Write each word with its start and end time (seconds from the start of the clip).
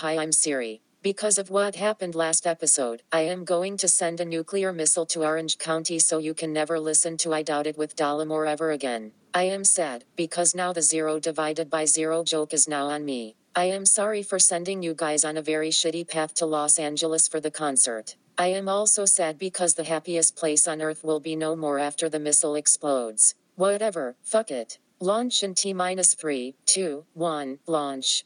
Hi, 0.00 0.16
I'm 0.16 0.32
Siri. 0.32 0.80
Because 1.02 1.36
of 1.36 1.50
what 1.50 1.74
happened 1.74 2.14
last 2.14 2.46
episode, 2.46 3.02
I 3.12 3.20
am 3.20 3.44
going 3.44 3.76
to 3.76 3.86
send 3.86 4.18
a 4.18 4.24
nuclear 4.24 4.72
missile 4.72 5.04
to 5.04 5.24
Orange 5.24 5.58
County 5.58 5.98
so 5.98 6.16
you 6.16 6.32
can 6.32 6.54
never 6.54 6.80
listen 6.80 7.18
to 7.18 7.34
I 7.34 7.42
Doubt 7.42 7.66
It 7.66 7.76
with 7.76 7.96
Dollemore 7.96 8.48
ever 8.48 8.70
again. 8.70 9.12
I 9.34 9.42
am 9.42 9.62
sad, 9.62 10.04
because 10.16 10.54
now 10.54 10.72
the 10.72 10.80
zero 10.80 11.20
divided 11.20 11.68
by 11.68 11.84
zero 11.84 12.24
joke 12.24 12.54
is 12.54 12.66
now 12.66 12.86
on 12.86 13.04
me. 13.04 13.36
I 13.54 13.64
am 13.64 13.84
sorry 13.84 14.22
for 14.22 14.38
sending 14.38 14.82
you 14.82 14.94
guys 14.94 15.22
on 15.22 15.36
a 15.36 15.42
very 15.42 15.68
shitty 15.68 16.08
path 16.08 16.32
to 16.36 16.46
Los 16.46 16.78
Angeles 16.78 17.28
for 17.28 17.38
the 17.38 17.50
concert. 17.50 18.16
I 18.38 18.46
am 18.46 18.70
also 18.70 19.04
sad 19.04 19.36
because 19.36 19.74
the 19.74 19.84
happiest 19.84 20.34
place 20.34 20.66
on 20.66 20.80
earth 20.80 21.04
will 21.04 21.20
be 21.20 21.36
no 21.36 21.54
more 21.54 21.78
after 21.78 22.08
the 22.08 22.18
missile 22.18 22.54
explodes. 22.54 23.34
Whatever, 23.56 24.16
fuck 24.22 24.50
it. 24.50 24.78
Launch 24.98 25.42
in 25.42 25.54
T 25.54 25.74
minus 25.74 26.14
3, 26.14 26.54
2, 26.64 27.04
1, 27.12 27.58
launch. 27.66 28.24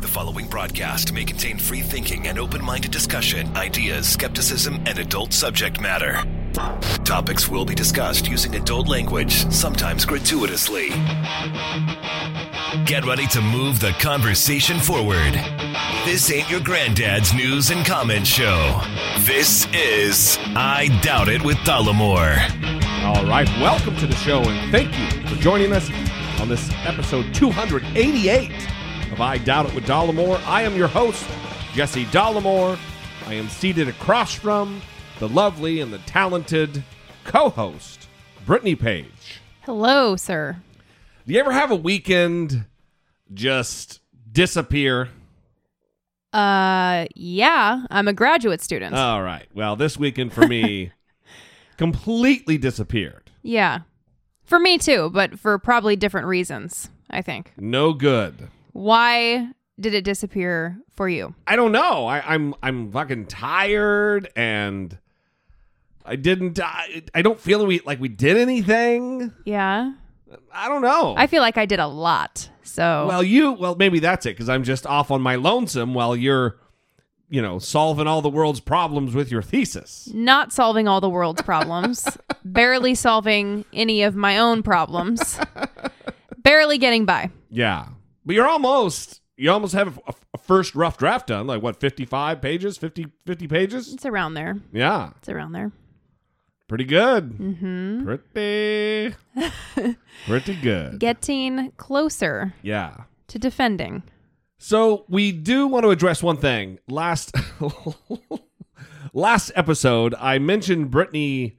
The 0.00 0.08
following 0.08 0.46
broadcast 0.46 1.12
may 1.12 1.26
contain 1.26 1.58
free 1.58 1.82
thinking 1.82 2.26
and 2.26 2.38
open 2.38 2.64
minded 2.64 2.90
discussion, 2.90 3.54
ideas, 3.54 4.08
skepticism, 4.08 4.76
and 4.86 4.98
adult 4.98 5.34
subject 5.34 5.78
matter. 5.78 6.24
Topics 7.04 7.50
will 7.50 7.66
be 7.66 7.74
discussed 7.74 8.26
using 8.26 8.54
adult 8.54 8.88
language, 8.88 9.46
sometimes 9.52 10.06
gratuitously. 10.06 10.88
Get 12.86 13.04
ready 13.04 13.26
to 13.26 13.42
move 13.42 13.78
the 13.78 13.94
conversation 14.00 14.78
forward. 14.80 15.34
This 16.06 16.32
ain't 16.32 16.50
your 16.50 16.60
granddad's 16.60 17.34
news 17.34 17.68
and 17.70 17.84
comment 17.84 18.26
show. 18.26 18.80
This 19.18 19.66
is 19.74 20.38
I 20.56 20.88
Doubt 21.02 21.28
It 21.28 21.44
with 21.44 21.58
Dollemore. 21.58 22.38
All 23.04 23.26
right, 23.26 23.48
welcome 23.60 23.96
to 23.96 24.06
the 24.06 24.16
show, 24.16 24.40
and 24.40 24.72
thank 24.72 24.98
you 24.98 25.28
for 25.28 25.36
joining 25.42 25.74
us 25.74 25.90
on 26.40 26.48
this 26.48 26.70
episode 26.86 27.34
288 27.34 28.50
of 29.12 29.20
I 29.20 29.38
Doubt 29.38 29.66
It 29.66 29.74
with 29.74 29.84
Dollemore. 29.84 30.40
I 30.46 30.62
am 30.62 30.76
your 30.76 30.88
host, 30.88 31.26
Jesse 31.72 32.04
Dollemore. 32.06 32.78
I 33.26 33.34
am 33.34 33.48
seated 33.48 33.88
across 33.88 34.34
from 34.34 34.80
the 35.18 35.28
lovely 35.28 35.80
and 35.80 35.92
the 35.92 35.98
talented 35.98 36.82
co-host, 37.24 38.08
Brittany 38.46 38.74
Page. 38.74 39.40
Hello, 39.62 40.16
sir. 40.16 40.56
Do 41.26 41.32
you 41.34 41.40
ever 41.40 41.52
have 41.52 41.70
a 41.70 41.76
weekend 41.76 42.64
just 43.32 44.00
disappear? 44.30 45.08
Uh, 46.32 47.06
yeah, 47.14 47.84
I'm 47.90 48.08
a 48.08 48.12
graduate 48.12 48.60
student. 48.62 48.94
All 48.94 49.22
right. 49.22 49.46
Well, 49.52 49.76
this 49.76 49.96
weekend 49.98 50.32
for 50.32 50.46
me 50.46 50.92
completely 51.76 52.58
disappeared. 52.58 53.30
yeah. 53.42 53.80
For 54.44 54.58
me 54.58 54.78
too, 54.78 55.10
but 55.14 55.38
for 55.38 55.56
probably 55.60 55.94
different 55.94 56.26
reasons, 56.26 56.90
I 57.08 57.22
think. 57.22 57.52
No 57.56 57.92
good. 57.92 58.48
Why 58.72 59.48
did 59.78 59.94
it 59.94 60.04
disappear 60.04 60.78
for 60.94 61.08
you? 61.08 61.34
I 61.46 61.56
don't 61.56 61.72
know. 61.72 62.06
I, 62.06 62.34
I'm 62.34 62.54
I'm 62.62 62.92
fucking 62.92 63.26
tired, 63.26 64.28
and 64.36 64.96
I 66.04 66.16
didn't. 66.16 66.60
I, 66.60 67.02
I 67.14 67.22
don't 67.22 67.40
feel 67.40 67.64
we 67.66 67.80
like 67.80 68.00
we 68.00 68.08
did 68.08 68.36
anything. 68.36 69.32
Yeah. 69.44 69.92
I 70.52 70.68
don't 70.68 70.82
know. 70.82 71.14
I 71.16 71.26
feel 71.26 71.42
like 71.42 71.58
I 71.58 71.66
did 71.66 71.80
a 71.80 71.88
lot. 71.88 72.48
So, 72.62 73.06
well, 73.08 73.22
you 73.22 73.52
well 73.52 73.74
maybe 73.74 73.98
that's 73.98 74.26
it 74.26 74.30
because 74.30 74.48
I'm 74.48 74.62
just 74.62 74.86
off 74.86 75.10
on 75.10 75.20
my 75.20 75.34
lonesome 75.34 75.92
while 75.92 76.14
you're, 76.14 76.56
you 77.28 77.42
know, 77.42 77.58
solving 77.58 78.06
all 78.06 78.22
the 78.22 78.30
world's 78.30 78.60
problems 78.60 79.12
with 79.12 79.32
your 79.32 79.42
thesis. 79.42 80.08
not 80.14 80.52
solving 80.52 80.86
all 80.86 81.00
the 81.00 81.10
world's 81.10 81.42
problems, 81.42 82.06
barely 82.44 82.94
solving 82.94 83.64
any 83.72 84.02
of 84.02 84.14
my 84.14 84.38
own 84.38 84.62
problems, 84.62 85.36
barely 86.38 86.78
getting 86.78 87.04
by. 87.04 87.30
Yeah, 87.50 87.86
but 88.24 88.34
you're 88.34 88.48
almost 88.48 89.20
you 89.36 89.50
almost 89.50 89.72
have 89.72 89.98
a, 90.06 90.12
a 90.34 90.38
first 90.38 90.74
rough 90.74 90.98
draft 90.98 91.28
done. 91.28 91.46
Like 91.46 91.62
what, 91.62 91.80
55 91.80 92.42
pages, 92.42 92.76
50, 92.76 93.06
50 93.26 93.48
pages? 93.48 93.92
It's 93.94 94.04
around 94.04 94.34
there. 94.34 94.58
Yeah, 94.72 95.10
It's 95.18 95.30
around 95.30 95.52
there. 95.52 95.72
pretty 96.68 96.84
good. 96.84 97.38
Mm-hmm. 97.38 98.04
Pretty, 98.04 99.16
pretty 100.26 100.54
good. 100.56 100.98
Getting 101.00 101.72
closer 101.78 102.52
yeah. 102.62 103.04
to 103.28 103.38
defending. 103.38 104.02
So 104.58 105.06
we 105.08 105.32
do 105.32 105.66
want 105.66 105.84
to 105.84 105.90
address 105.90 106.22
one 106.22 106.36
thing. 106.36 106.78
Last 106.86 107.34
last 109.14 109.52
episode, 109.54 110.14
I 110.18 110.38
mentioned 110.38 110.90
Brittany 110.90 111.56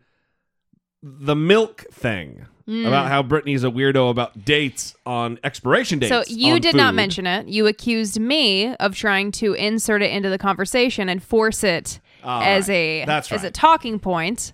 the 1.01 1.35
milk 1.35 1.85
thing 1.91 2.45
about 2.67 3.05
mm. 3.05 3.07
how 3.07 3.23
Brittany's 3.23 3.63
a 3.63 3.69
weirdo 3.69 4.09
about 4.09 4.45
dates 4.45 4.95
on 5.05 5.39
expiration 5.43 5.99
dates. 5.99 6.09
So 6.09 6.23
you 6.33 6.59
did 6.59 6.75
not 6.75 6.93
mention 6.93 7.27
it. 7.27 7.47
You 7.47 7.67
accused 7.67 8.19
me 8.19 8.75
of 8.75 8.95
trying 8.95 9.31
to 9.33 9.53
insert 9.53 10.01
it 10.01 10.11
into 10.11 10.29
the 10.29 10.37
conversation 10.37 11.09
and 11.09 11.21
force 11.21 11.63
it 11.63 11.99
All 12.23 12.41
as 12.41 12.69
right. 12.69 12.75
a 12.75 13.05
That's 13.05 13.31
as 13.31 13.43
a 13.43 13.51
talking 13.51 13.99
point, 13.99 14.53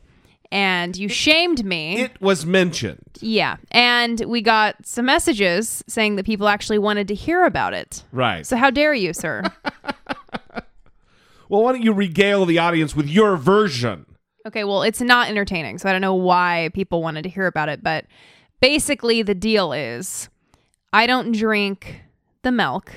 and 0.51 0.97
you 0.97 1.09
shamed 1.09 1.63
me. 1.63 2.01
It 2.01 2.19
was 2.21 2.45
mentioned. 2.45 3.01
yeah, 3.19 3.57
and 3.71 4.19
we 4.21 4.41
got 4.41 4.75
some 4.85 5.05
messages 5.05 5.83
saying 5.87 6.15
that 6.15 6.25
people 6.25 6.47
actually 6.47 6.79
wanted 6.79 7.07
to 7.09 7.13
hear 7.13 7.45
about 7.45 7.73
it. 7.73 8.03
Right. 8.11 8.45
So 8.45 8.57
how 8.57 8.71
dare 8.71 8.93
you, 8.93 9.13
sir? 9.13 9.43
well, 11.49 11.61
why 11.63 11.73
don't 11.73 11.83
you 11.83 11.93
regale 11.93 12.45
the 12.45 12.57
audience 12.57 12.95
with 12.95 13.07
your 13.07 13.37
version? 13.37 14.06
Okay, 14.47 14.63
well, 14.63 14.81
it's 14.81 15.01
not 15.01 15.27
entertaining, 15.27 15.77
so 15.77 15.89
I 15.89 15.91
don't 15.91 15.99
know 15.99 16.15
why 16.15 16.69
people 16.73 17.01
wanted 17.03 17.23
to 17.23 17.29
hear 17.29 17.47
about 17.47 17.67
it, 17.67 17.83
but 17.83 18.05
basically 18.61 19.21
the 19.21 19.35
deal 19.35 19.73
is 19.73 20.29
I 20.93 21.05
don't 21.05 21.33
drink 21.33 22.01
the 22.43 22.53
milk 22.53 22.93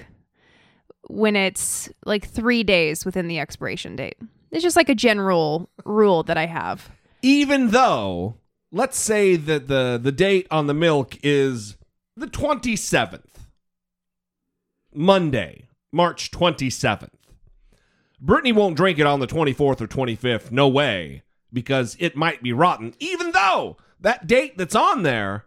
when 1.08 1.34
it's 1.34 1.88
like 2.04 2.28
3 2.28 2.62
days 2.62 3.04
within 3.04 3.26
the 3.26 3.40
expiration 3.40 3.96
date. 3.96 4.16
It's 4.52 4.62
just 4.62 4.76
like 4.76 4.88
a 4.88 4.94
general 4.94 5.68
rule 5.84 6.22
that 6.22 6.38
I 6.38 6.46
have. 6.46 6.88
Even 7.20 7.70
though, 7.70 8.36
let's 8.70 8.96
say 8.96 9.34
that 9.34 9.66
the 9.66 9.98
the 10.00 10.12
date 10.12 10.46
on 10.52 10.68
the 10.68 10.74
milk 10.74 11.18
is 11.24 11.76
the 12.16 12.28
27th. 12.28 13.24
Monday, 14.94 15.68
March 15.92 16.30
27th. 16.30 17.10
Brittany 18.20 18.52
won't 18.52 18.76
drink 18.76 19.00
it 19.00 19.06
on 19.06 19.18
the 19.18 19.26
24th 19.26 19.80
or 19.80 19.88
25th. 19.88 20.52
No 20.52 20.68
way. 20.68 21.24
Because 21.52 21.96
it 21.98 22.16
might 22.16 22.42
be 22.42 22.52
rotten. 22.52 22.94
Even 22.98 23.32
though 23.32 23.76
that 24.00 24.26
date 24.26 24.56
that's 24.56 24.74
on 24.74 25.02
there 25.02 25.46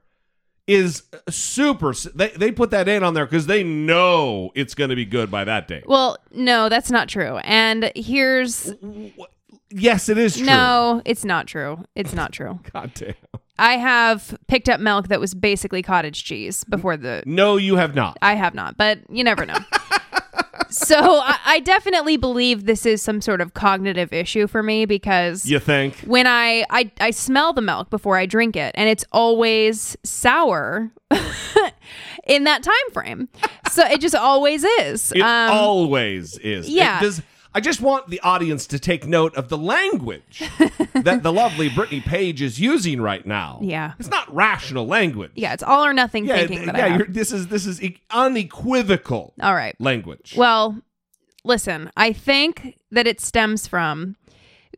is 0.68 1.04
super. 1.30 1.94
They, 2.16 2.30
they 2.30 2.52
put 2.52 2.72
that 2.72 2.88
in 2.88 3.04
on 3.04 3.14
there 3.14 3.26
because 3.26 3.48
they 3.48 3.64
know 3.64 4.52
it's 4.56 4.76
going 4.76 4.90
to 4.90 4.96
be 4.96 5.06
good 5.06 5.30
by 5.30 5.44
that 5.44 5.68
date. 5.68 5.88
Well, 5.88 6.18
no, 6.32 6.70
that's 6.70 6.92
not 6.92 7.10
true. 7.10 7.38
And 7.38 7.92
here's 7.96 8.74
Yes, 9.76 10.08
it 10.08 10.18
is 10.18 10.38
true. 10.38 10.46
No, 10.46 11.02
it's 11.04 11.26
not 11.26 11.48
true. 11.48 11.84
It's 11.96 12.14
not 12.14 12.32
true. 12.32 12.60
God 12.74 12.92
damn. 12.94 13.16
I 13.58 13.78
have 13.78 14.38
picked 14.48 14.68
up 14.68 14.80
milk 14.80 15.10
that 15.10 15.20
was 15.20 15.34
basically 15.34 15.82
cottage 15.82 16.24
cheese 16.24 16.64
before 16.64 16.98
the 16.98 17.24
No, 17.26 17.58
you 17.58 17.76
have 17.76 17.94
not. 17.94 18.18
I 18.22 18.34
have 18.36 18.56
not, 18.56 18.78
but 18.78 19.00
you 19.10 19.24
never 19.24 19.46
know. 19.46 19.58
so 20.74 20.98
I, 20.98 21.38
I 21.46 21.60
definitely 21.60 22.18
believe 22.18 22.66
this 22.66 22.86
is 22.86 23.02
some 23.02 23.22
sort 23.22 23.42
of 23.42 23.54
cognitive 23.54 24.12
issue 24.12 24.48
for 24.48 24.64
me 24.64 24.86
because 24.86 25.46
You 25.46 25.60
think? 25.60 25.98
when 26.02 26.28
I, 26.28 26.66
I 26.70 26.92
I 27.00 27.12
smell 27.12 27.54
the 27.54 27.62
milk 27.62 27.90
before 27.90 28.18
I 28.18 28.26
drink 28.26 28.56
it, 28.56 28.74
and 28.76 28.90
it's 28.90 29.06
always 29.12 29.96
sour 30.04 30.92
in 32.28 32.44
that 32.46 32.64
time 32.64 32.92
frame. 32.94 33.30
So 33.72 33.86
it 33.86 34.02
just 34.02 34.16
always 34.16 34.64
is. 34.64 35.12
It 35.12 35.22
Um, 35.22 35.52
always 35.52 36.38
is. 36.40 36.70
yeah. 36.70 37.00
It 37.00 37.02
does, 37.02 37.22
I 37.56 37.60
just 37.60 37.82
want 37.82 38.10
the 38.10 38.20
audience 38.22 38.66
to 38.68 38.80
take 38.80 39.06
note 39.06 39.36
of 39.36 39.50
the 39.50 39.58
language 39.58 40.42
that 40.96 41.22
the 41.22 41.32
lovely 41.32 41.70
Brittany 41.70 42.02
Page 42.02 42.42
is 42.42 42.60
using 42.60 43.00
right 43.02 43.26
now. 43.26 43.60
Yeah. 43.62 43.94
It's 44.00 44.10
not 44.10 44.34
rational 44.34 44.88
language. 44.88 45.32
yeah, 45.36 45.54
it's 45.54 45.62
all 45.64 45.86
or 45.86 45.94
nothing 45.94 46.26
Yeah, 46.26 46.38
thinking 46.38 46.66
that 46.66 46.76
yeah, 46.78 46.86
I 46.86 46.90
have. 46.90 46.98
you're, 47.00 47.08
this 47.08 47.32
is 47.32 47.48
this 47.48 47.66
is 47.66 47.82
e- 47.84 48.00
unequivocal 48.10 49.34
All 49.42 49.54
right. 49.54 49.76
language. 49.80 50.34
Well, 50.38 50.82
listen, 51.44 51.92
I 51.96 52.14
think 52.14 52.78
that 52.92 53.08
it 53.08 53.22
stems 53.22 53.68
from 53.68 54.16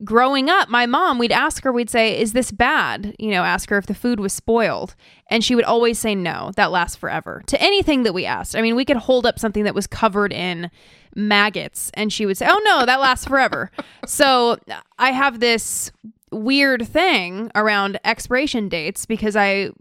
growing 0.04 0.50
up. 0.50 0.70
My 0.70 0.86
mom, 0.86 1.18
we'd 1.18 1.32
ask 1.32 1.64
her, 1.64 1.72
we'd 1.72 1.90
say, 1.90 2.20
Is 2.20 2.34
this 2.34 2.52
bad? 2.52 3.16
You 3.20 3.32
know, 3.32 3.44
ask 3.44 3.70
her 3.70 3.78
if 3.78 3.86
the 3.86 3.96
food 3.96 4.20
was 4.20 4.34
spoiled. 4.34 4.96
And 5.30 5.44
she 5.44 5.56
would 5.56 5.66
always 5.66 6.00
say, 6.00 6.16
No, 6.16 6.52
that 6.56 6.72
lasts 6.72 6.96
forever 6.96 7.42
to 7.48 7.62
anything 7.62 8.04
that 8.04 8.14
we 8.14 8.26
asked. 8.26 8.56
I 8.56 8.62
mean, 8.62 8.76
we 8.76 8.86
could 8.86 8.98
hold 8.98 9.26
up 9.26 9.40
something 9.40 9.64
that 9.64 9.76
was 9.76 9.88
covered 9.88 10.34
in 10.34 10.70
maggots 11.16 11.92
and 11.94 12.12
she 12.12 12.26
would 12.26 12.38
say, 12.38 12.48
Oh, 12.50 12.62
no, 12.66 12.86
that 12.86 13.00
lasts 13.00 13.26
forever. 13.26 13.72
so 14.06 14.58
I 15.00 15.12
have 15.12 15.40
this 15.40 15.92
weird 16.32 16.88
thing 16.88 17.52
around 17.56 18.00
expiration 18.04 18.68
dates 18.70 19.06
because 19.06 19.36
I 19.36 19.72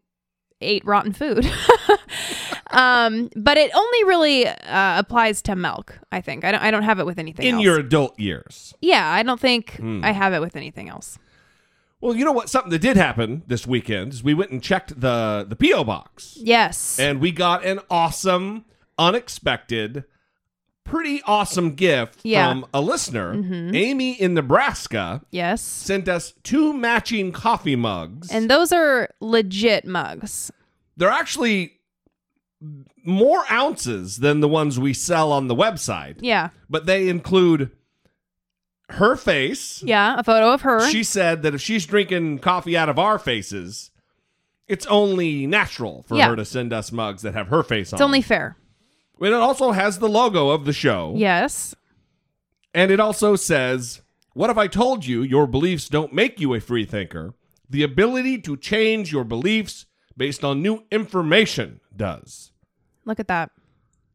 ate 0.64 0.84
rotten 0.84 1.12
food. 1.12 1.44
um, 2.70 3.30
but 3.36 3.56
it 3.56 3.70
only 3.74 4.04
really 4.04 4.46
uh, 4.46 4.98
applies 4.98 5.42
to 5.42 5.56
milk. 5.56 5.98
I 6.12 6.20
think 6.20 6.44
I 6.44 6.52
don't. 6.52 6.62
I 6.62 6.70
don't 6.70 6.82
have 6.82 6.98
it 6.98 7.06
with 7.06 7.18
anything 7.18 7.46
in 7.46 7.54
else. 7.56 7.64
your 7.64 7.78
adult 7.78 8.18
years. 8.18 8.74
yeah, 8.80 9.08
I 9.10 9.22
don't 9.22 9.40
think 9.40 9.76
Hmm. 9.76 10.04
I 10.04 10.12
have 10.12 10.32
it 10.32 10.40
with 10.40 10.56
anything 10.56 10.88
else. 10.88 11.18
Well, 12.00 12.14
you 12.14 12.24
know 12.24 12.32
what? 12.32 12.50
Something 12.50 12.70
that 12.70 12.80
did 12.80 12.96
happen 12.98 13.42
this 13.46 13.66
weekend 13.66 14.12
is 14.12 14.22
we 14.22 14.34
went 14.34 14.50
and 14.50 14.62
checked 14.62 15.00
the 15.00 15.46
the 15.48 15.56
PO 15.56 15.84
box, 15.84 16.36
Yes. 16.40 16.98
and 16.98 17.20
we 17.20 17.32
got 17.32 17.64
an 17.64 17.80
awesome, 17.90 18.64
unexpected 18.98 20.04
pretty 20.84 21.22
awesome 21.26 21.74
gift 21.74 22.20
Yeah. 22.22 22.48
from 22.50 22.66
a 22.74 22.80
listener, 22.80 23.34
mm-hmm. 23.34 23.74
Amy 23.74 24.12
in 24.12 24.34
Nebraska, 24.34 25.22
Yes. 25.30 25.62
sent 25.62 26.08
us 26.08 26.34
two 26.42 26.72
matching 26.72 27.32
coffee 27.32 27.76
mugs. 27.76 28.30
And 28.30 28.50
those 28.50 28.72
are 28.72 29.08
legit 29.20 29.86
mugs. 29.86 30.50
they're 30.96 31.08
actually 31.10 31.72
more 33.04 33.44
ounces 33.50 34.18
than 34.18 34.40
the 34.40 34.48
ones 34.48 34.78
we 34.78 34.94
sell 34.94 35.32
on 35.32 35.48
the 35.48 35.54
website, 35.54 36.16
Yeah. 36.20 36.50
but 36.70 36.86
they 36.86 37.08
include 37.08 37.70
her 38.90 39.16
face. 39.16 39.82
Yeah. 39.82 40.14
A 40.18 40.22
photo 40.22 40.52
of 40.52 40.62
her. 40.62 40.88
She 40.88 41.02
said 41.02 41.42
that 41.42 41.54
if 41.54 41.60
she's 41.60 41.84
drinking 41.86 42.38
coffee 42.38 42.76
out 42.76 42.88
of 42.88 42.98
our 42.98 43.18
faces, 43.18 43.90
it's 44.68 44.86
only 44.86 45.46
natural 45.46 46.04
for 46.06 46.16
Yeah. 46.16 46.28
her 46.28 46.36
to 46.36 46.44
send 46.44 46.72
us 46.72 46.92
mugs 46.92 47.22
that 47.22 47.34
have 47.34 47.48
her 47.48 47.62
face 47.62 47.92
on. 47.92 47.96
it's 47.96 48.02
only 48.02 48.22
fair. 48.22 48.56
And 49.20 49.28
it 49.28 49.34
also 49.34 49.72
has 49.72 49.98
the 49.98 50.08
logo 50.08 50.50
of 50.50 50.64
the 50.64 50.72
show. 50.72 51.14
Yes. 51.16 51.74
And 52.74 52.90
it 52.90 53.00
also 53.00 53.36
says, 53.36 54.02
What 54.34 54.50
if 54.50 54.58
I 54.58 54.66
told 54.66 55.06
you 55.06 55.22
your 55.22 55.46
beliefs 55.46 55.88
don't 55.88 56.12
make 56.12 56.40
you 56.40 56.54
a 56.54 56.60
free 56.60 56.84
thinker? 56.84 57.34
The 57.70 57.82
ability 57.82 58.40
to 58.42 58.56
change 58.56 59.12
your 59.12 59.24
beliefs 59.24 59.86
based 60.16 60.44
on 60.44 60.62
new 60.62 60.84
information 60.90 61.80
does. 61.96 62.52
Look 63.04 63.20
at 63.20 63.28
that. 63.28 63.50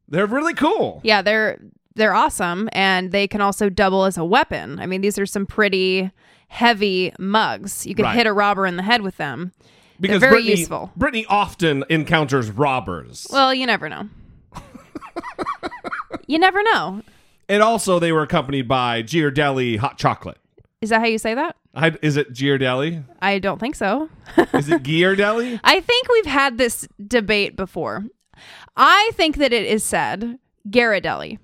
They're 0.07 0.25
really 0.27 0.53
cool. 0.53 1.01
Yeah, 1.03 1.21
they're 1.21 1.59
they're 1.95 2.13
awesome 2.13 2.69
and 2.73 3.11
they 3.11 3.27
can 3.27 3.41
also 3.41 3.69
double 3.69 4.05
as 4.05 4.17
a 4.17 4.23
weapon. 4.25 4.79
I 4.79 4.85
mean, 4.85 5.01
these 5.01 5.17
are 5.19 5.25
some 5.25 5.45
pretty 5.45 6.11
heavy 6.47 7.13
mugs. 7.19 7.85
You 7.85 7.95
could 7.95 8.03
Right. 8.03 8.15
hit 8.15 8.27
a 8.27 8.33
robber 8.33 8.65
in 8.65 8.75
the 8.77 8.83
head 8.83 9.01
with 9.01 9.17
them. 9.17 9.51
Because 9.99 10.19
very 10.21 10.35
Brittany, 10.35 10.51
useful. 10.59 10.91
Brittany 10.95 11.25
often 11.27 11.83
encounters 11.89 12.49
robbers. 12.51 13.27
Well, 13.31 13.53
you 13.53 13.65
never 13.65 13.89
know. 13.89 14.07
You 16.27 16.39
never 16.39 16.61
know. 16.63 17.01
and 17.47 17.61
also, 17.63 17.99
they 17.99 18.11
were 18.11 18.21
accompanied 18.23 18.67
by 18.67 19.03
Ghirardelli 19.03 19.77
hot 19.77 19.97
chocolate. 19.97 20.37
Is 20.81 20.89
that 20.89 20.99
how 21.01 21.07
you 21.07 21.17
say 21.17 21.33
that? 21.33 21.55
I, 21.75 21.97
is 22.01 22.15
it 22.17 22.33
Ghirardelli? 22.33 23.03
I 23.21 23.39
don't 23.39 23.59
think 23.59 23.75
so. 23.75 24.09
Is 24.53 24.69
it 24.69 24.83
Ghirardelli? 24.83 25.59
I 25.63 25.79
think 25.81 26.07
we've 26.09 26.25
had 26.25 26.57
this 26.57 26.87
debate 27.05 27.55
before. 27.55 28.05
I 28.77 29.11
think 29.13 29.37
that 29.37 29.51
it 29.51 29.65
is 29.65 29.83
said 29.83 30.39
Ghirardelli. 30.69 31.37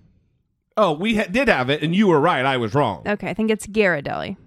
Oh, 0.77 0.93
we 0.93 1.15
ha- 1.17 1.27
did 1.29 1.47
have 1.47 1.69
it, 1.69 1.83
and 1.83 1.95
you 1.95 2.07
were 2.07 2.19
right. 2.19 2.45
I 2.45 2.57
was 2.57 2.73
wrong. 2.73 3.03
Okay, 3.07 3.29
I 3.29 3.33
think 3.33 3.51
it's 3.51 3.67
Ghirardelli. 3.67 4.37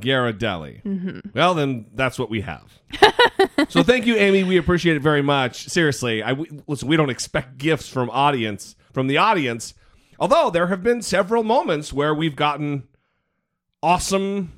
Ghirardelli. 0.00 0.82
Mm-hmm. 0.82 1.18
Well, 1.34 1.54
then 1.54 1.86
that's 1.94 2.18
what 2.18 2.30
we 2.30 2.40
have. 2.42 2.80
so 3.68 3.82
thank 3.82 4.06
you, 4.06 4.16
Amy. 4.16 4.44
We 4.44 4.56
appreciate 4.56 4.96
it 4.96 5.02
very 5.02 5.22
much. 5.22 5.68
Seriously, 5.68 6.22
I 6.22 6.32
we, 6.32 6.48
listen. 6.66 6.88
We 6.88 6.96
don't 6.96 7.10
expect 7.10 7.58
gifts 7.58 7.88
from 7.88 8.10
audience 8.10 8.76
from 8.92 9.06
the 9.08 9.18
audience, 9.18 9.74
although 10.18 10.50
there 10.50 10.68
have 10.68 10.82
been 10.82 11.02
several 11.02 11.42
moments 11.42 11.92
where 11.92 12.14
we've 12.14 12.36
gotten 12.36 12.84
awesome, 13.82 14.52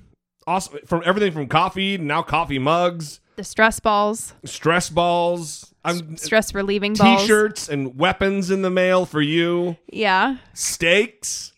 awesome 0.47 0.79
from 0.87 1.03
everything 1.05 1.33
from 1.33 1.47
coffee 1.49 1.99
now 1.99 2.23
coffee 2.23 2.59
mugs, 2.59 3.21
The 3.37 3.45
stress 3.45 3.81
balls, 3.81 4.35
stress 4.45 4.91
balls, 4.91 5.73
I'm 5.85 6.17
stress 6.17 6.55
relieving 6.55 6.95
t-shirts 6.95 7.69
and 7.69 7.99
weapons 7.99 8.51
in 8.51 8.63
the 8.63 8.71
mail 8.71 9.07
for 9.07 9.21
you, 9.23 9.77
Yeah. 9.91 10.37
steaks 10.53 11.53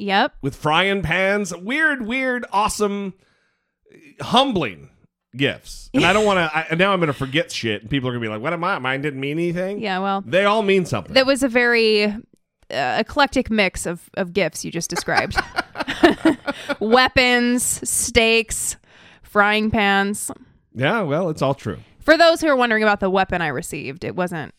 Yep. 0.00 0.34
with 0.42 0.56
frying 0.56 1.02
pans, 1.02 1.54
weird, 1.56 2.06
weird, 2.06 2.46
awesome, 2.52 3.14
humbling 4.20 4.88
gifts. 5.36 5.90
And 5.94 6.04
I 6.04 6.12
don't 6.12 6.24
want 6.24 6.38
to. 6.68 6.76
Now 6.76 6.92
I'm 6.92 6.98
going 7.00 7.06
to 7.08 7.12
forget 7.12 7.52
shit, 7.52 7.82
and 7.82 7.90
people 7.90 8.08
are 8.08 8.12
going 8.12 8.22
to 8.22 8.26
be 8.28 8.32
like, 8.32 8.42
"What 8.42 8.52
am 8.52 8.64
I? 8.64 8.78
Mine 8.78 9.02
didn't 9.02 9.20
mean 9.20 9.38
anything." 9.38 9.78
Yeah. 9.80 9.98
Well, 9.98 10.22
They 10.26 10.44
all 10.44 10.62
mean 10.62 10.86
something. 10.86 11.14
that 11.14 11.26
was 11.26 11.42
a 11.42 11.48
very 11.48 12.04
uh, 12.04 12.14
eclectic 12.70 13.50
mix 13.50 13.84
of, 13.86 14.08
of 14.14 14.32
gifts 14.32 14.64
you 14.64 14.70
just 14.70 14.88
described 14.90 15.36
weapons, 16.80 17.88
steaks, 17.88 18.76
frying 19.22 19.70
pans. 19.70 20.30
yeah, 20.74 21.02
well, 21.02 21.28
it's 21.30 21.42
all 21.42 21.54
true. 21.54 21.78
For 22.00 22.16
those 22.16 22.40
who 22.40 22.48
are 22.48 22.56
wondering 22.56 22.82
about 22.82 23.00
the 23.00 23.10
weapon 23.10 23.42
I 23.42 23.48
received, 23.48 24.04
it 24.04 24.16
wasn't 24.16 24.54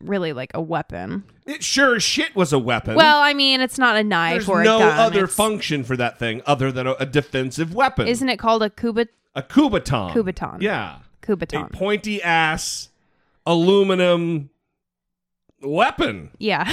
really 0.00 0.32
like 0.32 0.50
a 0.54 0.60
weapon. 0.62 1.24
It 1.46 1.62
sure 1.64 1.96
as 1.96 2.02
shit 2.02 2.34
was 2.36 2.52
a 2.52 2.58
weapon. 2.58 2.94
Well, 2.94 3.20
I 3.20 3.34
mean, 3.34 3.60
it's 3.60 3.78
not 3.78 3.96
a 3.96 4.04
knife 4.04 4.32
there's 4.32 4.48
or 4.48 4.60
a 4.60 4.64
no 4.64 4.78
gun. 4.78 4.98
other 4.98 5.24
It's- 5.24 5.34
function 5.34 5.84
for 5.84 5.96
that 5.96 6.18
thing 6.18 6.42
other 6.46 6.70
than 6.72 6.86
a, 6.86 6.92
a 6.94 7.06
defensive 7.06 7.74
weapon. 7.74 8.06
Isn't 8.08 8.28
it 8.28 8.38
called 8.38 8.62
a 8.62 8.70
kubat 8.70 9.08
a 9.34 9.42
Kubotan? 9.42 10.12
Kubotan. 10.12 10.60
Yeah, 10.60 10.98
a 11.22 11.26
kubotan? 11.26 11.72
pointy 11.72 12.22
ass 12.22 12.88
aluminum 13.46 14.50
weapon. 15.62 16.30
Yeah. 16.38 16.64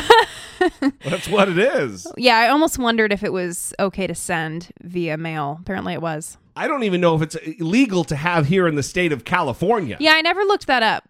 That's 1.04 1.28
what 1.28 1.50
it 1.50 1.58
is. 1.60 2.08
yeah, 2.18 2.38
I 2.38 2.48
almost 2.50 2.80
wondered 2.80 3.12
if 3.14 3.24
it 3.24 3.32
was 3.34 3.74
okay 3.80 4.08
to 4.08 4.16
send 4.16 4.70
via 4.82 5.18
mail. 5.18 5.58
Apparently 5.62 5.94
it 5.94 6.02
was. 6.02 6.38
I 6.56 6.68
don't 6.68 6.84
even 6.84 7.00
know 7.02 7.16
if 7.16 7.22
it's 7.22 7.36
illegal 7.36 8.04
to 8.06 8.16
have 8.16 8.48
here 8.48 8.68
in 8.68 8.74
the 8.76 8.82
state 8.84 9.12
of 9.12 9.24
California. 9.24 9.98
Yeah, 10.00 10.14
I 10.14 10.22
never 10.22 10.42
looked 10.44 10.66
that 10.68 10.82
up. 10.82 11.04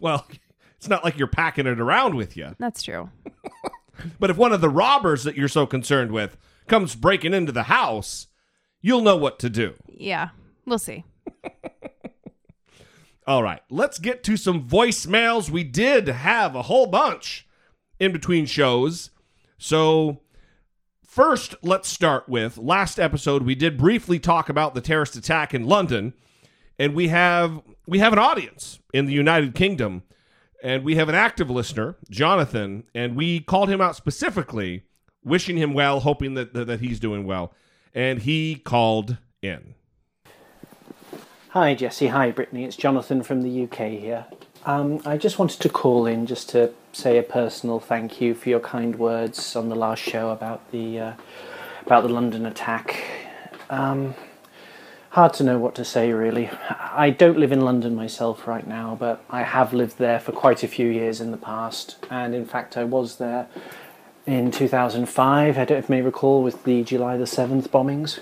Well, 0.00 0.26
it's 0.82 0.88
not 0.88 1.04
like 1.04 1.16
you're 1.16 1.28
packing 1.28 1.68
it 1.68 1.78
around 1.78 2.16
with 2.16 2.36
you. 2.36 2.56
That's 2.58 2.82
true. 2.82 3.08
But 4.18 4.30
if 4.30 4.36
one 4.36 4.52
of 4.52 4.60
the 4.60 4.68
robbers 4.68 5.22
that 5.22 5.36
you're 5.36 5.46
so 5.46 5.64
concerned 5.64 6.10
with 6.10 6.36
comes 6.66 6.96
breaking 6.96 7.34
into 7.34 7.52
the 7.52 7.64
house, 7.64 8.26
you'll 8.80 9.02
know 9.02 9.16
what 9.16 9.38
to 9.40 9.50
do. 9.50 9.74
Yeah. 9.86 10.30
We'll 10.66 10.80
see. 10.80 11.04
All 13.28 13.44
right, 13.44 13.60
let's 13.70 14.00
get 14.00 14.24
to 14.24 14.36
some 14.36 14.66
voicemails. 14.66 15.50
We 15.50 15.62
did 15.62 16.08
have 16.08 16.56
a 16.56 16.62
whole 16.62 16.86
bunch 16.86 17.46
in 18.00 18.10
between 18.10 18.46
shows. 18.46 19.10
So, 19.56 20.22
first, 21.06 21.54
let's 21.62 21.88
start 21.88 22.28
with 22.28 22.58
last 22.58 22.98
episode 22.98 23.44
we 23.44 23.54
did 23.54 23.78
briefly 23.78 24.18
talk 24.18 24.48
about 24.48 24.74
the 24.74 24.80
terrorist 24.80 25.14
attack 25.14 25.54
in 25.54 25.68
London, 25.68 26.14
and 26.76 26.92
we 26.92 27.06
have 27.06 27.62
we 27.86 28.00
have 28.00 28.12
an 28.12 28.18
audience 28.18 28.80
in 28.92 29.06
the 29.06 29.12
United 29.12 29.54
Kingdom, 29.54 30.02
and 30.62 30.84
we 30.84 30.94
have 30.94 31.08
an 31.08 31.14
active 31.14 31.50
listener, 31.50 31.96
Jonathan, 32.08 32.84
and 32.94 33.16
we 33.16 33.40
called 33.40 33.68
him 33.68 33.80
out 33.80 33.96
specifically, 33.96 34.84
wishing 35.24 35.56
him 35.56 35.74
well, 35.74 36.00
hoping 36.00 36.34
that 36.34 36.54
that, 36.54 36.66
that 36.68 36.80
he's 36.80 37.00
doing 37.00 37.26
well, 37.26 37.52
and 37.92 38.20
he 38.20 38.54
called 38.54 39.18
in. 39.42 39.74
Hi 41.50 41.74
Jesse, 41.74 42.06
hi 42.06 42.30
Brittany, 42.30 42.64
it's 42.64 42.76
Jonathan 42.76 43.22
from 43.22 43.42
the 43.42 43.64
UK 43.64 43.88
here. 43.90 44.24
Um, 44.64 45.02
I 45.04 45.18
just 45.18 45.38
wanted 45.38 45.60
to 45.60 45.68
call 45.68 46.06
in 46.06 46.24
just 46.26 46.48
to 46.50 46.72
say 46.92 47.18
a 47.18 47.22
personal 47.22 47.80
thank 47.80 48.20
you 48.20 48.32
for 48.34 48.48
your 48.48 48.60
kind 48.60 48.96
words 48.96 49.56
on 49.56 49.68
the 49.68 49.74
last 49.74 50.00
show 50.00 50.30
about 50.30 50.70
the 50.70 50.98
uh, 50.98 51.12
about 51.84 52.04
the 52.04 52.08
London 52.08 52.46
attack. 52.46 53.02
Um, 53.68 54.14
hard 55.12 55.34
to 55.34 55.44
know 55.44 55.58
what 55.58 55.74
to 55.74 55.84
say 55.84 56.10
really. 56.10 56.48
I 56.70 57.10
don't 57.10 57.38
live 57.38 57.52
in 57.52 57.60
London 57.60 57.94
myself 57.94 58.48
right 58.48 58.66
now, 58.66 58.96
but 58.98 59.22
I 59.28 59.42
have 59.42 59.74
lived 59.74 59.98
there 59.98 60.18
for 60.18 60.32
quite 60.32 60.62
a 60.62 60.68
few 60.68 60.88
years 60.88 61.20
in 61.20 61.32
the 61.32 61.36
past, 61.36 62.02
and 62.10 62.34
in 62.34 62.46
fact 62.46 62.78
I 62.78 62.84
was 62.84 63.18
there 63.18 63.46
in 64.26 64.50
2005. 64.50 65.58
I 65.58 65.64
don't 65.66 65.78
if 65.78 65.90
you 65.90 65.94
may 65.94 66.00
recall 66.00 66.42
with 66.42 66.64
the 66.64 66.82
July 66.82 67.18
the 67.18 67.24
7th 67.24 67.68
bombings. 67.68 68.20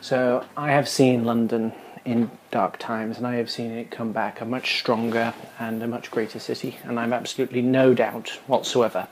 So 0.00 0.46
I 0.56 0.70
have 0.70 0.88
seen 0.88 1.26
London 1.26 1.74
in 2.06 2.30
dark 2.50 2.78
times, 2.78 3.18
and 3.18 3.26
I 3.26 3.34
have 3.34 3.50
seen 3.50 3.70
it 3.72 3.90
come 3.90 4.12
back 4.12 4.40
a 4.40 4.46
much 4.46 4.78
stronger 4.78 5.34
and 5.58 5.82
a 5.82 5.86
much 5.86 6.10
greater 6.10 6.38
city, 6.38 6.78
and 6.84 6.98
I'm 6.98 7.12
absolutely 7.12 7.60
no 7.60 7.92
doubt 7.92 8.30
whatsoever 8.46 9.08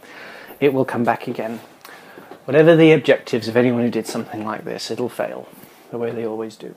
it 0.61 0.73
will 0.73 0.87
come 0.87 1.05
back 1.05 1.29
again. 1.29 1.61
Whatever 2.47 2.75
the 2.75 2.93
objectives 2.93 3.49
of 3.49 3.57
anyone 3.59 3.83
who 3.83 3.91
did 3.91 4.07
something 4.07 4.47
like 4.47 4.65
this, 4.65 4.91
it'll 4.91 5.11
fail, 5.11 5.47
the 5.91 5.99
way 5.99 6.11
they 6.11 6.27
always 6.27 6.57
do. 6.57 6.75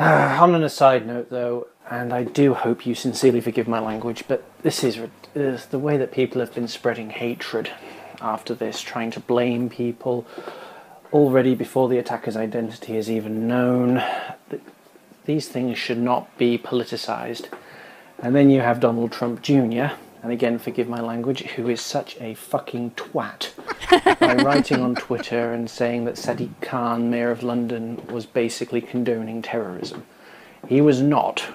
on 0.40 0.54
an 0.54 0.64
aside 0.64 1.06
note, 1.06 1.28
though, 1.28 1.66
and 1.90 2.14
I 2.14 2.24
do 2.24 2.54
hope 2.54 2.86
you 2.86 2.94
sincerely 2.94 3.42
forgive 3.42 3.68
my 3.68 3.80
language, 3.80 4.24
but 4.26 4.42
this 4.62 4.82
is, 4.82 4.98
is 5.34 5.66
the 5.66 5.78
way 5.78 5.98
that 5.98 6.10
people 6.10 6.40
have 6.40 6.54
been 6.54 6.68
spreading 6.68 7.10
hatred 7.10 7.70
after 8.18 8.54
this, 8.54 8.80
trying 8.80 9.10
to 9.10 9.20
blame 9.20 9.68
people 9.68 10.26
already 11.12 11.54
before 11.54 11.90
the 11.90 11.98
attacker's 11.98 12.34
identity 12.34 12.96
is 12.96 13.10
even 13.10 13.46
known. 13.46 14.02
These 15.26 15.48
things 15.48 15.76
should 15.76 15.98
not 15.98 16.34
be 16.38 16.56
politicised. 16.56 17.48
And 18.20 18.34
then 18.34 18.48
you 18.48 18.62
have 18.62 18.80
Donald 18.80 19.12
Trump 19.12 19.42
Jr., 19.42 19.88
and 20.22 20.32
again, 20.32 20.58
forgive 20.58 20.88
my 20.88 21.00
language, 21.00 21.42
who 21.42 21.68
is 21.68 21.80
such 21.80 22.16
a 22.20 22.34
fucking 22.34 22.92
twat 22.92 23.50
by 24.20 24.34
writing 24.36 24.80
on 24.80 24.94
Twitter 24.94 25.52
and 25.52 25.70
saying 25.70 26.04
that 26.04 26.14
Sadiq 26.16 26.50
Khan, 26.60 27.10
Mayor 27.10 27.30
of 27.30 27.42
London, 27.42 28.02
was 28.10 28.26
basically 28.26 28.80
condoning 28.80 29.40
terrorism. 29.40 30.04
He 30.68 30.80
was 30.80 31.00
not. 31.00 31.46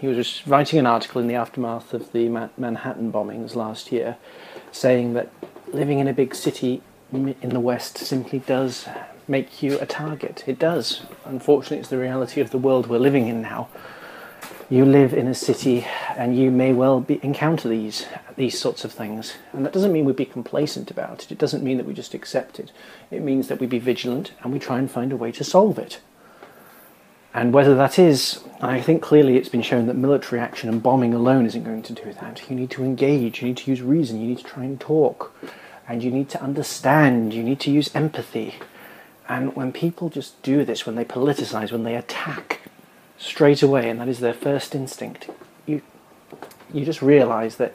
He 0.00 0.06
was 0.06 0.46
writing 0.46 0.78
an 0.78 0.86
article 0.86 1.20
in 1.20 1.28
the 1.28 1.34
aftermath 1.34 1.92
of 1.92 2.12
the 2.12 2.28
Ma- 2.28 2.48
Manhattan 2.56 3.12
bombings 3.12 3.54
last 3.54 3.92
year 3.92 4.16
saying 4.72 5.14
that 5.14 5.30
living 5.72 5.98
in 5.98 6.08
a 6.08 6.12
big 6.12 6.34
city 6.34 6.82
in 7.12 7.50
the 7.50 7.60
West 7.60 7.98
simply 7.98 8.40
does 8.40 8.88
make 9.28 9.62
you 9.62 9.78
a 9.78 9.86
target. 9.86 10.44
It 10.46 10.58
does. 10.58 11.02
Unfortunately, 11.24 11.78
it's 11.78 11.88
the 11.88 11.98
reality 11.98 12.40
of 12.40 12.50
the 12.50 12.58
world 12.58 12.86
we're 12.86 12.98
living 12.98 13.28
in 13.28 13.40
now. 13.42 13.68
You 14.70 14.84
live 14.84 15.12
in 15.12 15.26
a 15.26 15.34
city 15.34 15.86
and 16.16 16.36
you 16.36 16.50
may 16.50 16.72
well 16.72 17.00
be, 17.00 17.20
encounter 17.22 17.68
these 17.68 18.06
these 18.36 18.58
sorts 18.58 18.84
of 18.84 18.92
things. 18.92 19.34
And 19.52 19.64
that 19.64 19.72
doesn't 19.72 19.92
mean 19.92 20.04
we 20.04 20.12
be 20.12 20.24
complacent 20.24 20.90
about 20.90 21.22
it. 21.22 21.32
It 21.32 21.38
doesn't 21.38 21.62
mean 21.62 21.76
that 21.76 21.86
we 21.86 21.94
just 21.94 22.14
accept 22.14 22.58
it. 22.58 22.72
It 23.10 23.22
means 23.22 23.48
that 23.48 23.60
we 23.60 23.66
be 23.66 23.78
vigilant 23.78 24.32
and 24.42 24.52
we 24.52 24.58
try 24.58 24.78
and 24.78 24.90
find 24.90 25.12
a 25.12 25.16
way 25.16 25.30
to 25.32 25.44
solve 25.44 25.78
it. 25.78 26.00
And 27.32 27.52
whether 27.52 27.74
that 27.74 27.98
is, 27.98 28.44
I 28.60 28.80
think 28.80 29.02
clearly 29.02 29.36
it's 29.36 29.48
been 29.48 29.62
shown 29.62 29.86
that 29.86 29.94
military 29.96 30.40
action 30.40 30.68
and 30.68 30.82
bombing 30.82 31.12
alone 31.12 31.46
isn't 31.46 31.64
going 31.64 31.82
to 31.82 31.92
do 31.92 32.12
that. 32.12 32.48
You 32.48 32.54
need 32.54 32.70
to 32.70 32.84
engage, 32.84 33.42
you 33.42 33.48
need 33.48 33.56
to 33.58 33.70
use 33.70 33.82
reason, 33.82 34.20
you 34.20 34.28
need 34.28 34.38
to 34.38 34.44
try 34.44 34.62
and 34.62 34.80
talk, 34.80 35.34
and 35.88 36.02
you 36.02 36.12
need 36.12 36.28
to 36.30 36.42
understand, 36.42 37.34
you 37.34 37.42
need 37.42 37.58
to 37.60 37.72
use 37.72 37.94
empathy. 37.94 38.54
And 39.28 39.56
when 39.56 39.72
people 39.72 40.10
just 40.10 40.40
do 40.42 40.64
this, 40.64 40.86
when 40.86 40.94
they 40.94 41.04
politicize, 41.04 41.72
when 41.72 41.82
they 41.82 41.96
attack 41.96 42.60
straight 43.16 43.62
away, 43.62 43.88
and 43.88 44.00
that 44.00 44.08
is 44.08 44.20
their 44.20 44.34
first 44.34 44.74
instinct, 44.74 45.30
you 45.66 45.82
you 46.72 46.84
just 46.84 47.02
realize 47.02 47.56
that 47.56 47.74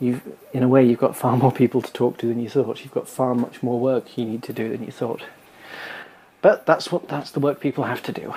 you've, 0.00 0.22
in 0.52 0.62
a 0.62 0.68
way, 0.68 0.84
you've 0.84 0.98
got 0.98 1.16
far 1.16 1.36
more 1.36 1.52
people 1.52 1.80
to 1.80 1.92
talk 1.92 2.18
to 2.18 2.26
than 2.26 2.40
you 2.40 2.48
thought. 2.48 2.82
You've 2.82 2.94
got 2.94 3.08
far 3.08 3.34
much 3.34 3.62
more 3.62 3.78
work 3.78 4.18
you 4.18 4.24
need 4.24 4.42
to 4.44 4.52
do 4.52 4.68
than 4.68 4.84
you 4.84 4.90
thought. 4.90 5.22
But 6.42 6.66
that's 6.66 6.92
what 6.92 7.08
that's 7.08 7.30
the 7.30 7.40
work 7.40 7.60
people 7.60 7.84
have 7.84 8.02
to 8.02 8.12
do. 8.12 8.34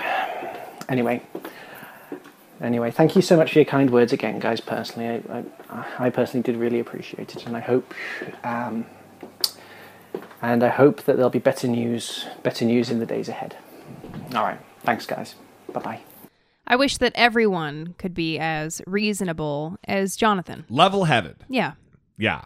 Anyway, 0.88 1.22
anyway, 2.62 2.92
thank 2.92 3.16
you 3.16 3.22
so 3.22 3.36
much 3.36 3.52
for 3.52 3.60
your 3.60 3.66
kind 3.66 3.90
words 3.90 4.14
again, 4.14 4.40
guys. 4.40 4.62
Personally, 4.62 5.22
I, 5.30 5.44
I, 5.70 6.06
I 6.06 6.10
personally 6.10 6.44
did 6.44 6.56
really 6.56 6.80
appreciate 6.80 7.36
it, 7.36 7.46
and 7.46 7.58
I 7.58 7.60
hope, 7.60 7.94
um, 8.46 8.86
and 10.42 10.64
I 10.64 10.70
hope 10.70 11.04
that 11.04 11.18
there'll 11.18 11.30
be 11.30 11.40
better 11.40 11.68
news, 11.68 12.26
better 12.44 12.64
news 12.64 12.90
in 12.90 13.00
the 13.00 13.06
days 13.06 13.28
ahead. 13.28 13.58
All 14.34 14.44
right, 14.44 14.60
thanks, 14.84 15.06
guys. 15.06 15.36
Bye 15.74 15.80
bye. 15.82 16.02
I 16.66 16.76
wish 16.76 16.98
that 16.98 17.14
everyone 17.16 17.96
could 17.98 18.14
be 18.14 18.38
as 18.40 18.82
reasonable 18.86 19.78
as 19.88 20.16
Jonathan. 20.18 20.66
Level 20.70 21.06
headed. 21.06 21.38
Yeah. 21.48 21.74
Yeah. 22.18 22.46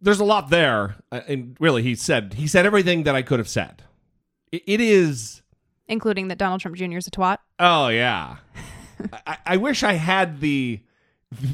There's 0.00 0.20
a 0.20 0.24
lot 0.24 0.50
there. 0.50 0.96
uh, 1.12 1.20
And 1.28 1.56
really, 1.60 1.82
he 1.82 1.94
said 1.94 2.34
he 2.34 2.46
said 2.46 2.66
everything 2.66 3.02
that 3.04 3.14
I 3.14 3.22
could 3.22 3.38
have 3.38 3.48
said. 3.48 3.82
It- 4.52 4.62
it 4.66 4.80
is. 4.80 5.42
Including 5.88 6.28
that 6.28 6.38
Donald 6.38 6.60
Trump 6.60 6.76
Jr. 6.76 6.96
is 6.96 7.06
a 7.06 7.10
twat. 7.10 7.38
Oh 7.58 7.88
yeah. 7.88 8.36
I, 9.26 9.36
I 9.46 9.56
wish 9.58 9.82
I 9.82 9.94
had 9.94 10.40
the 10.40 10.80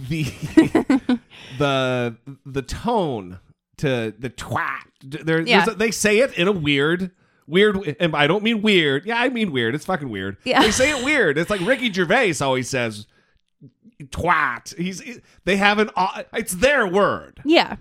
the 0.08 0.22
the 1.58 2.16
the 2.46 2.62
tone 2.62 3.38
to 3.78 4.14
the 4.18 4.30
twat. 4.30 4.82
There, 5.02 5.40
Yeah. 5.40 5.66
a- 5.70 5.74
they 5.74 5.90
say 5.90 6.18
it 6.18 6.36
in 6.38 6.46
a 6.48 6.52
weird. 6.52 7.10
Weird, 7.50 7.96
and 7.98 8.14
I 8.14 8.28
don't 8.28 8.44
mean 8.44 8.62
weird. 8.62 9.04
Yeah, 9.06 9.20
I 9.20 9.28
mean 9.28 9.50
weird. 9.50 9.74
It's 9.74 9.84
fucking 9.84 10.08
weird. 10.08 10.36
Yeah. 10.44 10.62
They 10.62 10.70
say 10.70 10.96
it 10.96 11.04
weird. 11.04 11.36
It's 11.36 11.50
like 11.50 11.60
Ricky 11.62 11.92
Gervais 11.92 12.34
always 12.40 12.70
says, 12.70 13.06
"twat." 14.04 14.76
He's 14.78 15.02
they 15.44 15.56
have 15.56 15.80
an. 15.80 15.90
Uh, 15.96 16.22
it's 16.32 16.52
their 16.52 16.86
word. 16.86 17.40
Yeah. 17.44 17.76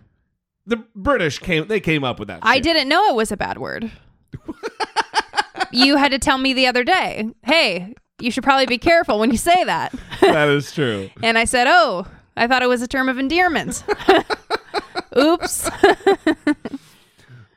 The 0.66 0.84
British 0.96 1.38
came. 1.38 1.68
They 1.68 1.80
came 1.80 2.04
up 2.04 2.18
with 2.18 2.30
that. 2.30 2.40
I 2.42 2.56
shit. 2.56 2.64
didn't 2.64 2.90
know 2.90 3.10
it 3.10 3.16
was 3.16 3.32
a 3.32 3.38
bad 3.38 3.60
word. 3.60 3.92
you 5.72 5.98
had 5.98 6.12
to 6.12 6.20
tell 6.20 6.40
me 6.40 6.54
the 6.54 6.66
other 6.68 6.84
day, 6.84 7.30
hey, 7.44 7.94
you 8.20 8.32
should 8.32 8.44
probably 8.44 8.66
be 8.66 8.78
careful 8.78 9.20
when 9.20 9.32
you 9.32 9.38
say 9.38 9.64
that. 9.66 9.94
That 10.22 10.50
is 10.50 10.72
true. 10.74 11.10
And 11.24 11.38
I 11.38 11.46
said, 11.46 11.68
oh, 11.70 12.06
I 12.36 12.48
thought 12.48 12.62
it 12.62 12.68
was 12.70 12.82
a 12.82 12.88
term 12.88 13.08
of 13.08 13.18
endearment. 13.18 13.84
Oops. 15.18 15.70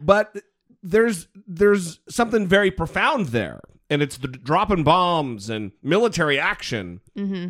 but 0.01 0.37
there's 0.83 1.29
there's 1.47 2.01
something 2.09 2.47
very 2.47 2.71
profound 2.71 3.29
there. 3.29 3.61
And 3.91 4.01
it's 4.01 4.17
the 4.17 4.29
dropping 4.29 4.85
bombs 4.85 5.51
and 5.51 5.73
military 5.83 6.39
action. 6.39 7.01
Hmm 7.17 7.49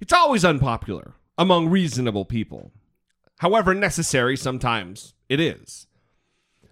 it's 0.00 0.12
always 0.12 0.44
unpopular 0.44 1.14
among 1.36 1.68
reasonable 1.68 2.24
people 2.24 2.72
however 3.38 3.72
necessary 3.74 4.36
sometimes 4.36 5.14
it 5.28 5.38
is. 5.38 5.86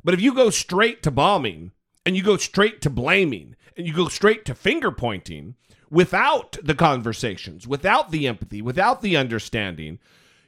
But 0.03 0.15
if 0.15 0.21
you 0.21 0.35
go 0.35 0.51
straight 0.51 1.03
to 1.05 1.11
bombing 1.11 1.73
and 2.05 2.17
you 2.17 2.23
go 2.23 2.37
straight 2.37 2.81
to 2.83 2.91
blaming 2.91 3.55
and 3.77 3.87
you 3.87 3.93
go 3.93 4.09
straight 4.09 4.45
to 4.47 4.55
finger 4.55 4.91
pointing 4.91 5.55
without 5.91 6.57
the 6.63 6.75
conversations 6.75 7.67
without 7.67 8.11
the 8.11 8.27
empathy 8.27 8.61
without 8.61 9.03
the 9.03 9.17
understanding 9.17 9.99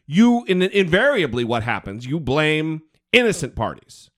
you 0.07 0.45
in, 0.49 0.63
invariably 0.63 1.45
what 1.45 1.63
happens 1.63 2.07
you 2.07 2.19
blame 2.19 2.83
innocent 3.13 3.55
parties 3.55 4.11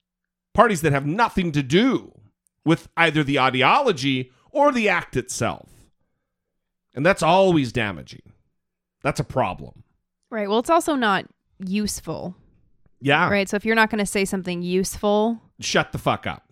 parties 0.53 0.81
that 0.81 0.91
have 0.91 1.05
nothing 1.05 1.51
to 1.53 1.63
do 1.63 2.11
with 2.65 2.89
either 2.97 3.23
the 3.23 3.39
ideology 3.39 4.31
or 4.51 4.71
the 4.71 4.89
act 4.89 5.15
itself. 5.15 5.69
And 6.93 7.05
that's 7.05 7.23
always 7.23 7.71
damaging. 7.71 8.21
That's 9.03 9.19
a 9.19 9.23
problem. 9.23 9.83
Right. 10.29 10.49
Well, 10.49 10.59
it's 10.59 10.69
also 10.69 10.95
not 10.95 11.25
useful. 11.59 12.35
Yeah. 12.99 13.29
Right. 13.29 13.49
So 13.49 13.55
if 13.55 13.65
you're 13.65 13.75
not 13.75 13.89
going 13.89 13.99
to 13.99 14.05
say 14.05 14.25
something 14.25 14.61
useful, 14.61 15.41
Shut 15.59 15.91
the 15.91 15.97
fuck 15.97 16.27
up. 16.27 16.43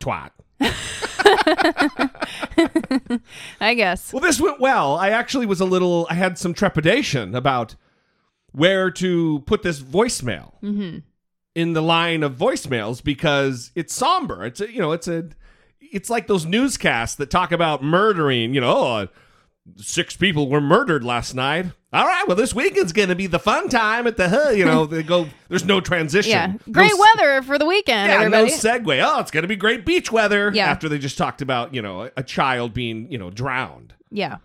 Twat. 0.00 0.30
I 3.60 3.74
guess. 3.74 4.12
Well, 4.12 4.22
this 4.22 4.40
went 4.40 4.60
well. 4.60 4.96
I 4.96 5.10
actually 5.10 5.46
was 5.46 5.60
a 5.60 5.64
little, 5.64 6.06
I 6.10 6.14
had 6.14 6.38
some 6.38 6.54
trepidation 6.54 7.34
about 7.34 7.74
where 8.52 8.90
to 8.92 9.40
put 9.46 9.62
this 9.62 9.80
voicemail 9.80 10.52
hmm 10.60 10.98
in 11.54 11.72
the 11.72 11.82
line 11.82 12.22
of 12.22 12.36
voicemails 12.36 13.02
because 13.02 13.70
it's 13.74 13.94
somber. 13.94 14.44
It's 14.44 14.60
a, 14.60 14.70
you 14.72 14.80
know, 14.80 14.92
it's 14.92 15.08
a, 15.08 15.28
it's 15.80 16.10
like 16.10 16.26
those 16.26 16.44
newscasts 16.46 17.14
that 17.16 17.30
talk 17.30 17.52
about 17.52 17.82
murdering, 17.82 18.54
you 18.54 18.60
know, 18.60 18.76
oh, 18.76 19.08
six 19.76 20.16
people 20.16 20.48
were 20.50 20.60
murdered 20.60 21.04
last 21.04 21.34
night. 21.34 21.66
All 21.92 22.04
right, 22.04 22.24
well, 22.26 22.36
this 22.36 22.52
weekend's 22.52 22.92
going 22.92 23.08
to 23.10 23.14
be 23.14 23.28
the 23.28 23.38
fun 23.38 23.68
time 23.68 24.08
at 24.08 24.16
the, 24.16 24.28
huh, 24.28 24.50
you 24.50 24.64
know, 24.64 24.84
they 24.84 25.04
go, 25.04 25.28
there's 25.48 25.64
no 25.64 25.80
transition. 25.80 26.30
Yeah. 26.32 26.54
Great 26.72 26.90
s- 26.90 26.98
weather 26.98 27.40
for 27.42 27.56
the 27.56 27.64
weekend, 27.64 28.10
Yeah, 28.10 28.16
everybody. 28.16 28.50
no 28.50 28.56
segue. 28.56 29.04
Oh, 29.06 29.20
it's 29.20 29.30
going 29.30 29.42
to 29.42 29.48
be 29.48 29.54
great 29.54 29.86
beach 29.86 30.10
weather. 30.10 30.50
Yeah. 30.52 30.66
After 30.66 30.88
they 30.88 30.98
just 30.98 31.16
talked 31.16 31.40
about, 31.40 31.72
you 31.72 31.80
know, 31.80 32.10
a, 32.16 32.22
child 32.24 32.74
being, 32.74 33.10
you 33.12 33.18
know, 33.18 33.30
drowned. 33.30 33.94
yeah. 34.10 34.38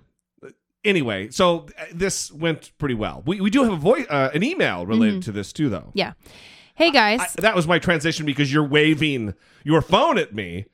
Anyway, 0.85 1.29
so 1.29 1.65
uh, 1.77 1.83
this 1.91 2.31
went 2.31 2.71
pretty 2.77 2.95
well. 2.95 3.21
We, 3.25 3.41
we 3.41 3.49
do 3.49 3.63
have 3.65 3.73
a 3.73 3.75
voice, 3.75 4.05
uh, 4.09 4.29
an 4.33 4.43
email 4.43 4.85
related 4.85 5.23
to 5.23 5.33
this 5.33 5.51
too, 5.51 5.67
though. 5.69 5.79
Mm-hmm. 5.79 5.97
Yeah. 5.97 6.13
Hey, 6.79 6.91
guys. 6.91 7.19
I, 7.19 7.41
that 7.41 7.55
was 7.55 7.67
my 7.67 7.77
transition 7.77 8.25
because 8.25 8.53
you're 8.53 8.63
waving 8.63 9.33
your 9.65 9.81
phone 9.81 10.17
at 10.17 10.33
me 10.33 10.65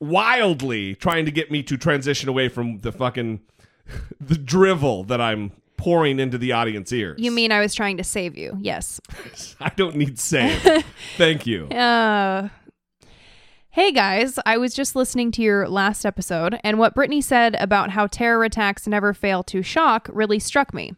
wildly 0.00 0.94
trying 0.94 1.26
to 1.26 1.30
get 1.30 1.50
me 1.50 1.62
to 1.64 1.76
transition 1.76 2.30
away 2.30 2.48
from 2.48 2.80
the 2.80 2.90
fucking 2.90 3.40
the 4.20 4.38
drivel 4.38 5.04
that 5.04 5.20
I'm 5.20 5.52
pouring 5.76 6.18
into 6.18 6.38
the 6.38 6.52
audience 6.52 6.90
ears. 6.92 7.20
you 7.20 7.30
mean 7.30 7.52
I 7.52 7.60
was 7.60 7.74
trying 7.74 7.98
to 7.98 8.04
save 8.04 8.38
you? 8.38 8.56
Yes. 8.58 9.02
I 9.60 9.68
don't 9.76 9.96
need 9.96 10.18
save. 10.18 10.62
Thank 11.18 11.46
you. 11.46 11.66
Uh, 11.66 12.48
hey 13.68 13.92
guys, 13.92 14.38
I 14.46 14.56
was 14.56 14.72
just 14.72 14.96
listening 14.96 15.30
to 15.32 15.42
your 15.42 15.68
last 15.68 16.06
episode, 16.06 16.58
and 16.64 16.78
what 16.78 16.94
Brittany 16.94 17.20
said 17.20 17.54
about 17.56 17.90
how 17.90 18.06
terror 18.06 18.44
attacks 18.44 18.86
never 18.86 19.12
fail 19.12 19.42
to 19.44 19.62
shock 19.62 20.08
really 20.10 20.38
struck 20.38 20.72
me. 20.72 20.94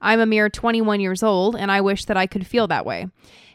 I'm 0.00 0.20
a 0.20 0.26
mere 0.26 0.48
21 0.48 1.00
years 1.00 1.22
old, 1.22 1.54
and 1.54 1.70
I 1.70 1.82
wish 1.82 2.06
that 2.06 2.16
I 2.16 2.26
could 2.26 2.46
feel 2.46 2.66
that 2.68 2.86
way. 2.86 3.08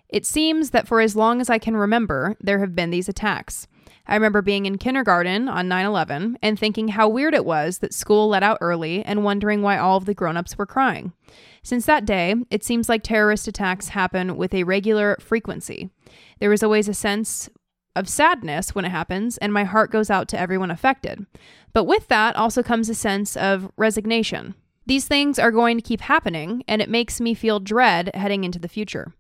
It 0.10 0.25
seems 0.25 0.72
that 0.72 0.88
for 0.88 1.01
as 1.01 1.16
long 1.16 1.39
as 1.39 1.50
I 1.50 1.60
can 1.60 1.78
remember, 1.78 2.36
there 2.42 2.60
have 2.60 2.75
been 2.75 2.89
these 2.89 3.10
attacks. 3.10 3.68
I 4.08 4.16
remember 4.16 4.42
being 4.42 4.66
in 4.66 4.80
kindergarten 4.80 5.48
on 5.48 5.68
9 5.68 5.86
11 5.86 6.39
and 6.42 6.58
thinking 6.58 6.89
how 6.89 7.08
weird 7.08 7.36
it 7.36 7.46
was 7.46 7.78
that 7.78 7.94
school 7.94 8.28
let 8.28 8.42
out 8.42 8.58
early 8.60 9.04
and 9.06 9.24
wondering 9.24 9.62
why 9.62 9.78
all 9.78 9.98
of 9.98 10.06
the 10.06 10.16
grown 10.16 10.36
ups 10.36 10.58
were 10.58 10.66
crying. 10.66 11.13
Since 11.62 11.86
that 11.86 12.06
day, 12.06 12.34
it 12.50 12.63
seems 12.63 12.89
like 12.89 13.04
terrorist 13.04 13.48
attacks 13.48 13.89
happen 13.89 14.36
with 14.36 14.54
a 14.56 14.63
regular 14.63 15.16
frequency. 15.22 15.92
There 16.39 16.51
is 16.51 16.63
always 16.63 16.88
a 16.88 16.94
sense 16.96 17.51
of 17.96 18.10
sadness 18.10 18.74
when 18.74 18.86
it 18.86 18.89
happens, 18.89 19.38
and 19.38 19.54
my 19.54 19.63
heart 19.63 19.92
goes 19.92 20.10
out 20.10 20.28
to 20.30 20.39
everyone 20.39 20.72
affected. 20.72 21.25
But 21.74 21.84
with 21.84 22.08
that 22.08 22.36
also 22.36 22.63
comes 22.63 22.89
a 22.89 22.96
sense 22.96 23.38
of 23.38 23.72
resignation. 23.78 24.56
These 24.88 25.08
things 25.08 25.38
are 25.38 25.51
going 25.51 25.78
to 25.78 25.84
keep 25.84 26.01
happening, 26.01 26.63
and 26.68 26.82
it 26.82 26.89
makes 26.89 27.22
me 27.22 27.36
feel 27.36 27.60
dread 27.60 28.10
heading 28.16 28.44
into 28.44 28.58
the 28.58 28.68
future. 28.68 29.13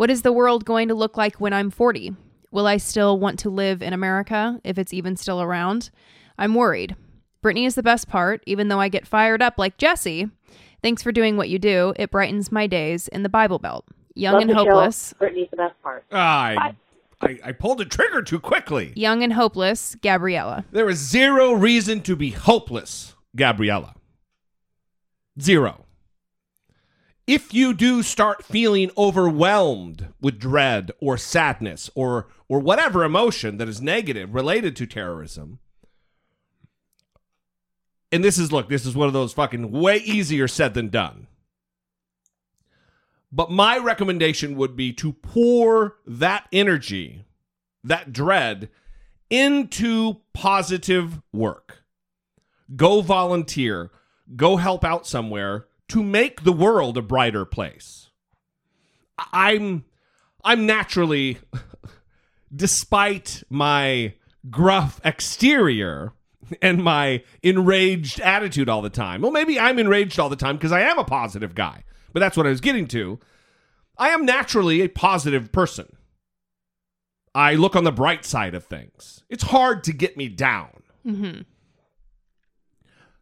What 0.00 0.08
is 0.08 0.22
the 0.22 0.32
world 0.32 0.64
going 0.64 0.88
to 0.88 0.94
look 0.94 1.18
like 1.18 1.42
when 1.42 1.52
I'm 1.52 1.68
40? 1.68 2.16
Will 2.50 2.66
I 2.66 2.78
still 2.78 3.18
want 3.18 3.38
to 3.40 3.50
live 3.50 3.82
in 3.82 3.92
America 3.92 4.58
if 4.64 4.78
it's 4.78 4.94
even 4.94 5.14
still 5.14 5.42
around? 5.42 5.90
I'm 6.38 6.54
worried. 6.54 6.96
Brittany 7.42 7.66
is 7.66 7.74
the 7.74 7.82
best 7.82 8.08
part, 8.08 8.42
even 8.46 8.68
though 8.68 8.80
I 8.80 8.88
get 8.88 9.06
fired 9.06 9.42
up 9.42 9.58
like 9.58 9.76
Jesse. 9.76 10.30
Thanks 10.82 11.02
for 11.02 11.12
doing 11.12 11.36
what 11.36 11.50
you 11.50 11.58
do. 11.58 11.92
It 11.96 12.10
brightens 12.10 12.50
my 12.50 12.66
days 12.66 13.08
in 13.08 13.24
the 13.24 13.28
Bible 13.28 13.58
Belt. 13.58 13.84
Young 14.14 14.32
Love 14.32 14.40
and 14.40 14.50
the 14.50 14.54
show. 14.54 14.64
hopeless. 14.64 15.12
Brittany's 15.18 15.50
the 15.50 15.58
best 15.58 15.82
part. 15.82 16.02
I, 16.10 16.74
I 17.20 17.38
I 17.44 17.52
pulled 17.52 17.76
the 17.76 17.84
trigger 17.84 18.22
too 18.22 18.40
quickly. 18.40 18.94
Young 18.96 19.22
and 19.22 19.34
hopeless, 19.34 19.96
Gabriella. 19.96 20.64
There 20.72 20.88
is 20.88 20.96
zero 20.96 21.52
reason 21.52 22.00
to 22.04 22.16
be 22.16 22.30
hopeless, 22.30 23.16
Gabriella. 23.36 23.94
Zero. 25.38 25.84
If 27.30 27.54
you 27.54 27.74
do 27.74 28.02
start 28.02 28.44
feeling 28.44 28.90
overwhelmed 28.98 30.12
with 30.20 30.40
dread 30.40 30.90
or 31.00 31.16
sadness 31.16 31.88
or 31.94 32.26
or 32.48 32.58
whatever 32.58 33.04
emotion 33.04 33.56
that 33.58 33.68
is 33.68 33.80
negative 33.80 34.34
related 34.34 34.74
to 34.74 34.86
terrorism, 34.88 35.60
and 38.10 38.24
this 38.24 38.36
is 38.36 38.50
look, 38.50 38.68
this 38.68 38.84
is 38.84 38.96
one 38.96 39.06
of 39.06 39.12
those 39.12 39.32
fucking 39.32 39.70
way 39.70 39.98
easier 39.98 40.48
said 40.48 40.74
than 40.74 40.88
done. 40.88 41.28
But 43.30 43.52
my 43.52 43.78
recommendation 43.78 44.56
would 44.56 44.74
be 44.74 44.92
to 44.94 45.12
pour 45.12 45.98
that 46.08 46.48
energy, 46.52 47.26
that 47.84 48.12
dread, 48.12 48.70
into 49.30 50.16
positive 50.32 51.22
work. 51.32 51.84
Go 52.74 53.02
volunteer, 53.02 53.92
go 54.34 54.56
help 54.56 54.84
out 54.84 55.06
somewhere 55.06 55.68
to 55.90 56.02
make 56.02 56.44
the 56.44 56.52
world 56.52 56.96
a 56.96 57.02
brighter 57.02 57.44
place. 57.44 58.10
I'm 59.32 59.84
I'm 60.42 60.64
naturally 60.64 61.38
despite 62.54 63.42
my 63.50 64.14
gruff 64.48 65.00
exterior 65.04 66.12
and 66.62 66.82
my 66.82 67.22
enraged 67.42 68.20
attitude 68.20 68.68
all 68.68 68.82
the 68.82 68.90
time. 68.90 69.20
Well, 69.20 69.30
maybe 69.30 69.60
I'm 69.60 69.78
enraged 69.78 70.18
all 70.18 70.28
the 70.28 70.36
time 70.36 70.56
because 70.56 70.72
I 70.72 70.80
am 70.80 70.98
a 70.98 71.04
positive 71.04 71.54
guy, 71.54 71.84
but 72.12 72.20
that's 72.20 72.36
what 72.36 72.46
I 72.46 72.50
was 72.50 72.60
getting 72.60 72.86
to. 72.88 73.18
I 73.98 74.08
am 74.08 74.24
naturally 74.24 74.80
a 74.80 74.88
positive 74.88 75.52
person. 75.52 75.96
I 77.34 77.54
look 77.54 77.76
on 77.76 77.84
the 77.84 77.92
bright 77.92 78.24
side 78.24 78.54
of 78.54 78.64
things. 78.64 79.22
It's 79.28 79.44
hard 79.44 79.84
to 79.84 79.92
get 79.92 80.16
me 80.16 80.28
down. 80.28 80.82
Mm-hmm. 81.06 81.42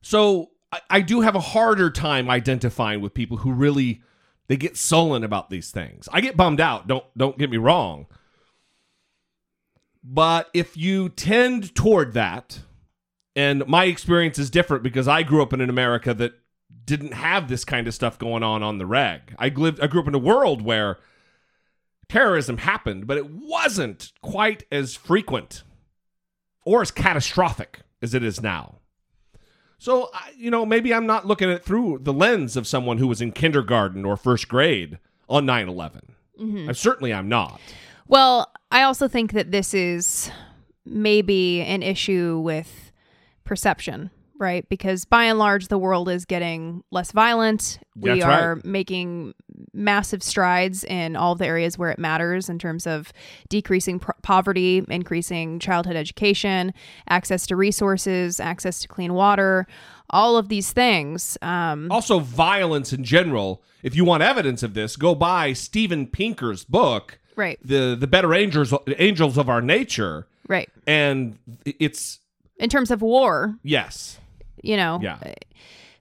So 0.00 0.50
I, 0.90 1.00
do 1.00 1.22
have 1.22 1.34
a 1.34 1.40
harder 1.40 1.90
time 1.90 2.28
identifying 2.28 3.00
with 3.00 3.14
people 3.14 3.38
who 3.38 3.52
really 3.52 4.02
they 4.48 4.56
get 4.56 4.76
sullen 4.76 5.24
about 5.24 5.50
these 5.50 5.70
things. 5.70 6.08
I 6.12 6.20
get 6.20 6.36
bummed 6.36 6.60
out. 6.60 6.86
Don't 6.86 7.04
don't 7.16 7.38
get 7.38 7.50
me 7.50 7.56
wrong. 7.56 8.06
But 10.02 10.48
if 10.54 10.76
you 10.76 11.08
tend 11.10 11.74
toward 11.74 12.14
that, 12.14 12.60
and 13.36 13.66
my 13.66 13.84
experience 13.84 14.38
is 14.38 14.50
different 14.50 14.82
because 14.82 15.08
I 15.08 15.22
grew 15.22 15.42
up 15.42 15.52
in 15.52 15.60
an 15.60 15.70
America 15.70 16.14
that 16.14 16.32
didn't 16.84 17.12
have 17.12 17.48
this 17.48 17.64
kind 17.64 17.86
of 17.86 17.94
stuff 17.94 18.18
going 18.18 18.42
on 18.42 18.62
on 18.62 18.78
the 18.78 18.86
reg. 18.86 19.34
I 19.38 19.48
lived 19.48 19.80
I 19.80 19.86
grew 19.86 20.00
up 20.00 20.08
in 20.08 20.14
a 20.14 20.18
world 20.18 20.62
where 20.62 20.98
terrorism 22.08 22.58
happened, 22.58 23.06
but 23.06 23.16
it 23.16 23.30
wasn't 23.30 24.12
quite 24.22 24.64
as 24.72 24.94
frequent 24.94 25.62
or 26.64 26.82
as 26.82 26.90
catastrophic 26.90 27.80
as 28.02 28.14
it 28.14 28.22
is 28.22 28.42
now. 28.42 28.78
So, 29.78 30.10
you 30.36 30.50
know, 30.50 30.66
maybe 30.66 30.92
I'm 30.92 31.06
not 31.06 31.26
looking 31.26 31.48
at 31.48 31.56
it 31.56 31.64
through 31.64 32.00
the 32.02 32.12
lens 32.12 32.56
of 32.56 32.66
someone 32.66 32.98
who 32.98 33.06
was 33.06 33.20
in 33.20 33.32
kindergarten 33.32 34.04
or 34.04 34.16
first 34.16 34.48
grade 34.48 34.98
on 35.28 35.46
9 35.46 35.68
11. 35.68 36.14
Mm-hmm. 36.40 36.68
I 36.68 36.72
certainly 36.72 37.14
I'm 37.14 37.28
not. 37.28 37.60
Well, 38.06 38.52
I 38.70 38.82
also 38.82 39.06
think 39.08 39.32
that 39.32 39.50
this 39.50 39.74
is 39.74 40.30
maybe 40.84 41.60
an 41.62 41.82
issue 41.82 42.40
with 42.42 42.92
perception, 43.44 44.10
right? 44.38 44.68
Because 44.68 45.04
by 45.04 45.24
and 45.24 45.38
large, 45.38 45.68
the 45.68 45.78
world 45.78 46.08
is 46.08 46.24
getting 46.24 46.82
less 46.90 47.12
violent. 47.12 47.78
We 47.96 48.10
That's 48.10 48.24
right. 48.24 48.40
are 48.42 48.60
making 48.64 49.34
massive 49.72 50.22
strides 50.22 50.84
in 50.84 51.16
all 51.16 51.34
the 51.34 51.46
areas 51.46 51.76
where 51.76 51.90
it 51.90 51.98
matters 51.98 52.48
in 52.48 52.58
terms 52.58 52.86
of 52.86 53.12
decreasing 53.48 53.98
pro- 53.98 54.14
poverty, 54.22 54.84
increasing 54.88 55.58
childhood 55.58 55.96
education, 55.96 56.72
access 57.08 57.46
to 57.48 57.56
resources, 57.56 58.38
access 58.40 58.80
to 58.80 58.88
clean 58.88 59.14
water, 59.14 59.66
all 60.10 60.36
of 60.36 60.48
these 60.48 60.72
things. 60.72 61.36
Um, 61.42 61.90
Also, 61.90 62.18
violence 62.20 62.92
in 62.92 63.04
general. 63.04 63.62
If 63.82 63.94
you 63.94 64.04
want 64.04 64.22
evidence 64.22 64.62
of 64.62 64.74
this, 64.74 64.96
go 64.96 65.14
buy 65.14 65.52
Steven 65.52 66.06
Pinker's 66.06 66.64
book, 66.64 67.18
right, 67.36 67.58
the 67.62 67.96
the 67.98 68.06
Better 68.06 68.34
Angels 68.34 68.72
Angels 68.98 69.36
of 69.38 69.48
Our 69.48 69.60
Nature, 69.60 70.26
right. 70.48 70.68
and 70.86 71.38
it's 71.64 72.20
In 72.58 72.68
terms 72.68 72.90
of 72.90 73.02
war, 73.02 73.56
yes, 73.62 74.18
you 74.62 74.76
know, 74.76 74.98
yeah, 75.02 75.18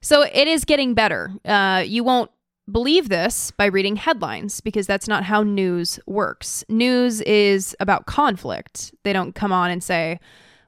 So 0.00 0.22
it 0.22 0.48
is 0.48 0.64
getting 0.64 0.94
better. 0.94 1.32
Uh, 1.44 1.82
you 1.86 2.04
won't 2.04 2.30
believe 2.70 3.08
this 3.08 3.50
by 3.52 3.64
reading 3.66 3.96
headlines 3.96 4.60
because 4.60 4.86
that's 4.86 5.08
not 5.08 5.24
how 5.24 5.42
news 5.42 5.98
works. 6.06 6.64
News 6.68 7.20
is 7.22 7.74
about 7.80 8.06
conflict. 8.06 8.92
They 9.04 9.12
don't 9.12 9.34
come 9.34 9.52
on 9.52 9.70
and 9.70 9.82
say, 9.82 10.20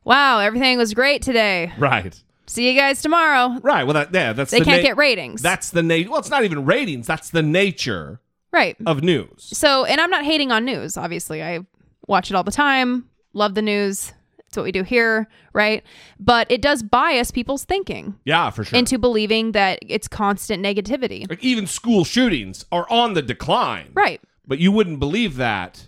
"Wow, 0.04 0.38
everything 0.38 0.78
was 0.78 0.94
great 0.94 1.22
today. 1.22 1.72
right, 1.78 2.18
See 2.46 2.68
you 2.70 2.78
guys 2.78 3.02
tomorrow." 3.02 3.58
right. 3.62 3.84
Well, 3.84 3.94
that 3.94 4.14
yeah, 4.14 4.32
that's 4.32 4.50
They 4.50 4.60
the 4.60 4.64
can't 4.64 4.82
na- 4.82 4.88
get 4.88 4.96
ratings. 4.96 5.42
That's 5.42 5.70
the 5.70 5.82
nature. 5.82 6.10
Well, 6.10 6.20
it's 6.20 6.30
not 6.30 6.44
even 6.44 6.64
ratings. 6.64 7.06
That's 7.06 7.30
the 7.30 7.42
nature 7.42 8.20
right. 8.50 8.76
of 8.86 9.02
news. 9.02 9.28
So, 9.38 9.84
and 9.84 10.00
I'm 10.00 10.10
not 10.10 10.24
hating 10.24 10.50
on 10.50 10.64
news. 10.64 10.96
Obviously, 10.96 11.42
I 11.42 11.60
watch 12.08 12.30
it 12.30 12.34
all 12.34 12.44
the 12.44 12.50
time. 12.50 13.08
Love 13.34 13.54
the 13.54 13.62
news. 13.62 14.12
It's 14.50 14.56
what 14.56 14.64
we 14.64 14.72
do 14.72 14.82
here, 14.82 15.28
right? 15.52 15.84
But 16.18 16.50
it 16.50 16.60
does 16.60 16.82
bias 16.82 17.30
people's 17.30 17.62
thinking 17.64 18.16
Yeah, 18.24 18.50
for 18.50 18.64
sure. 18.64 18.76
into 18.76 18.98
believing 18.98 19.52
that 19.52 19.78
it's 19.86 20.08
constant 20.08 20.60
negativity. 20.60 21.30
like 21.30 21.44
even 21.44 21.68
school 21.68 22.02
shootings 22.02 22.64
are 22.72 22.84
on 22.90 23.14
the 23.14 23.22
decline. 23.22 23.90
Right. 23.94 24.20
But 24.44 24.58
you 24.58 24.72
wouldn't 24.72 24.98
believe 24.98 25.36
that. 25.36 25.86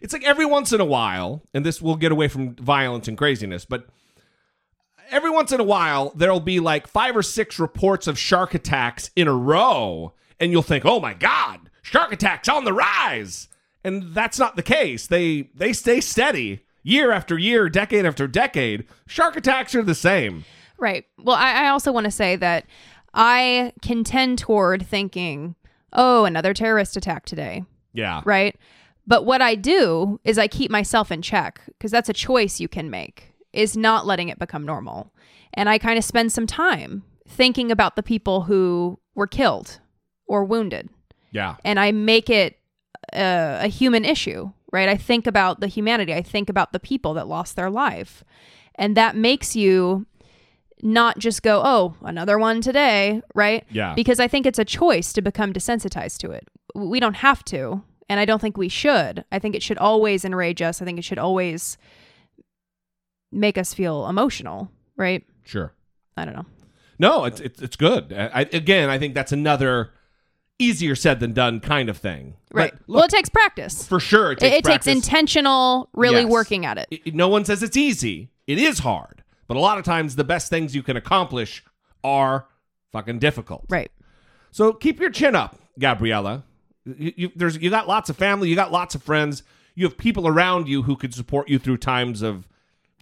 It's 0.00 0.12
like 0.12 0.22
every 0.22 0.46
once 0.46 0.72
in 0.72 0.80
a 0.80 0.84
while, 0.84 1.42
and 1.52 1.66
this 1.66 1.82
will 1.82 1.96
get 1.96 2.12
away 2.12 2.28
from 2.28 2.54
violence 2.54 3.08
and 3.08 3.18
craziness, 3.18 3.64
but 3.64 3.88
every 5.10 5.30
once 5.30 5.50
in 5.50 5.58
a 5.58 5.64
while, 5.64 6.12
there'll 6.14 6.38
be 6.38 6.60
like 6.60 6.86
five 6.86 7.16
or 7.16 7.22
six 7.22 7.58
reports 7.58 8.06
of 8.06 8.16
shark 8.16 8.54
attacks 8.54 9.10
in 9.16 9.26
a 9.26 9.34
row, 9.34 10.12
and 10.38 10.52
you'll 10.52 10.62
think, 10.62 10.84
oh 10.84 11.00
my 11.00 11.14
God, 11.14 11.68
shark 11.82 12.12
attacks 12.12 12.48
on 12.48 12.64
the 12.64 12.72
rise. 12.72 13.48
And 13.82 14.14
that's 14.14 14.38
not 14.38 14.54
the 14.54 14.62
case. 14.62 15.08
They 15.08 15.48
they 15.52 15.72
stay 15.72 16.00
steady 16.00 16.60
year 16.84 17.10
after 17.10 17.36
year, 17.36 17.68
decade 17.68 18.06
after 18.06 18.28
decade. 18.28 18.86
Shark 19.08 19.36
attacks 19.36 19.74
are 19.74 19.82
the 19.82 19.94
same. 19.96 20.44
Right. 20.78 21.04
Well, 21.18 21.34
I, 21.36 21.64
I 21.64 21.68
also 21.68 21.90
want 21.90 22.04
to 22.04 22.10
say 22.12 22.36
that 22.36 22.66
I 23.12 23.72
can 23.82 24.04
tend 24.04 24.38
toward 24.38 24.86
thinking, 24.86 25.56
oh, 25.92 26.24
another 26.24 26.54
terrorist 26.54 26.96
attack 26.96 27.24
today, 27.24 27.64
Yeah. 27.92 28.20
right? 28.24 28.56
But 29.06 29.24
what 29.24 29.42
I 29.42 29.54
do 29.54 30.20
is 30.24 30.38
I 30.38 30.46
keep 30.48 30.70
myself 30.70 31.10
in 31.12 31.22
check 31.22 31.60
because 31.66 31.90
that's 31.90 32.08
a 32.08 32.12
choice 32.14 32.58
you 32.60 32.68
can 32.68 32.90
make, 32.90 33.32
is 33.52 33.76
not 33.76 34.06
letting 34.06 34.28
it 34.28 34.38
become 34.38 34.64
normal. 34.64 35.12
And 35.52 35.68
I 35.68 35.78
kind 35.78 35.98
of 35.98 36.04
spend 36.04 36.32
some 36.32 36.46
time 36.46 37.02
thinking 37.28 37.70
about 37.70 37.96
the 37.96 38.02
people 38.02 38.42
who 38.42 38.98
were 39.14 39.26
killed 39.26 39.78
or 40.26 40.44
wounded. 40.44 40.88
Yeah. 41.30 41.56
And 41.64 41.78
I 41.78 41.92
make 41.92 42.28
it 42.30 42.58
a, 43.12 43.60
a 43.62 43.68
human 43.68 44.04
issue, 44.04 44.50
right? 44.74 44.88
I 44.88 44.96
think 44.96 45.26
about 45.26 45.60
the 45.60 45.68
humanity. 45.68 46.12
I 46.12 46.20
think 46.20 46.50
about 46.50 46.72
the 46.72 46.80
people 46.80 47.14
that 47.14 47.28
lost 47.28 47.54
their 47.54 47.70
life. 47.70 48.24
And 48.74 48.96
that 48.96 49.14
makes 49.16 49.54
you 49.54 50.04
not 50.82 51.16
just 51.18 51.42
go, 51.44 51.62
oh, 51.64 51.94
another 52.02 52.38
one 52.38 52.60
today, 52.60 53.22
right? 53.36 53.64
Yeah. 53.70 53.94
Because 53.94 54.18
I 54.18 54.26
think 54.28 54.44
it's 54.46 54.58
a 54.58 54.64
choice 54.64 55.12
to 55.12 55.22
become 55.22 55.52
desensitized 55.52 56.18
to 56.18 56.32
it. 56.32 56.48
We 56.74 56.98
don't 56.98 57.14
have 57.16 57.44
to. 57.46 57.82
And 58.08 58.18
I 58.18 58.24
don't 58.24 58.40
think 58.40 58.56
we 58.56 58.68
should. 58.68 59.24
I 59.30 59.38
think 59.38 59.54
it 59.54 59.62
should 59.62 59.78
always 59.78 60.24
enrage 60.24 60.60
us. 60.60 60.82
I 60.82 60.84
think 60.84 60.98
it 60.98 61.04
should 61.04 61.18
always 61.20 61.78
make 63.30 63.56
us 63.56 63.72
feel 63.72 64.06
emotional, 64.08 64.70
right? 64.96 65.24
Sure. 65.44 65.72
I 66.16 66.24
don't 66.24 66.34
know. 66.34 66.46
No, 66.98 67.24
it's 67.24 67.40
it's, 67.40 67.62
it's 67.62 67.76
good. 67.76 68.12
I, 68.12 68.30
I- 68.40 68.48
again, 68.52 68.90
I 68.90 68.98
think 68.98 69.14
that's 69.14 69.32
another 69.32 69.90
easier 70.58 70.94
said 70.94 71.20
than 71.20 71.32
done 71.32 71.60
kind 71.60 71.88
of 71.88 71.96
thing. 71.96 72.34
Right. 72.52 72.72
look, 72.86 72.96
well, 72.96 73.04
it 73.04 73.10
takes 73.10 73.28
practice. 73.28 73.86
for 73.86 73.98
sure, 73.98 74.32
it 74.32 74.36
It, 74.42 74.50
takes 74.50 74.56
it 74.68 74.70
takes 74.70 74.86
intentional, 74.86 75.88
really 75.92 76.22
Yes. 76.22 76.30
working 76.30 76.64
at 76.64 76.78
it. 76.78 76.86
It- 76.90 77.14
no 77.14 77.28
one 77.28 77.44
says 77.44 77.62
it's 77.62 77.76
easy. 77.76 78.30
It 78.46 78.58
is 78.58 78.80
hard, 78.80 79.24
but 79.48 79.56
a 79.56 79.60
lot 79.60 79.78
of 79.78 79.84
times 79.84 80.16
the 80.16 80.24
best 80.24 80.50
things 80.50 80.74
you 80.74 80.82
can 80.82 80.96
accomplish 80.96 81.64
are 82.04 82.46
fucking 82.92 83.18
difficult. 83.18 83.64
Right. 83.68 83.90
So 84.52 84.72
keep 84.72 85.00
your 85.00 85.10
chin 85.10 85.34
up, 85.34 85.58
Gabriella. 85.78 86.44
You, 86.84 87.12
you, 87.16 87.32
there's 87.34 87.56
you 87.56 87.70
got 87.70 87.88
lots 87.88 88.08
of 88.10 88.16
family, 88.16 88.48
you 88.48 88.54
got 88.54 88.70
lots 88.70 88.94
of 88.94 89.02
friends, 89.02 89.42
you 89.74 89.84
have 89.86 89.96
people 89.96 90.28
around 90.28 90.68
you 90.68 90.82
who 90.82 90.94
could 90.96 91.14
support 91.14 91.48
you 91.48 91.58
through 91.58 91.78
times 91.78 92.22
of 92.22 92.46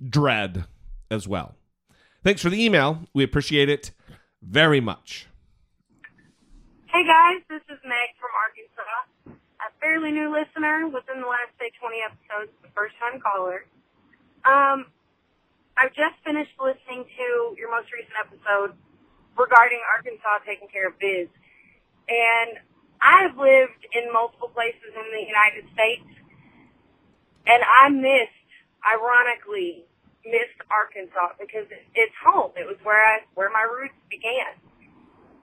dread 0.09 0.65
as 1.11 1.29
well. 1.29 1.57
Thanks 2.25 2.41
for 2.41 2.49
the 2.49 2.65
email. 2.65 3.01
We 3.12 3.25
appreciate 3.25 3.69
it 3.69 3.91
very 4.41 4.81
much. 4.81 5.27
Hey 6.93 7.09
guys, 7.09 7.41
this 7.49 7.65
is 7.73 7.81
Meg 7.89 8.13
from 8.21 8.29
Arkansas. 8.37 9.41
A 9.65 9.73
fairly 9.81 10.13
new 10.13 10.29
listener 10.29 10.93
within 10.93 11.25
the 11.25 11.27
last 11.27 11.49
say 11.57 11.73
20 11.81 12.05
episodes, 12.05 12.53
the 12.61 12.69
first 12.77 12.93
time 13.01 13.17
caller. 13.17 13.65
Um, 14.45 14.93
I've 15.81 15.97
just 15.97 16.21
finished 16.21 16.53
listening 16.61 17.09
to 17.09 17.57
your 17.57 17.73
most 17.73 17.89
recent 17.97 18.13
episode 18.21 18.77
regarding 19.41 19.81
Arkansas 19.89 20.45
taking 20.45 20.69
care 20.69 20.93
of 20.93 21.01
biz. 21.01 21.33
And 22.13 22.61
I 23.01 23.25
have 23.25 23.41
lived 23.41 23.89
in 23.97 24.13
multiple 24.13 24.53
places 24.53 24.93
in 24.93 25.07
the 25.17 25.25
United 25.25 25.65
States 25.73 26.13
and 27.49 27.65
I 27.81 27.89
missed, 27.89 28.49
ironically, 28.85 29.89
missed 30.29 30.61
Arkansas 30.69 31.41
because 31.41 31.73
it's 31.73 32.17
home. 32.21 32.53
It 32.53 32.69
was 32.69 32.77
where 32.85 33.01
I, 33.01 33.25
where 33.33 33.49
my 33.49 33.65
roots 33.65 33.97
began. 34.13 34.61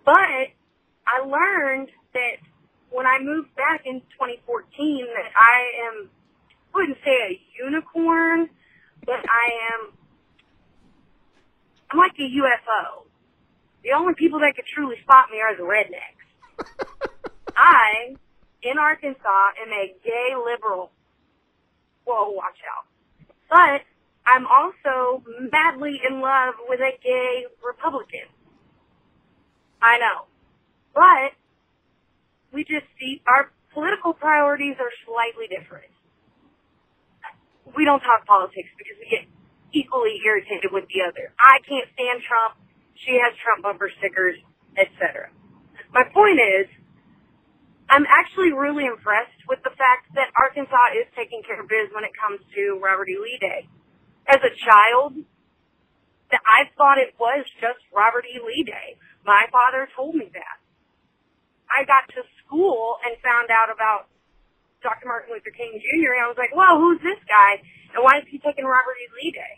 But 0.06 0.54
I 1.10 1.26
learned 1.26 1.90
that 2.14 2.38
when 2.92 3.06
I 3.08 3.20
moved 3.20 3.56
back 3.56 3.82
in 3.86 4.02
2014 4.14 5.06
that 5.16 5.32
I 5.40 5.88
am, 5.88 6.10
I 6.74 6.78
wouldn't 6.78 6.98
say 7.04 7.12
a 7.12 7.42
unicorn, 7.64 8.50
but 9.06 9.20
I 9.20 9.74
am, 9.74 9.92
I'm 11.90 11.98
like 11.98 12.14
a 12.20 12.22
UFO. 12.22 13.06
the 13.84 13.94
only 13.94 14.14
people 14.14 14.40
that 14.40 14.56
could 14.56 14.66
truly 14.66 14.98
spot 15.02 15.26
me 15.32 15.40
are 15.42 15.56
the 15.56 15.64
rednecks. 15.64 16.68
I, 17.56 18.16
in 18.62 18.78
Arkansas, 18.78 19.48
am 19.66 19.74
a 19.74 19.94
gay 20.04 20.36
liberal. 20.36 20.92
Whoa, 22.06 22.30
watch 22.30 22.60
out. 22.70 22.86
But 23.50 23.82
I'm 24.26 24.46
also 24.46 25.24
madly 25.52 26.02
in 26.08 26.22
love 26.22 26.54
with 26.68 26.80
a 26.82 26.92
gay 27.04 27.46
Republican. 27.66 28.30
I 29.82 29.98
know. 29.98 30.29
But 30.94 31.38
we 32.54 32.64
just 32.64 32.86
see 33.00 33.22
our 33.28 33.52
political 33.74 34.14
priorities 34.14 34.76
are 34.80 34.92
slightly 35.06 35.48
different. 35.48 35.92
We 37.76 37.86
don't 37.86 38.02
talk 38.02 38.26
politics 38.26 38.70
because 38.78 38.98
we 38.98 39.08
get 39.10 39.26
equally 39.74 40.18
irritated 40.26 40.74
with 40.74 40.90
the 40.90 41.06
other. 41.06 41.34
I 41.38 41.62
can't 41.68 41.86
stand 41.94 42.26
Trump. 42.26 42.58
She 43.06 43.22
has 43.22 43.32
Trump 43.40 43.64
bumper 43.64 43.92
stickers, 44.02 44.36
etc. 44.76 45.30
My 45.94 46.04
point 46.10 46.42
is, 46.42 46.68
I'm 47.90 48.06
actually 48.06 48.54
really 48.54 48.86
impressed 48.86 49.38
with 49.50 49.62
the 49.66 49.74
fact 49.74 50.14
that 50.14 50.30
Arkansas 50.38 50.98
is 51.02 51.10
taking 51.18 51.42
care 51.42 51.58
of 51.62 51.66
biz 51.70 51.90
when 51.94 52.06
it 52.06 52.14
comes 52.14 52.38
to 52.54 52.78
Robert 52.78 53.10
E. 53.10 53.18
Lee 53.18 53.38
Day. 53.42 53.66
As 54.30 54.38
a 54.46 54.54
child, 54.54 55.18
I 56.30 56.70
thought 56.78 57.02
it 57.02 57.18
was 57.18 57.46
just 57.58 57.82
Robert 57.90 58.26
E. 58.30 58.38
Lee 58.46 58.62
Day. 58.62 58.98
My 59.26 59.50
father 59.50 59.90
told 59.96 60.14
me 60.14 60.30
that. 60.34 60.59
I 61.70 61.86
got 61.86 62.08
to 62.16 62.22
school 62.46 62.98
and 63.06 63.16
found 63.22 63.50
out 63.52 63.70
about 63.74 64.10
Dr. 64.82 65.08
Martin 65.08 65.34
Luther 65.34 65.52
King 65.52 65.80
Jr. 65.80 66.18
and 66.18 66.24
I 66.24 66.28
was 66.28 66.38
like, 66.38 66.56
whoa, 66.56 66.80
who's 66.80 67.02
this 67.02 67.20
guy? 67.28 67.62
And 67.94 68.04
why 68.04 68.20
is 68.20 68.26
he 68.30 68.40
taking 68.40 68.66
Robert 68.66 68.96
E. 68.98 69.08
Lee 69.22 69.32
Day? 69.32 69.56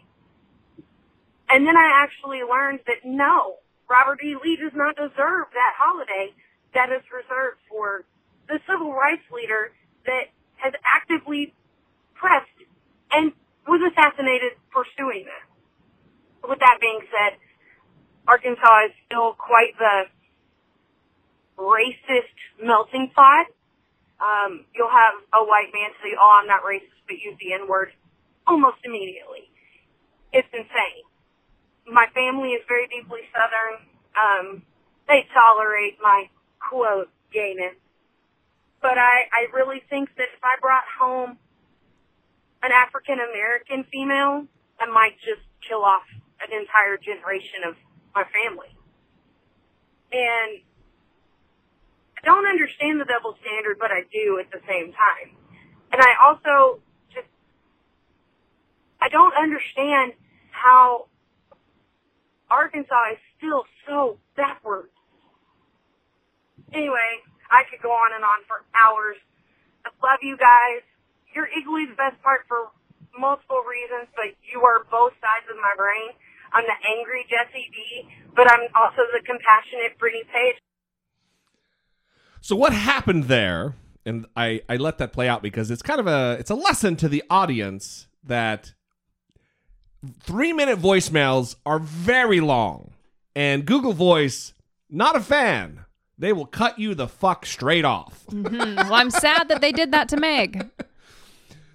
And 1.50 1.68
then 1.68 1.76
I 1.76 2.04
actually 2.04 2.42
learned 2.44 2.80
that 2.88 3.04
no, 3.04 3.60
Robert 3.90 4.24
E. 4.24 4.36
Lee 4.42 4.56
does 4.56 4.72
not 4.74 4.96
deserve 4.96 5.52
that 5.54 5.74
holiday 5.78 6.32
that 6.74 6.90
is 6.90 7.04
reserved 7.12 7.60
for 7.70 8.06
the 8.48 8.60
civil 8.68 8.94
rights 8.94 9.24
leader 9.32 9.72
that 10.06 10.32
has 10.56 10.74
actively 10.88 11.54
pressed 12.16 12.48
and 13.12 13.34
was 13.68 13.82
assassinated 13.92 14.54
pursuing 14.72 15.26
that. 15.26 15.46
With 16.48 16.60
that 16.60 16.78
being 16.80 17.00
said, 17.12 17.38
Arkansas 18.28 18.86
is 18.88 18.96
still 19.06 19.34
quite 19.34 19.78
the 19.78 20.08
racist 21.72 22.36
melting 22.62 23.12
pot. 23.16 23.48
Um, 24.20 24.66
you'll 24.76 24.92
have 24.92 25.16
a 25.34 25.44
white 25.44 25.72
man 25.74 25.90
say, 26.04 26.12
oh, 26.20 26.40
I'm 26.42 26.48
not 26.48 26.62
racist, 26.64 27.00
but 27.08 27.18
use 27.18 27.38
the 27.40 27.54
N-word 27.54 27.94
almost 28.46 28.78
immediately. 28.84 29.50
It's 30.34 30.48
insane. 30.54 31.06
My 31.88 32.08
family 32.14 32.50
is 32.50 32.62
very 32.68 32.88
deeply 32.88 33.22
Southern. 33.34 33.88
Um, 34.14 34.64
they 35.08 35.26
tolerate 35.34 35.98
my, 36.02 36.30
quote, 36.60 37.10
gayness. 37.34 37.76
But 38.82 38.98
I, 38.98 39.26
I 39.34 39.48
really 39.54 39.82
think 39.90 40.10
that 40.18 40.30
if 40.36 40.44
I 40.44 40.58
brought 40.62 40.86
home 41.00 41.38
an 42.64 42.72
African 42.72 43.18
American 43.20 43.86
female, 43.92 44.46
I 44.80 44.86
might 44.86 45.18
just 45.20 45.42
kill 45.68 45.84
off 45.84 46.04
an 46.42 46.54
entire 46.54 46.98
generation 46.98 47.66
of 47.68 47.76
my 48.14 48.24
family. 48.30 48.70
And 50.12 50.62
I 52.22 52.28
don't 52.28 52.46
understand 52.46 53.02
the 53.02 53.06
double 53.06 53.36
standard, 53.42 53.78
but 53.80 53.92
I 53.92 54.06
do 54.14 54.40
at 54.40 54.52
the 54.52 54.62
same 54.68 54.94
time. 54.94 55.36
And 55.92 56.02
I 56.02 56.14
also 56.22 56.80
just, 57.14 57.28
I 59.02 59.10
don't 59.10 59.34
understand 59.36 60.14
how 60.52 61.08
Arkansas 62.50 63.18
is 63.18 63.22
still 63.38 63.66
so 63.88 64.18
backwards. 64.36 64.94
Anyway, 66.74 67.12
I 67.50 67.64
could 67.70 67.82
go 67.82 67.92
on 67.92 68.14
and 68.16 68.24
on 68.24 68.40
for 68.48 68.64
hours. 68.78 69.18
I 69.84 69.90
love 70.06 70.20
you 70.22 70.38
guys. 70.38 70.86
You're 71.34 71.50
equally 71.58 71.86
the 71.86 71.98
best 71.98 72.22
part 72.22 72.46
for 72.48 72.70
multiple 73.18 73.64
reasons, 73.68 74.08
but 74.16 74.36
you 74.46 74.62
are 74.62 74.86
both 74.88 75.12
sides 75.20 75.48
of 75.50 75.58
my 75.58 75.74
brain. 75.76 76.16
I'm 76.54 76.64
the 76.68 76.80
angry 76.96 77.26
Jesse 77.28 77.72
D, 77.72 78.08
but 78.36 78.52
I'm 78.52 78.68
also 78.76 79.08
the 79.12 79.24
compassionate 79.24 79.98
Brittany 79.98 80.24
Page. 80.32 80.60
So 82.42 82.56
what 82.56 82.74
happened 82.74 83.26
there? 83.26 83.76
And 84.06 84.26
I 84.36 84.62
I 84.68 84.78
let 84.78 84.98
that 84.98 85.14
play 85.14 85.30
out 85.30 85.44
because 85.44 85.70
it's 85.70 85.84
kind 85.84 86.00
of 86.00 86.08
a 86.08 86.36
it's 86.40 86.50
a 86.50 86.56
lesson 86.56 86.96
to 86.98 87.08
the 87.08 87.24
audience 87.30 88.08
that 88.24 88.74
three 90.22 90.52
minute 90.52 90.80
voicemails 90.80 91.56
are 91.66 91.78
very 91.80 92.40
long, 92.40 92.92
and 93.36 93.66
Google 93.66 93.94
Voice 93.94 94.54
not 94.90 95.16
a 95.16 95.20
fan. 95.22 95.86
They 96.18 96.34
will 96.34 96.46
cut 96.48 96.78
you 96.78 96.94
the 96.96 97.08
fuck 97.08 97.46
straight 97.46 97.86
off. 97.86 98.26
Mhm. 98.32 98.76
Well, 98.76 98.94
I'm 98.94 99.12
sad 99.12 99.48
that 99.50 99.62
they 99.62 99.72
did 99.72 99.92
that 99.92 100.10
to 100.10 100.18
Meg. 100.18 100.70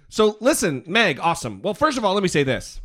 So 0.09 0.37
listen, 0.39 0.83
Meg, 0.87 1.19
awesome. 1.19 1.61
Well, 1.61 1.73
first 1.73 1.97
of 1.97 2.05
all, 2.05 2.13
let 2.13 2.23
me 2.23 2.29
say 2.29 2.43
this. 2.43 2.79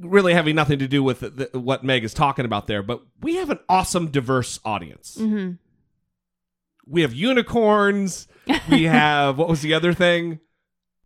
Really 0.00 0.32
having 0.34 0.54
nothing 0.54 0.78
to 0.78 0.88
do 0.88 1.02
with 1.02 1.20
the, 1.20 1.30
the, 1.52 1.58
what 1.60 1.84
Meg 1.84 2.04
is 2.04 2.14
talking 2.14 2.44
about 2.44 2.66
there, 2.66 2.82
but 2.82 3.02
we 3.20 3.36
have 3.36 3.50
an 3.50 3.58
awesome, 3.68 4.10
diverse 4.10 4.58
audience. 4.64 5.16
hmm 5.18 5.52
We 6.86 7.02
have 7.02 7.12
unicorns. 7.14 8.28
We 8.70 8.84
have 8.84 9.38
what 9.38 9.48
was 9.48 9.60
the 9.62 9.74
other 9.74 9.92
thing? 9.92 10.40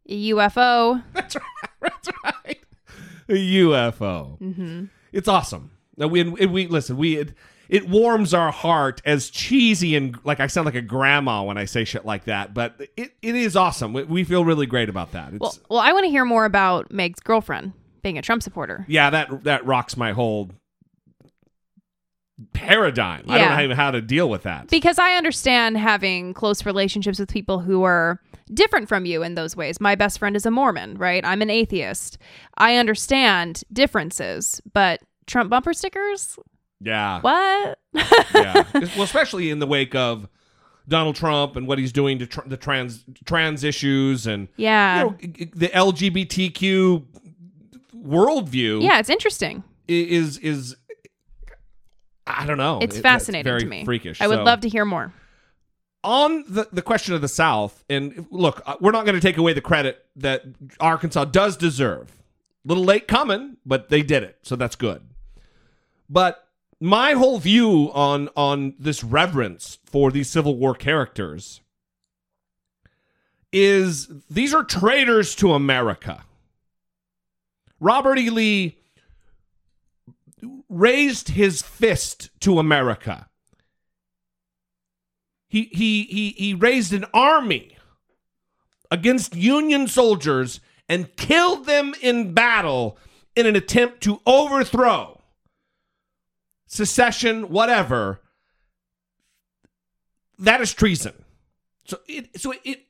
UFO. 0.09 1.03
That's 1.12 1.37
right. 1.37 1.44
That's 1.81 2.09
right. 2.25 2.59
A 3.29 3.33
UFO. 3.33 4.38
hmm 4.38 4.85
It's 5.12 5.29
awesome. 5.29 5.70
Now 5.96 6.07
we 6.09 6.22
we 6.25 6.66
listen. 6.66 6.96
We 6.96 7.16
it, 7.16 7.35
it 7.68 7.88
warms 7.88 8.35
our 8.35 8.53
heart 8.53 9.01
as 9.07 9.31
cheesy 9.31 9.96
and 9.96 10.18
like 10.25 10.40
I 10.40 10.46
sound 10.46 10.66
like 10.66 10.75
a 10.75 10.83
grandma 10.83 11.42
when 11.42 11.57
I 11.57 11.64
say 11.64 11.85
shit 11.85 12.05
like 12.05 12.25
that, 12.25 12.53
but 12.53 12.79
it, 12.96 13.12
it 13.22 13.35
is 13.35 13.57
awesome. 13.57 13.92
We, 13.92 14.03
we 14.05 14.25
feel 14.25 14.44
really 14.44 14.66
great 14.66 14.88
about 14.88 15.12
that. 15.12 15.33
It's, 15.33 15.40
Well, 15.40 15.55
well, 15.70 15.79
I 15.81 15.92
want 15.92 16.05
to 16.05 16.11
hear 16.11 16.25
more 16.25 16.44
about 16.44 16.92
Meg's 16.92 17.20
girlfriend 17.20 17.72
being 18.03 18.19
a 18.19 18.23
Trump 18.23 18.43
supporter. 18.43 18.85
yeah, 18.88 19.11
that 19.11 19.45
that 19.45 19.65
rocks 19.67 19.97
my 19.97 20.12
whole 20.12 20.51
paradigm. 22.53 23.25
I 23.29 23.38
don't 23.38 23.69
know 23.69 23.75
how, 23.75 23.85
how 23.85 23.91
to 23.93 24.01
deal 24.01 24.29
with 24.29 24.43
that. 24.43 24.69
Because 24.69 24.99
I 24.99 25.12
understand 25.12 25.77
having 25.77 26.35
close 26.35 26.67
relationships 26.67 27.19
with 27.19 27.31
people 27.31 27.61
who 27.61 27.83
are 27.85 28.21
different 28.53 28.88
from 28.88 29.05
you 29.07 29.23
in 29.23 29.35
those 29.35 29.55
ways. 29.55 29.81
My 29.81 29.95
best 29.95 30.19
friend 30.19 30.35
is 30.35 30.45
a 30.47 30.51
Mormon, 30.51 30.99
right? 30.99 31.25
I'm 31.25 31.43
an 31.43 31.51
atheist. 31.51 32.19
I 32.59 32.77
understand 32.77 33.62
differences, 33.73 34.61
but 34.73 35.01
Trump 35.27 35.51
bumper 35.51 35.73
stickers? 35.73 36.37
yeah, 36.81 37.21
What? 37.21 37.79
yeah. 37.95 38.65
well, 38.75 39.03
especially 39.03 39.51
in 39.51 39.61
the 39.61 39.67
wake 39.67 39.95
of 39.95 40.29
Donald 40.88 41.15
Trump 41.15 41.55
and 41.55 41.69
what 41.69 41.79
he's 41.79 41.93
doing 41.93 42.19
to 42.19 42.27
tr- 42.27 42.41
the 42.47 42.57
trans 42.57 43.05
trans 43.25 43.62
issues 43.62 44.27
and 44.27 44.49
yeah. 44.57 45.05
you 45.05 45.05
know, 45.05 45.17
the 45.55 45.69
LGBTQ 45.69 47.05
worldview. 48.03 48.83
yeah, 48.83 48.99
it's 48.99 49.11
interesting. 49.11 49.62
is 49.88 50.38
is 50.38 50.77
I 52.27 52.47
don't 52.47 52.57
know. 52.59 52.79
It's 52.81 52.97
It- 52.97 53.03
fascinating 53.03 53.59
to 53.59 53.67
me. 53.67 53.85
Freakish. 53.85 54.21
I 54.21 54.29
would 54.29 54.37
So, 54.38 54.45
love 54.45 54.61
to 54.61 54.69
hear 54.69 54.85
more. 54.85 55.12
on 56.05 56.45
the 56.49 56.69
the 56.73 56.83
question 56.83 57.15
of 57.15 57.21
the 57.21 57.29
South. 57.29 57.85
And 57.91 58.27
look, 58.31 58.62
uh, 58.67 58.77
we're 58.81 58.93
not 58.93 59.05
going 59.05 59.15
to 59.17 59.21
take 59.21 59.37
away 59.38 59.53
the 59.53 59.61
credit 59.61 60.05
that 60.17 60.43
Arkansas 60.81 61.27
does 61.27 61.57
deserve. 61.57 62.11
A 62.65 62.69
little 62.69 62.85
late 62.85 63.09
coming, 63.09 63.57
but 63.67 63.88
they 63.88 64.03
did 64.03 64.23
it, 64.23 64.38
so 64.43 64.55
that's 64.57 64.77
good. 64.77 65.03
But 66.09 66.47
my 66.81 67.12
whole 67.12 67.38
view 67.38 67.91
on 67.93 68.29
on 68.37 68.75
this 68.79 69.03
reverence 69.03 69.79
for 69.85 70.11
these 70.12 70.31
Civil 70.31 70.57
War 70.57 70.75
characters 70.75 71.61
is 73.53 74.09
these 74.31 74.55
are 74.55 74.65
traitors 74.65 75.35
to 75.37 75.53
America. 75.53 76.25
Robert 77.83 78.16
E. 78.16 78.31
Lee 78.31 78.79
raised 80.68 81.31
his 81.31 81.62
fist 81.62 82.31
to 82.40 82.61
America. 82.61 83.29
He 85.49 85.64
he 85.73 86.05
he 86.05 86.31
he 86.31 86.55
raised 86.55 86.92
an 86.92 87.05
army 87.12 87.77
against 88.90 89.35
Union 89.35 89.88
soldiers 89.88 90.61
and 90.88 91.14
killed 91.16 91.66
them 91.66 91.92
in 92.01 92.33
battle 92.33 92.97
in 93.35 93.47
an 93.47 93.57
attempt 93.57 94.01
to 94.03 94.21
overthrow 94.25 95.21
secession, 96.68 97.49
whatever. 97.49 98.21
That 100.38 100.61
is 100.61 100.73
treason. 100.73 101.25
So 101.85 101.99
it 102.07 102.40
so 102.40 102.55
it 102.62 102.87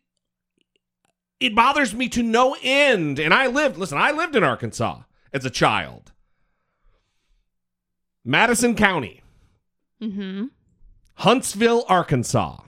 it 1.43 1.55
bothers 1.55 1.95
me 1.95 2.09
to 2.11 2.23
no 2.23 2.57
end. 2.63 3.19
And 3.19 3.33
I 3.35 3.47
lived, 3.47 3.77
listen, 3.77 3.99
I 3.99 4.11
lived 4.13 4.37
in 4.37 4.43
Arkansas 4.45 5.03
as 5.33 5.45
a 5.45 5.51
child. 5.51 6.13
Madison 8.25 8.75
County, 8.77 9.21
Mm-hmm. 10.01 10.47
Huntsville, 11.15 11.85
Arkansas. 11.89 12.59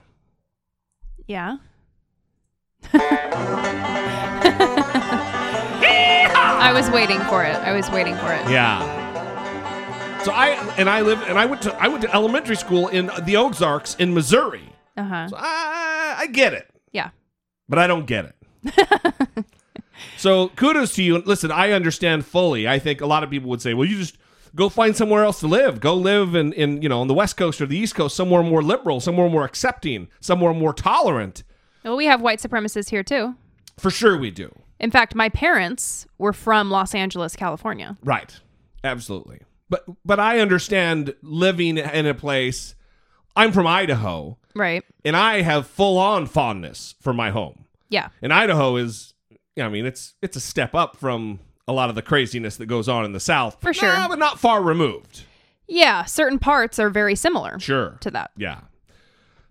Yeah. 1.27 1.57
I 6.57 6.71
was 6.73 6.89
waiting 6.91 7.19
for 7.21 7.43
it. 7.43 7.55
I 7.57 7.73
was 7.73 7.89
waiting 7.91 8.15
for 8.15 8.31
it. 8.33 8.49
Yeah. 8.49 9.03
So 10.23 10.31
I 10.31 10.49
and 10.77 10.89
I 10.89 11.01
live 11.01 11.21
and 11.23 11.37
I 11.37 11.45
went 11.45 11.61
to 11.63 11.73
I 11.75 11.87
went 11.87 12.01
to 12.03 12.13
elementary 12.13 12.55
school 12.55 12.87
in 12.87 13.11
the 13.23 13.35
Ozarks 13.37 13.95
in 13.95 14.13
Missouri. 14.13 14.63
Uh 14.97 15.03
huh. 15.03 15.27
So 15.29 15.35
I, 15.37 16.15
I 16.19 16.27
get 16.27 16.53
it, 16.53 16.67
Yeah. 16.91 17.09
but 17.69 17.79
I 17.79 17.87
don't 17.87 18.05
get 18.05 18.25
it. 18.25 18.34
so 20.17 20.49
kudos 20.49 20.93
to 20.95 21.03
you. 21.03 21.17
Listen, 21.19 21.51
I 21.51 21.71
understand 21.71 22.25
fully. 22.25 22.67
I 22.67 22.79
think 22.79 23.01
a 23.01 23.05
lot 23.05 23.23
of 23.23 23.29
people 23.29 23.49
would 23.49 23.61
say, 23.61 23.73
"Well, 23.73 23.87
you 23.87 23.97
just 23.97 24.17
go 24.55 24.69
find 24.69 24.95
somewhere 24.95 25.23
else 25.23 25.39
to 25.41 25.47
live. 25.47 25.79
Go 25.79 25.95
live 25.95 26.35
in, 26.35 26.53
in 26.53 26.81
you 26.81 26.89
know 26.89 27.01
on 27.01 27.07
the 27.07 27.13
West 27.13 27.37
Coast 27.37 27.61
or 27.61 27.65
the 27.65 27.77
East 27.77 27.95
Coast, 27.95 28.15
somewhere 28.15 28.43
more 28.43 28.63
liberal, 28.63 28.99
somewhere 28.99 29.29
more 29.29 29.45
accepting, 29.45 30.07
somewhere 30.19 30.53
more 30.53 30.73
tolerant." 30.73 31.43
Well, 31.83 31.95
we 31.95 32.05
have 32.05 32.21
white 32.21 32.39
supremacists 32.39 32.89
here 32.89 33.03
too. 33.03 33.35
For 33.77 33.91
sure, 33.91 34.17
we 34.17 34.31
do. 34.31 34.53
In 34.79 34.91
fact, 34.91 35.15
my 35.15 35.29
parents 35.29 36.05
were 36.17 36.33
from 36.33 36.69
Los 36.71 36.95
Angeles, 36.95 37.35
California. 37.35 37.97
Right. 38.03 38.39
Absolutely. 38.83 39.41
But 39.69 39.85
but 40.05 40.19
I 40.19 40.39
understand 40.39 41.13
living 41.21 41.77
in 41.77 42.05
a 42.05 42.13
place. 42.13 42.75
I'm 43.37 43.51
from 43.51 43.67
Idaho, 43.67 44.37
Right. 44.55 44.83
and 45.03 45.15
I 45.17 45.41
have 45.41 45.67
full 45.67 45.97
on 45.97 46.25
fondness 46.25 46.95
for 47.01 47.13
my 47.13 47.31
home. 47.31 47.64
Yeah. 47.89 48.09
And 48.21 48.33
Idaho 48.33 48.75
is, 48.77 49.13
I 49.59 49.69
mean, 49.69 49.85
it's 49.85 50.13
it's 50.21 50.35
a 50.35 50.39
step 50.41 50.73
up 50.75 50.97
from 50.97 51.39
a 51.67 51.73
lot 51.73 51.89
of 51.89 51.95
the 51.95 52.01
craziness 52.01 52.57
that 52.57 52.65
goes 52.67 52.87
on 52.89 53.05
in 53.05 53.11
the 53.13 53.19
South. 53.19 53.57
For 53.61 53.73
sure. 53.73 53.93
Nah, 53.93 54.07
but 54.07 54.19
not 54.19 54.39
far 54.39 54.61
removed. 54.61 55.23
Yeah. 55.67 56.03
Certain 56.05 56.37
parts 56.39 56.77
are 56.79 56.89
very 56.89 57.15
similar 57.15 57.59
Sure. 57.59 57.97
to 58.01 58.11
that. 58.11 58.31
Yeah. 58.37 58.61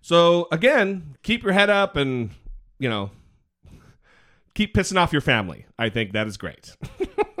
So 0.01 0.47
again, 0.51 1.15
keep 1.23 1.43
your 1.43 1.53
head 1.53 1.69
up 1.69 1.95
and 1.95 2.29
you 2.79 2.89
know 2.89 3.11
keep 4.53 4.73
pissing 4.75 4.97
off 4.97 5.11
your 5.11 5.21
family. 5.21 5.65
I 5.77 5.89
think 5.89 6.13
that 6.13 6.27
is 6.27 6.37
great. 6.37 6.75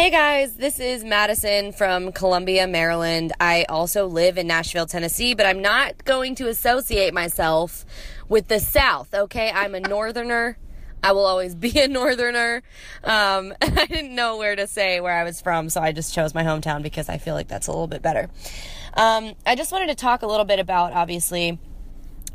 Hey 0.00 0.08
guys, 0.08 0.54
this 0.54 0.80
is 0.80 1.04
Madison 1.04 1.72
from 1.72 2.10
Columbia, 2.12 2.66
Maryland. 2.66 3.34
I 3.38 3.66
also 3.68 4.06
live 4.06 4.38
in 4.38 4.46
Nashville, 4.46 4.86
Tennessee, 4.86 5.34
but 5.34 5.44
I'm 5.44 5.60
not 5.60 6.06
going 6.06 6.34
to 6.36 6.48
associate 6.48 7.12
myself 7.12 7.84
with 8.26 8.48
the 8.48 8.60
South, 8.60 9.12
okay? 9.12 9.50
I'm 9.50 9.74
a 9.74 9.80
northerner. 9.80 10.56
I 11.02 11.12
will 11.12 11.26
always 11.26 11.54
be 11.66 11.78
a 11.78 11.86
northerner. 11.86 12.62
Um, 13.04 13.52
I 13.60 13.84
didn't 13.84 14.14
know 14.14 14.38
where 14.38 14.56
to 14.56 14.66
say 14.66 15.02
where 15.02 15.14
I 15.14 15.22
was 15.22 15.42
from, 15.42 15.68
so 15.68 15.82
I 15.82 15.92
just 15.92 16.14
chose 16.14 16.32
my 16.32 16.44
hometown 16.44 16.82
because 16.82 17.10
I 17.10 17.18
feel 17.18 17.34
like 17.34 17.48
that's 17.48 17.66
a 17.66 17.70
little 17.70 17.86
bit 17.86 18.00
better. 18.00 18.30
Um, 18.94 19.34
I 19.44 19.54
just 19.54 19.70
wanted 19.70 19.88
to 19.88 19.96
talk 19.96 20.22
a 20.22 20.26
little 20.26 20.46
bit 20.46 20.60
about, 20.60 20.94
obviously, 20.94 21.58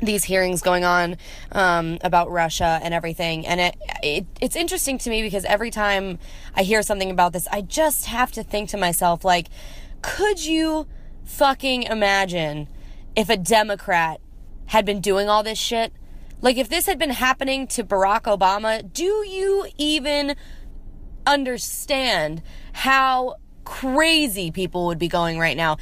these 0.00 0.24
hearings 0.24 0.60
going 0.62 0.84
on 0.84 1.16
um, 1.52 1.98
about 2.02 2.30
Russia 2.30 2.80
and 2.82 2.92
everything, 2.92 3.46
and 3.46 3.60
it, 3.60 3.76
it 4.02 4.26
it's 4.40 4.56
interesting 4.56 4.98
to 4.98 5.10
me 5.10 5.22
because 5.22 5.44
every 5.44 5.70
time 5.70 6.18
I 6.54 6.62
hear 6.62 6.82
something 6.82 7.10
about 7.10 7.32
this, 7.32 7.48
I 7.50 7.62
just 7.62 8.06
have 8.06 8.32
to 8.32 8.42
think 8.42 8.70
to 8.70 8.76
myself, 8.76 9.24
like, 9.24 9.48
could 10.02 10.44
you 10.44 10.86
fucking 11.24 11.84
imagine 11.84 12.68
if 13.14 13.30
a 13.30 13.36
Democrat 13.36 14.20
had 14.66 14.84
been 14.84 15.00
doing 15.00 15.28
all 15.28 15.42
this 15.42 15.58
shit? 15.58 15.92
Like, 16.42 16.58
if 16.58 16.68
this 16.68 16.86
had 16.86 16.98
been 16.98 17.10
happening 17.10 17.66
to 17.68 17.84
Barack 17.84 18.22
Obama, 18.22 18.92
do 18.92 19.04
you 19.04 19.66
even 19.78 20.36
understand 21.26 22.42
how 22.72 23.36
crazy 23.64 24.50
people 24.50 24.86
would 24.86 24.98
be 24.98 25.08
going 25.08 25.38
right 25.38 25.56
now? 25.56 25.78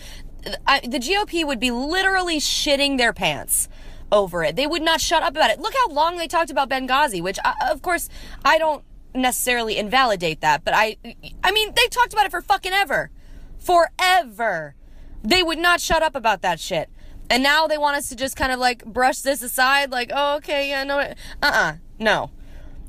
I, 0.67 0.81
the 0.81 0.99
GOP 0.99 1.45
would 1.47 1.59
be 1.59 1.71
literally 1.71 2.39
shitting 2.39 2.99
their 2.99 3.13
pants 3.13 3.69
over 4.13 4.45
it. 4.45 4.57
They 4.57 4.67
would 4.67 4.83
not 4.83 5.01
shut 5.01 5.23
up 5.23 5.31
about 5.31 5.51
it. 5.51 5.61
Look 5.61 5.75
how 5.75 5.89
long 5.89 6.17
they 6.17 6.29
talked 6.29 6.51
about 6.51 6.69
Benghazi, 6.69 7.23
which 7.23 7.39
I, 7.45 7.55
of 7.71 7.83
course 7.83 8.09
I 8.45 8.59
don't 8.59 8.85
necessarily 9.15 9.77
invalidate 9.77 10.41
that, 10.41 10.65
but 10.65 10.75
I 10.75 10.97
I 11.43 11.53
mean 11.53 11.73
they 11.75 11.87
talked 11.89 12.13
about 12.13 12.27
it 12.27 12.31
for 12.31 12.41
fucking 12.41 12.73
ever. 12.73 13.11
Forever. 13.59 14.75
They 15.23 15.43
would 15.43 15.59
not 15.59 15.81
shut 15.81 16.03
up 16.03 16.15
about 16.15 16.43
that 16.43 16.61
shit. 16.61 16.91
And 17.31 17.43
now 17.43 17.67
they 17.67 17.79
want 17.79 17.97
us 17.97 18.09
to 18.11 18.17
just 18.17 18.37
kind 18.37 18.53
of 18.53 18.59
like 18.59 18.85
brush 18.85 19.21
this 19.21 19.43
aside 19.43 19.91
like, 19.91 20.11
"Oh, 20.15 20.37
okay, 20.37 20.69
yeah, 20.69 20.85
no. 20.85 20.99
Uh-uh. 21.43 21.77
No. 21.99 22.31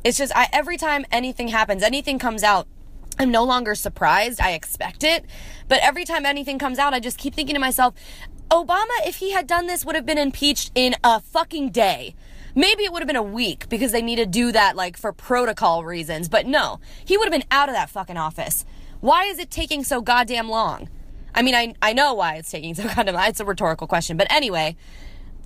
It's 0.03 0.17
just 0.17 0.35
I 0.35 0.47
every 0.51 0.77
time 0.77 1.05
anything 1.11 1.47
happens, 1.47 1.81
anything 1.81 2.19
comes 2.19 2.43
out, 2.43 2.67
I'm 3.17 3.31
no 3.31 3.43
longer 3.43 3.75
surprised. 3.75 4.41
I 4.41 4.51
expect 4.51 5.03
it. 5.03 5.25
But 5.67 5.79
every 5.81 6.05
time 6.05 6.25
anything 6.25 6.59
comes 6.59 6.77
out, 6.77 6.93
I 6.93 6.99
just 6.99 7.17
keep 7.17 7.33
thinking 7.33 7.55
to 7.55 7.59
myself, 7.59 7.93
Obama, 8.51 8.93
if 9.05 9.17
he 9.17 9.31
had 9.31 9.47
done 9.47 9.67
this, 9.67 9.85
would 9.85 9.95
have 9.95 10.05
been 10.05 10.17
impeached 10.17 10.71
in 10.75 10.95
a 11.03 11.19
fucking 11.19 11.69
day. 11.71 12.15
Maybe 12.53 12.83
it 12.83 12.93
would 12.93 13.01
have 13.01 13.07
been 13.07 13.15
a 13.15 13.23
week 13.23 13.67
because 13.67 13.91
they 13.91 14.01
need 14.01 14.15
to 14.15 14.25
do 14.25 14.51
that 14.51 14.75
like 14.75 14.95
for 14.95 15.11
protocol 15.11 15.83
reasons. 15.83 16.29
But 16.29 16.45
no, 16.45 16.79
he 17.03 17.17
would 17.17 17.25
have 17.25 17.33
been 17.33 17.47
out 17.51 17.67
of 17.67 17.75
that 17.75 17.89
fucking 17.89 18.17
office. 18.17 18.65
Why 19.01 19.25
is 19.25 19.39
it 19.39 19.51
taking 19.51 19.83
so 19.83 20.01
goddamn 20.01 20.47
long? 20.47 20.89
I 21.33 21.41
mean, 21.41 21.53
I, 21.53 21.75
I 21.81 21.91
know 21.91 22.13
why 22.13 22.35
it's 22.35 22.49
taking 22.49 22.73
so 22.75 22.83
goddamn 22.95 23.15
long. 23.15 23.27
It's 23.27 23.41
a 23.41 23.45
rhetorical 23.45 23.87
question. 23.87 24.15
But 24.15 24.31
anyway, 24.31 24.77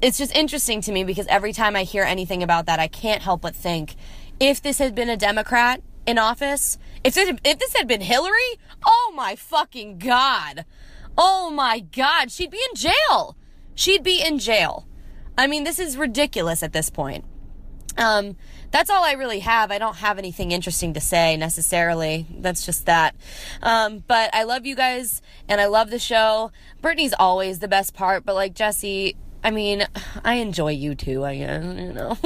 it's 0.01 0.17
just 0.17 0.35
interesting 0.35 0.81
to 0.81 0.91
me 0.91 1.03
because 1.03 1.25
every 1.27 1.51
time 1.51 1.75
I 1.75 1.83
hear 1.83 2.03
anything 2.03 2.43
about 2.43 2.67
that, 2.67 2.79
I 2.79 2.87
can't 2.87 3.23
help 3.23 3.41
but 3.41 3.55
think 3.55 3.95
if 4.39 4.61
this 4.61 4.77
had 4.77 4.93
been 4.93 5.09
a 5.09 5.17
Democrat 5.17 5.81
in 6.05 6.17
office, 6.17 6.77
if 7.03 7.15
this, 7.15 7.29
if 7.43 7.59
this 7.59 7.73
had 7.73 7.87
been 7.87 8.01
Hillary, 8.01 8.59
oh 8.85 9.13
my 9.15 9.35
fucking 9.35 9.97
God. 9.97 10.65
Oh 11.21 11.49
my 11.49 11.81
God. 11.81 12.31
She'd 12.31 12.49
be 12.49 12.61
in 12.69 12.75
jail. 12.75 13.35
She'd 13.75 14.03
be 14.03 14.23
in 14.25 14.39
jail. 14.39 14.87
I 15.37 15.47
mean, 15.47 15.65
this 15.65 15.77
is 15.77 15.97
ridiculous 15.97 16.63
at 16.63 16.71
this 16.71 16.89
point. 16.89 17.25
Um, 17.97 18.37
that's 18.71 18.89
all 18.89 19.03
I 19.03 19.11
really 19.13 19.39
have. 19.39 19.69
I 19.69 19.79
don't 19.79 19.97
have 19.97 20.17
anything 20.17 20.51
interesting 20.53 20.93
to 20.93 21.01
say 21.01 21.35
necessarily. 21.35 22.25
That's 22.31 22.65
just 22.65 22.85
that. 22.85 23.15
Um, 23.61 24.03
but 24.07 24.33
I 24.33 24.43
love 24.43 24.65
you 24.65 24.77
guys 24.77 25.21
and 25.49 25.59
I 25.59 25.65
love 25.65 25.89
the 25.89 25.99
show. 25.99 26.53
Brittany's 26.81 27.13
always 27.19 27.59
the 27.59 27.67
best 27.67 27.93
part, 27.93 28.25
but 28.25 28.35
like 28.35 28.53
Jesse, 28.53 29.17
I 29.43 29.51
mean, 29.51 29.85
I 30.23 30.35
enjoy 30.35 30.71
you 30.71 30.95
too, 30.95 31.25
I 31.25 31.37
guess, 31.37 31.63
you 31.63 31.91
know. 31.93 32.17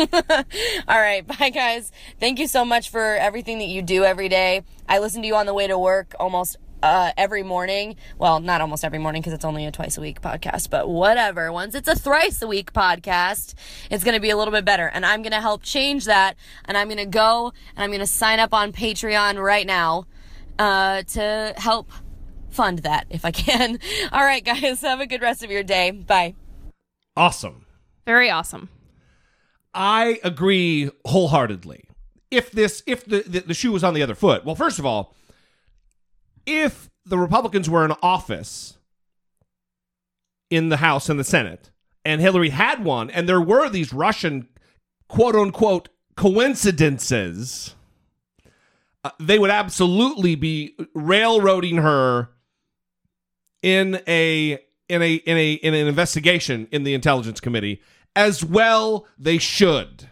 All 0.88 1.00
right, 1.00 1.26
bye 1.26 1.50
guys. 1.50 1.92
Thank 2.20 2.38
you 2.38 2.48
so 2.48 2.64
much 2.64 2.90
for 2.90 3.16
everything 3.16 3.58
that 3.58 3.68
you 3.68 3.82
do 3.82 4.04
every 4.04 4.30
day. 4.30 4.64
I 4.88 5.00
listen 5.00 5.22
to 5.24 5.28
you 5.28 5.36
on 5.36 5.48
the 5.48 5.54
way 5.54 5.66
to 5.66 5.80
work 5.80 6.14
almost 6.20 6.58
uh, 6.84 7.14
every 7.16 7.44
morning. 7.44 7.96
Well, 8.20 8.42
not 8.42 8.60
almost 8.60 8.84
every 8.84 9.00
morning 9.00 9.22
because 9.22 9.32
it's 9.32 9.46
only 9.46 9.66
a 9.66 9.72
twice 9.72 9.98
a 9.98 10.02
week 10.02 10.20
podcast, 10.22 10.70
but 10.70 10.90
whatever. 10.90 11.52
Once 11.52 11.76
it's 11.76 11.88
a 11.88 11.96
thrice 11.96 12.42
a 12.42 12.48
week 12.48 12.74
podcast, 12.74 13.54
it's 13.90 14.04
going 14.04 14.16
to 14.16 14.20
be 14.20 14.30
a 14.30 14.38
little 14.38 14.52
bit 14.52 14.66
better. 14.66 14.88
And 14.88 15.06
I'm 15.06 15.22
going 15.22 15.32
to 15.32 15.40
help 15.40 15.64
change 15.64 16.04
that. 16.06 16.36
And 16.66 16.78
I'm 16.78 16.88
going 16.88 16.98
to 16.98 17.06
go 17.06 17.54
and 17.76 17.84
I'm 17.84 17.90
going 17.90 18.02
to 18.02 18.06
sign 18.06 18.40
up 18.40 18.54
on 18.54 18.74
Patreon 18.74 19.42
right 19.42 19.66
now 19.66 20.08
uh, 20.60 21.04
to 21.04 21.54
help 21.56 21.90
fund 22.50 22.80
that 22.80 23.08
if 23.10 23.24
I 23.24 23.32
can. 23.32 23.80
All 24.12 24.24
right, 24.24 24.44
guys, 24.44 24.82
have 24.82 25.00
a 25.00 25.08
good 25.08 25.22
rest 25.22 25.42
of 25.42 25.50
your 25.50 25.64
day. 25.64 25.92
Bye. 25.92 26.36
Awesome. 27.16 27.66
Very 28.06 28.30
awesome. 28.30 28.68
I 29.74 30.20
agree 30.22 30.92
wholeheartedly. 31.06 31.86
If 32.30 32.52
this, 32.52 32.84
if 32.86 33.06
the, 33.06 33.24
the, 33.26 33.40
the 33.40 33.54
shoe 33.54 33.72
was 33.72 33.86
on 33.86 33.94
the 33.94 34.04
other 34.04 34.16
foot, 34.16 34.44
well, 34.44 34.56
first 34.56 34.80
of 34.80 34.86
all, 34.86 35.16
if 36.46 36.90
the 37.06 37.18
Republicans 37.18 37.70
were 37.70 37.86
in 37.86 37.92
office 38.02 38.78
in 40.50 40.70
the 40.70 40.78
House 40.78 41.10
and 41.10 41.20
the 41.20 41.24
Senate, 41.24 41.72
and 42.06 42.22
Hillary 42.22 42.50
had 42.50 42.84
one, 42.84 43.10
and 43.10 43.28
there 43.28 43.42
were 43.42 43.70
these 43.70 43.94
Russian 43.94 44.48
quote 45.08 45.36
unquote 45.36 45.90
coincidences, 46.16 47.76
uh, 49.04 49.12
they 49.20 49.40
would 49.40 49.50
absolutely 49.50 50.36
be 50.36 50.76
railroading 50.94 51.78
her 51.78 52.30
in 53.62 54.02
a 54.08 54.60
in 54.90 55.02
a 55.02 55.14
in 55.16 55.38
a 55.38 55.54
in 55.54 55.74
an 55.74 55.88
investigation 55.88 56.68
in 56.72 56.84
the 56.84 56.94
intelligence 56.94 57.40
committee 57.40 57.82
as 58.16 58.44
well 58.44 59.08
they 59.18 59.38
should 59.38 60.10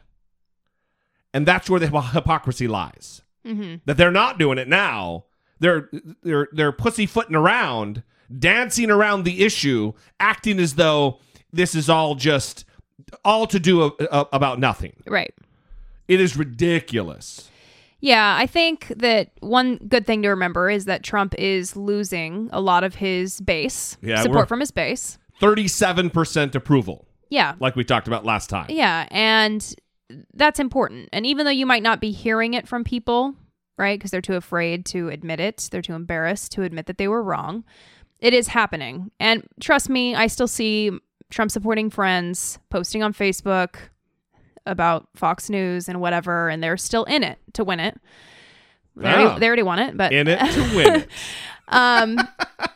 and 1.33 1.45
that's 1.45 1.69
where 1.69 1.79
the 1.79 1.87
hypocrisy 2.01 2.67
lies 2.67 3.21
Mm-hmm. 3.45 3.75
that 3.85 3.97
they're 3.97 4.11
not 4.11 4.37
doing 4.37 4.57
it 4.59 4.67
now 4.67 5.25
they're 5.61 5.89
they're 6.23 6.47
they're 6.51 6.71
pussyfooting 6.73 7.35
around 7.35 8.03
dancing 8.37 8.89
around 8.91 9.23
the 9.23 9.43
issue 9.43 9.93
acting 10.19 10.59
as 10.59 10.75
though 10.75 11.19
this 11.53 11.73
is 11.75 11.89
all 11.89 12.15
just 12.15 12.65
all 13.25 13.47
to 13.47 13.59
do 13.59 13.83
a, 13.83 13.91
a- 14.11 14.27
about 14.33 14.59
nothing 14.59 14.93
Right. 15.07 15.33
it 16.09 16.19
is 16.21 16.35
ridiculous 16.37 17.49
Yeah, 17.99 18.35
I 18.35 18.47
think 18.47 18.87
that 18.97 19.29
one 19.41 19.77
good 19.87 20.05
thing 20.07 20.21
to 20.23 20.29
remember 20.29 20.69
is 20.69 20.85
that 20.85 21.03
Trump 21.03 21.35
is 21.37 21.75
losing 21.75 22.49
a 22.51 22.59
lot 22.59 22.83
of 22.83 22.95
his 22.95 23.39
base, 23.41 23.95
Yeah, 24.01 24.23
support 24.23 24.47
from 24.47 24.59
his 24.59 24.71
base. 24.71 25.19
37% 25.41 26.55
approval 26.55 27.05
Yeah. 27.29 27.53
like 27.59 27.75
we 27.75 27.83
talked 27.83 28.07
about 28.07 28.25
last 28.25 28.49
time 28.49 28.67
Yeah, 28.69 29.07
and 29.11 29.75
that's 30.33 30.59
important. 30.59 31.09
And 31.13 31.25
even 31.25 31.45
though 31.45 31.51
you 31.51 31.65
might 31.65 31.83
not 31.83 32.01
be 32.01 32.11
hearing 32.11 32.53
it 32.53 32.67
from 32.67 32.83
people, 32.83 33.35
right, 33.77 33.97
because 33.97 34.11
they're 34.11 34.21
too 34.21 34.35
afraid 34.35 34.85
to 34.87 35.09
admit 35.09 35.39
it, 35.39 35.67
they're 35.71 35.81
too 35.81 35.93
embarrassed 35.93 36.51
to 36.53 36.63
admit 36.63 36.85
that 36.87 36.97
they 36.97 37.07
were 37.07 37.23
wrong, 37.23 37.63
it 38.19 38.33
is 38.33 38.47
happening. 38.49 39.11
And 39.19 39.47
trust 39.59 39.89
me, 39.89 40.13
I 40.15 40.27
still 40.27 40.47
see 40.47 40.91
Trump 41.29 41.49
supporting 41.51 41.89
friends 41.89 42.59
posting 42.69 43.01
on 43.03 43.13
Facebook 43.13 43.75
about 44.65 45.07
Fox 45.15 45.49
News 45.49 45.89
and 45.89 45.99
whatever, 45.99 46.49
and 46.49 46.61
they're 46.61 46.77
still 46.77 47.03
in 47.05 47.23
it 47.23 47.39
to 47.53 47.63
win 47.63 47.79
it. 47.79 47.99
They, 48.95 49.07
Ah. 49.07 49.21
already, 49.21 49.39
they 49.39 49.47
already 49.47 49.63
won 49.63 49.79
it, 49.79 49.97
but 49.97 50.11
in 50.13 50.27
it 50.27 50.37
to 50.39 50.75
win 50.75 50.95
it 51.01 51.07
Um, 51.69 52.17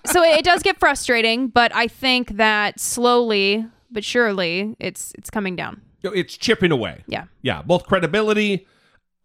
so 0.06 0.24
it, 0.24 0.40
it 0.40 0.46
does 0.46 0.64
get 0.64 0.80
frustrating, 0.80 1.50
but 1.50 1.76
I 1.76 1.88
think 1.90 2.38
that 2.38 2.80
slowly 2.80 3.66
but 3.92 4.04
surely 4.06 4.76
it's 4.80 5.12
it's 5.18 5.30
coming 5.30 5.56
down. 5.56 5.82
It's 6.04 6.38
chipping 6.38 6.72
away. 6.72 7.04
Yeah. 7.08 7.26
Yeah, 7.42 7.62
both 7.62 7.86
credibility, 7.86 8.66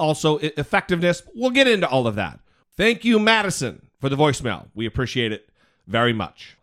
also 0.00 0.38
effectiveness. 0.38 1.22
We'll 1.34 1.50
get 1.50 1.68
into 1.68 1.88
all 1.88 2.06
of 2.06 2.16
that. 2.16 2.40
Thank 2.76 3.04
you, 3.04 3.18
Madison, 3.18 3.86
for 4.00 4.08
the 4.08 4.16
voicemail. 4.16 4.68
We 4.74 4.86
appreciate 4.86 5.32
it 5.32 5.48
very 5.86 6.12
much. 6.12 6.56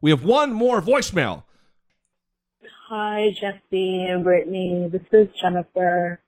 We 0.00 0.10
have 0.10 0.22
one 0.22 0.52
more 0.52 0.80
voicemail. 0.80 1.44
Hi, 2.88 3.30
Jesse 3.40 4.04
and 4.04 4.22
Brittany. 4.22 4.88
This 4.92 5.02
is 5.10 5.28
Jennifer 5.40 6.20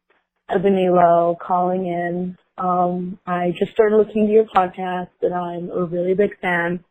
Ebenilo 0.51 1.39
calling 1.39 1.87
in. 1.87 2.39
Um, 2.57 3.19
I 3.27 3.53
just 3.57 3.73
started 3.73 3.97
listening 3.99 4.27
to 4.27 4.33
your 4.33 4.47
podcast 4.47 5.11
and 5.23 5.35
I'm 5.35 5.71
a 5.71 5.85
really 5.85 6.15
big 6.15 6.39
fan. 6.41 6.83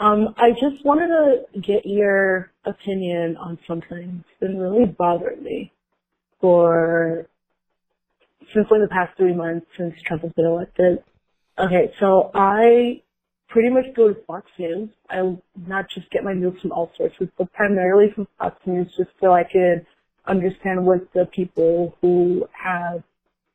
Um, 0.00 0.34
I 0.38 0.52
just 0.52 0.84
wanted 0.84 1.08
to 1.08 1.60
get 1.60 1.84
your 1.84 2.50
opinion 2.64 3.36
on 3.36 3.58
something 3.66 4.24
that's 4.24 4.40
been 4.40 4.58
really 4.58 4.86
bothering 4.86 5.42
me 5.42 5.72
for 6.40 7.28
since 8.54 8.66
like 8.70 8.80
the 8.80 8.88
past 8.88 9.16
three 9.16 9.34
months 9.34 9.66
since 9.76 9.94
Trump 10.02 10.22
has 10.22 10.32
been 10.32 10.46
elected. 10.46 11.02
Okay, 11.58 11.92
so 12.00 12.30
I 12.34 13.02
pretty 13.48 13.68
much 13.68 13.94
go 13.94 14.08
to 14.08 14.20
Fox 14.26 14.50
News. 14.58 14.88
I 15.10 15.36
not 15.66 15.86
just 15.94 16.10
get 16.10 16.24
my 16.24 16.32
news 16.32 16.60
from 16.60 16.72
all 16.72 16.90
sources, 16.96 17.28
but 17.36 17.52
primarily 17.52 18.10
from 18.14 18.26
Fox 18.38 18.56
News 18.66 18.88
just 18.96 19.10
so 19.20 19.32
I 19.32 19.44
could 19.44 19.86
understand 20.26 20.86
what 20.86 21.12
the 21.12 21.26
people 21.26 21.96
who 22.00 22.48
have 22.52 23.02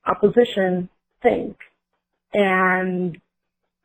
opposition 0.06 0.90
think. 1.22 1.58
And 2.34 3.20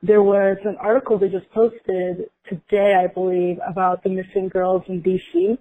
there 0.03 0.23
was 0.23 0.59
an 0.65 0.77
article 0.81 1.19
they 1.19 1.29
just 1.29 1.51
posted 1.53 2.29
today, 2.49 2.95
I 2.95 3.07
believe, 3.07 3.59
about 3.67 4.03
the 4.03 4.11
missing 4.11 4.49
girls 4.49 4.83
in 4.89 5.03
DC. 5.03 5.57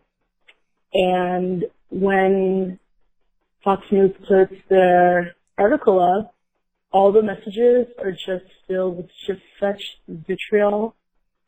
And 0.94 1.66
when 1.90 2.80
Fox 3.64 3.84
News 3.92 4.12
puts 4.28 4.54
their 4.70 5.36
article 5.62 6.00
up, 6.00 6.34
all 6.92 7.12
the 7.12 7.22
messages 7.22 7.88
are 8.00 8.12
just 8.12 8.52
filled 8.68 8.98
with 8.98 9.10
just 9.28 9.42
such 9.60 9.82
vitriol 10.08 10.96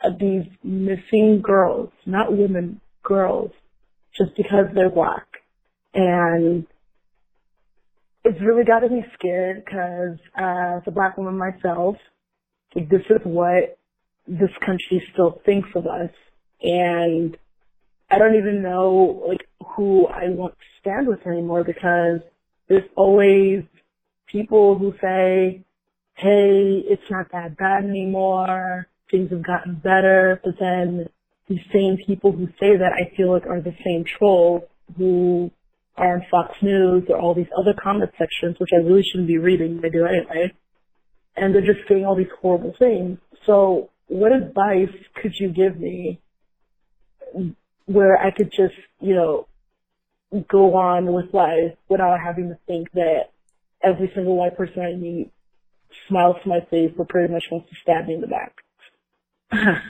of 0.03 0.19
these 0.19 0.45
missing 0.63 1.41
girls, 1.41 1.89
not 2.05 2.35
women, 2.35 2.79
girls, 3.01 3.51
just 4.17 4.35
because 4.35 4.67
they're 4.73 4.89
black. 4.89 5.27
And 5.93 6.65
it's 8.23 8.39
really 8.41 8.63
got 8.63 8.89
me 8.89 9.05
scared 9.13 9.63
because 9.65 10.17
uh, 10.39 10.77
as 10.77 10.83
a 10.85 10.91
black 10.91 11.17
woman 11.17 11.37
myself, 11.37 11.97
this 12.75 13.01
is 13.09 13.19
what 13.23 13.77
this 14.27 14.49
country 14.65 15.05
still 15.11 15.41
thinks 15.45 15.69
of 15.75 15.85
us. 15.87 16.11
And 16.61 17.37
I 18.09 18.17
don't 18.17 18.35
even 18.35 18.61
know 18.61 19.23
like 19.27 19.47
who 19.75 20.07
I 20.07 20.29
want 20.29 20.53
to 20.53 20.65
stand 20.79 21.07
with 21.07 21.25
anymore 21.27 21.63
because 21.63 22.21
there's 22.67 22.89
always 22.95 23.63
people 24.27 24.77
who 24.77 24.93
say, 25.01 25.63
hey, 26.15 26.83
it's 26.85 27.09
not 27.09 27.31
that 27.31 27.57
bad 27.57 27.83
anymore. 27.83 28.87
Things 29.09 29.31
have 29.31 29.45
gotten 29.45 29.75
better. 29.75 30.39
But 30.43 30.55
then 30.59 31.09
these 31.47 31.61
same 31.71 31.97
people 32.05 32.31
who 32.31 32.47
say 32.59 32.77
that 32.77 32.93
I 32.93 33.15
feel 33.15 33.31
like 33.31 33.45
are 33.45 33.61
the 33.61 33.75
same 33.85 34.03
trolls 34.05 34.63
who 34.97 35.51
are 35.97 36.15
on 36.15 36.25
Fox 36.31 36.55
News 36.61 37.03
or 37.09 37.19
all 37.19 37.33
these 37.33 37.51
other 37.57 37.73
comment 37.73 38.11
sections, 38.17 38.57
which 38.59 38.71
I 38.73 38.77
really 38.77 39.03
shouldn't 39.03 39.27
be 39.27 39.37
reading. 39.37 39.81
I 39.83 39.89
do 39.89 40.05
anyway. 40.05 40.53
And 41.35 41.53
they're 41.53 41.61
just 41.61 41.87
saying 41.87 42.05
all 42.05 42.15
these 42.15 42.27
horrible 42.41 42.73
things. 42.77 43.19
So 43.45 43.89
what 44.07 44.31
advice 44.31 44.93
could 45.21 45.33
you 45.39 45.49
give 45.49 45.79
me 45.79 46.19
where 47.85 48.17
I 48.17 48.31
could 48.31 48.51
just, 48.51 48.75
you 49.01 49.15
know, 49.15 49.47
go 50.47 50.75
on 50.75 51.11
with 51.13 51.33
life 51.33 51.75
without 51.89 52.19
having 52.19 52.49
to 52.49 52.57
think 52.65 52.91
that 52.93 53.32
every 53.83 54.11
single 54.15 54.35
white 54.37 54.55
person 54.57 54.81
I 54.81 54.95
meet 54.95 55.31
smiles 56.07 56.37
to 56.43 56.49
my 56.49 56.59
face 56.71 56.91
but 56.97 57.09
pretty 57.09 57.31
much 57.31 57.43
wants 57.51 57.69
to 57.69 57.75
stab 57.81 58.07
me 58.07 58.15
in 58.15 58.21
the 58.21 58.27
back. 58.27 58.55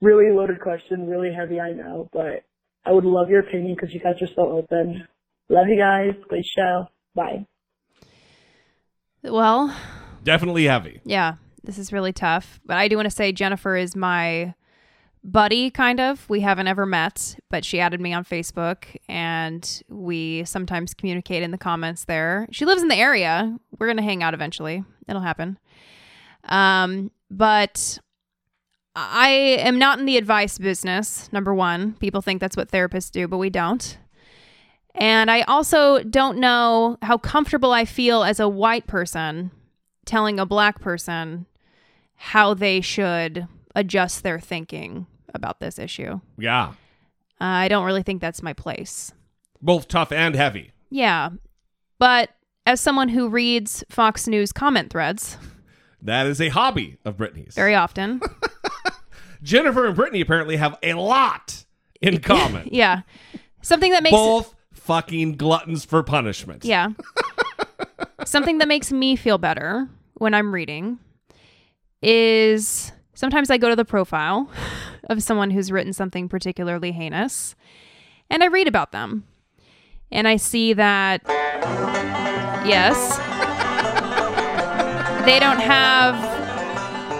really 0.00 0.30
loaded 0.34 0.60
question, 0.60 1.08
really 1.08 1.32
heavy, 1.32 1.60
I 1.60 1.72
know, 1.72 2.08
but 2.12 2.44
I 2.84 2.92
would 2.92 3.04
love 3.04 3.28
your 3.30 3.40
opinion 3.40 3.74
because 3.74 3.94
you 3.94 4.00
guys 4.00 4.20
are 4.20 4.28
so 4.34 4.50
open. 4.50 5.06
Love 5.48 5.66
you 5.68 5.78
guys. 5.78 6.14
Great 6.28 6.44
show. 6.44 6.86
Bye. 7.14 7.46
Well, 9.22 9.74
Definitely 10.24 10.64
heavy. 10.64 11.00
yeah, 11.04 11.34
this 11.62 11.78
is 11.78 11.92
really 11.92 12.12
tough. 12.12 12.60
But 12.64 12.76
I 12.76 12.88
do 12.88 12.96
want 12.96 13.06
to 13.06 13.10
say 13.14 13.32
Jennifer 13.32 13.76
is 13.76 13.94
my 13.96 14.54
buddy, 15.24 15.70
kind 15.70 16.00
of. 16.00 16.28
We 16.28 16.40
haven't 16.40 16.68
ever 16.68 16.86
met, 16.86 17.38
but 17.50 17.64
she 17.64 17.80
added 17.80 18.00
me 18.00 18.12
on 18.12 18.24
Facebook 18.24 18.84
and 19.08 19.82
we 19.88 20.44
sometimes 20.44 20.94
communicate 20.94 21.42
in 21.42 21.50
the 21.50 21.58
comments 21.58 22.04
there. 22.04 22.46
She 22.50 22.64
lives 22.64 22.82
in 22.82 22.88
the 22.88 22.96
area. 22.96 23.56
We're 23.78 23.86
going 23.86 23.96
to 23.98 24.02
hang 24.02 24.22
out 24.22 24.34
eventually. 24.34 24.84
It'll 25.08 25.22
happen. 25.22 25.58
Um, 26.44 27.10
but 27.30 27.98
I 28.96 29.28
am 29.60 29.78
not 29.78 29.98
in 29.98 30.06
the 30.06 30.16
advice 30.16 30.58
business. 30.58 31.32
Number 31.32 31.54
one, 31.54 31.94
people 31.94 32.20
think 32.20 32.40
that's 32.40 32.56
what 32.56 32.70
therapists 32.70 33.10
do, 33.10 33.28
but 33.28 33.38
we 33.38 33.50
don't. 33.50 33.98
And 34.94 35.30
I 35.30 35.42
also 35.42 36.02
don't 36.02 36.38
know 36.38 36.98
how 37.00 37.16
comfortable 37.16 37.72
I 37.72 37.86
feel 37.86 38.24
as 38.24 38.38
a 38.38 38.48
white 38.48 38.86
person 38.86 39.50
telling 40.04 40.38
a 40.38 40.44
black 40.44 40.80
person 40.80 41.46
how 42.14 42.52
they 42.54 42.80
should 42.80 43.46
adjust 43.74 44.22
their 44.22 44.38
thinking 44.38 45.06
about 45.34 45.60
this 45.60 45.78
issue. 45.78 46.20
Yeah. 46.38 46.72
Uh, 47.40 47.44
I 47.44 47.68
don't 47.68 47.84
really 47.84 48.02
think 48.02 48.20
that's 48.20 48.42
my 48.42 48.52
place. 48.52 49.12
Both 49.60 49.88
tough 49.88 50.12
and 50.12 50.34
heavy. 50.34 50.72
Yeah. 50.90 51.30
But 51.98 52.30
as 52.66 52.80
someone 52.80 53.08
who 53.08 53.28
reads 53.28 53.82
Fox 53.90 54.26
News 54.28 54.52
comment 54.52 54.90
threads 54.90 55.36
That 56.02 56.26
is 56.26 56.40
a 56.40 56.48
hobby 56.48 56.98
of 57.04 57.16
Brittany's. 57.16 57.54
very 57.54 57.74
often, 57.74 58.20
Jennifer 59.42 59.86
and 59.86 59.96
Brittany 59.96 60.20
apparently 60.20 60.56
have 60.56 60.78
a 60.82 60.94
lot 60.94 61.64
in 62.00 62.18
common. 62.20 62.68
yeah. 62.70 63.02
Something 63.62 63.92
that 63.92 64.02
makes 64.02 64.12
Both 64.12 64.54
fucking 64.72 65.36
gluttons 65.36 65.84
for 65.84 66.02
punishment. 66.02 66.64
Yeah. 66.64 66.90
Something 68.24 68.58
that 68.58 68.68
makes 68.68 68.92
me 68.92 69.16
feel 69.16 69.38
better 69.38 69.88
when 70.14 70.34
I'm 70.34 70.52
reading 70.54 70.98
is 72.02 72.92
sometimes 73.14 73.50
I 73.50 73.58
go 73.58 73.68
to 73.68 73.76
the 73.76 73.84
profile 73.84 74.48
of 75.08 75.22
someone 75.22 75.50
who's 75.50 75.72
written 75.72 75.92
something 75.92 76.28
particularly 76.28 76.92
heinous 76.92 77.54
and 78.32 78.42
I 78.42 78.46
read 78.46 78.66
about 78.66 78.92
them. 78.92 79.24
And 80.10 80.26
I 80.26 80.36
see 80.36 80.72
that, 80.72 81.22
yes, 82.66 83.16
they 85.24 85.38
don't 85.38 85.60
have 85.60 86.14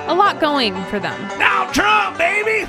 a 0.08 0.14
lot 0.14 0.40
going 0.40 0.74
for 0.84 0.98
them. 0.98 1.20
Now 1.38 1.70
Trump, 1.72 2.18
baby! 2.18 2.68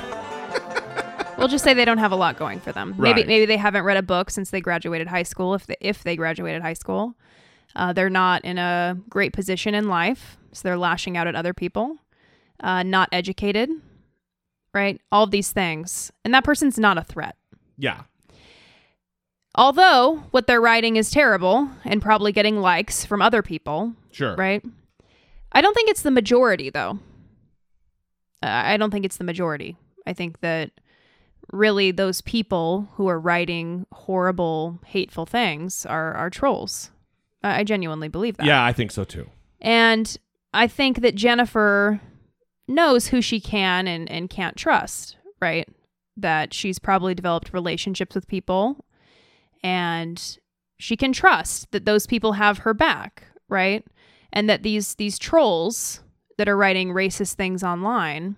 We'll 1.36 1.48
just 1.48 1.64
say 1.64 1.74
they 1.74 1.84
don't 1.84 1.98
have 1.98 2.12
a 2.12 2.16
lot 2.16 2.38
going 2.38 2.60
for 2.60 2.72
them. 2.72 2.94
Maybe 2.96 3.24
maybe 3.24 3.44
they 3.44 3.56
haven't 3.56 3.84
read 3.84 3.96
a 3.96 4.02
book 4.02 4.30
since 4.30 4.50
they 4.50 4.60
graduated 4.60 5.08
high 5.08 5.24
school. 5.24 5.54
If 5.54 5.66
they, 5.66 5.76
if 5.80 6.04
they 6.04 6.16
graduated 6.16 6.62
high 6.62 6.74
school, 6.74 7.14
uh, 7.74 7.92
they're 7.92 8.08
not 8.08 8.44
in 8.44 8.56
a 8.56 8.96
great 9.08 9.32
position 9.32 9.74
in 9.74 9.88
life, 9.88 10.38
so 10.52 10.60
they're 10.68 10.78
lashing 10.78 11.16
out 11.16 11.26
at 11.26 11.34
other 11.34 11.52
people. 11.52 11.96
Uh, 12.60 12.82
not 12.82 13.08
educated, 13.10 13.68
right? 14.74 15.00
All 15.12 15.26
these 15.26 15.52
things, 15.52 16.12
and 16.24 16.34
that 16.34 16.44
person's 16.44 16.78
not 16.78 16.98
a 16.98 17.02
threat. 17.04 17.36
Yeah. 17.78 18.02
Although 19.54 20.24
what 20.32 20.46
they're 20.46 20.60
writing 20.60 20.96
is 20.96 21.10
terrible 21.10 21.68
and 21.84 22.02
probably 22.02 22.32
getting 22.32 22.58
likes 22.60 23.04
from 23.04 23.22
other 23.22 23.40
people, 23.42 23.94
Sure. 24.10 24.34
right? 24.34 24.64
I 25.52 25.60
don't 25.60 25.74
think 25.74 25.88
it's 25.90 26.02
the 26.02 26.10
majority, 26.10 26.70
though. 26.70 26.98
Uh, 28.42 28.46
I 28.64 28.76
don't 28.76 28.90
think 28.90 29.04
it's 29.04 29.16
the 29.16 29.24
majority. 29.24 29.76
I 30.06 30.12
think 30.12 30.40
that 30.40 30.72
really 31.52 31.92
those 31.92 32.20
people 32.20 32.88
who 32.94 33.06
are 33.08 33.20
writing 33.20 33.86
horrible, 33.92 34.80
hateful 34.86 35.24
things 35.26 35.86
are 35.86 36.12
are 36.14 36.30
trolls. 36.30 36.90
I 37.42 37.62
genuinely 37.62 38.08
believe 38.08 38.38
that. 38.38 38.46
Yeah, 38.46 38.64
I 38.64 38.72
think 38.72 38.90
so 38.90 39.04
too. 39.04 39.28
And 39.60 40.16
I 40.52 40.66
think 40.66 41.00
that 41.02 41.14
Jennifer 41.14 42.00
knows 42.66 43.08
who 43.08 43.20
she 43.20 43.40
can 43.40 43.86
and, 43.86 44.10
and 44.10 44.30
can't 44.30 44.56
trust, 44.56 45.16
right? 45.40 45.68
That 46.16 46.54
she's 46.54 46.78
probably 46.78 47.14
developed 47.14 47.52
relationships 47.52 48.14
with 48.14 48.28
people 48.28 48.84
and 49.62 50.38
she 50.78 50.96
can 50.96 51.12
trust 51.12 51.70
that 51.72 51.86
those 51.86 52.06
people 52.06 52.32
have 52.32 52.58
her 52.58 52.74
back, 52.74 53.24
right? 53.48 53.84
And 54.32 54.48
that 54.50 54.62
these 54.62 54.94
these 54.96 55.18
trolls 55.18 56.00
that 56.36 56.48
are 56.48 56.56
writing 56.56 56.90
racist 56.90 57.34
things 57.34 57.62
online 57.62 58.36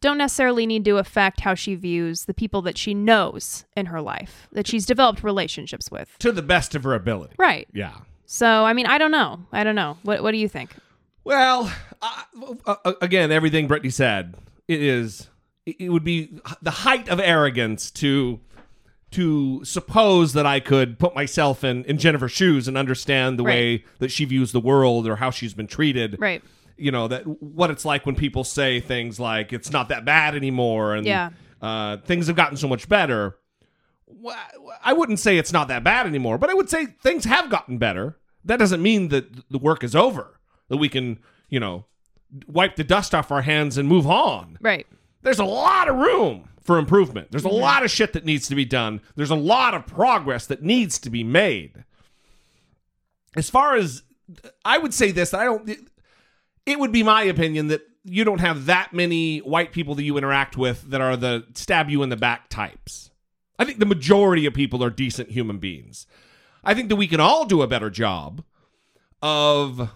don't 0.00 0.18
necessarily 0.18 0.66
need 0.66 0.84
to 0.84 0.98
affect 0.98 1.40
how 1.40 1.54
she 1.54 1.76
views 1.76 2.24
the 2.24 2.34
people 2.34 2.60
that 2.62 2.76
she 2.76 2.92
knows 2.92 3.64
in 3.76 3.86
her 3.86 4.00
life, 4.00 4.48
that 4.50 4.66
she's 4.66 4.84
developed 4.84 5.22
relationships 5.22 5.90
with. 5.92 6.18
To 6.18 6.32
the 6.32 6.42
best 6.42 6.74
of 6.74 6.82
her 6.82 6.94
ability. 6.94 7.34
Right. 7.38 7.68
Yeah. 7.72 7.94
So, 8.26 8.64
I 8.64 8.72
mean, 8.72 8.86
I 8.86 8.98
don't 8.98 9.12
know. 9.12 9.40
I 9.52 9.62
don't 9.62 9.76
know. 9.76 9.96
What 10.02 10.22
what 10.22 10.32
do 10.32 10.38
you 10.38 10.48
think? 10.48 10.74
Well, 11.24 11.72
uh, 12.00 12.54
uh, 12.66 12.92
again, 13.00 13.30
everything 13.30 13.66
Brittany 13.68 13.90
said, 13.90 14.34
it 14.68 14.82
is. 14.82 15.28
It 15.64 15.92
would 15.92 16.02
be 16.02 16.40
the 16.60 16.70
height 16.72 17.08
of 17.08 17.20
arrogance 17.20 17.90
to 17.92 18.40
to 19.12 19.62
suppose 19.64 20.32
that 20.32 20.46
I 20.46 20.58
could 20.58 20.98
put 20.98 21.14
myself 21.14 21.62
in 21.62 21.84
in 21.84 21.98
Jennifer's 21.98 22.32
shoes 22.32 22.66
and 22.66 22.76
understand 22.76 23.38
the 23.38 23.44
Right. 23.44 23.54
way 23.54 23.84
that 23.98 24.10
she 24.10 24.24
views 24.24 24.50
the 24.52 24.58
world 24.60 25.06
or 25.06 25.16
how 25.16 25.30
she's 25.30 25.54
been 25.54 25.66
treated. 25.68 26.16
Right. 26.18 26.42
You 26.76 26.90
know 26.90 27.06
that 27.08 27.22
what 27.42 27.70
it's 27.70 27.84
like 27.84 28.04
when 28.06 28.16
people 28.16 28.42
say 28.42 28.80
things 28.80 29.20
like 29.20 29.52
"it's 29.52 29.70
not 29.70 29.88
that 29.90 30.04
bad 30.04 30.34
anymore" 30.34 30.96
and 30.96 31.06
Yeah. 31.06 31.30
uh, 31.60 31.98
things 31.98 32.26
have 32.26 32.34
gotten 32.34 32.56
so 32.56 32.66
much 32.66 32.88
better. 32.88 33.36
I 34.84 34.92
wouldn't 34.92 35.20
say 35.20 35.38
it's 35.38 35.52
not 35.52 35.68
that 35.68 35.84
bad 35.84 36.06
anymore, 36.06 36.38
but 36.38 36.50
I 36.50 36.54
would 36.54 36.68
say 36.68 36.86
things 36.86 37.24
have 37.24 37.50
gotten 37.50 37.78
better. 37.78 38.16
That 38.44 38.58
doesn't 38.58 38.82
mean 38.82 39.08
that 39.08 39.48
the 39.50 39.58
work 39.58 39.84
is 39.84 39.94
over. 39.94 40.38
That 40.68 40.78
we 40.78 40.88
can, 40.88 41.18
you 41.48 41.60
know, 41.60 41.84
wipe 42.46 42.76
the 42.76 42.84
dust 42.84 43.14
off 43.14 43.30
our 43.30 43.42
hands 43.42 43.76
and 43.78 43.88
move 43.88 44.06
on. 44.06 44.58
Right. 44.60 44.86
There's 45.22 45.38
a 45.38 45.44
lot 45.44 45.88
of 45.88 45.96
room 45.96 46.48
for 46.62 46.78
improvement. 46.78 47.30
There's 47.30 47.44
a 47.44 47.48
mm-hmm. 47.48 47.60
lot 47.60 47.84
of 47.84 47.90
shit 47.90 48.12
that 48.14 48.24
needs 48.24 48.48
to 48.48 48.54
be 48.54 48.64
done. 48.64 49.00
There's 49.16 49.30
a 49.30 49.36
lot 49.36 49.74
of 49.74 49.86
progress 49.86 50.46
that 50.46 50.62
needs 50.62 50.98
to 51.00 51.10
be 51.10 51.24
made. 51.24 51.84
As 53.36 53.50
far 53.50 53.76
as 53.76 54.02
I 54.64 54.78
would 54.78 54.94
say 54.94 55.10
this, 55.10 55.34
I 55.34 55.44
don't 55.44 55.70
it 56.64 56.78
would 56.78 56.92
be 56.92 57.02
my 57.02 57.22
opinion 57.24 57.68
that 57.68 57.82
you 58.04 58.24
don't 58.24 58.40
have 58.40 58.66
that 58.66 58.92
many 58.92 59.38
white 59.38 59.72
people 59.72 59.94
that 59.94 60.02
you 60.02 60.16
interact 60.16 60.56
with 60.56 60.90
that 60.90 61.00
are 61.00 61.16
the 61.16 61.44
stab 61.54 61.88
you 61.88 62.02
in 62.02 62.08
the 62.08 62.16
back 62.16 62.48
types. 62.48 63.10
I 63.58 63.64
think 63.64 63.78
the 63.78 63.86
majority 63.86 64.46
of 64.46 64.54
people 64.54 64.82
are 64.82 64.90
decent 64.90 65.30
human 65.30 65.58
beings. 65.58 66.06
I 66.64 66.74
think 66.74 66.88
that 66.88 66.96
we 66.96 67.08
can 67.08 67.20
all 67.20 67.44
do 67.44 67.62
a 67.62 67.66
better 67.66 67.90
job 67.90 68.44
of 69.20 69.90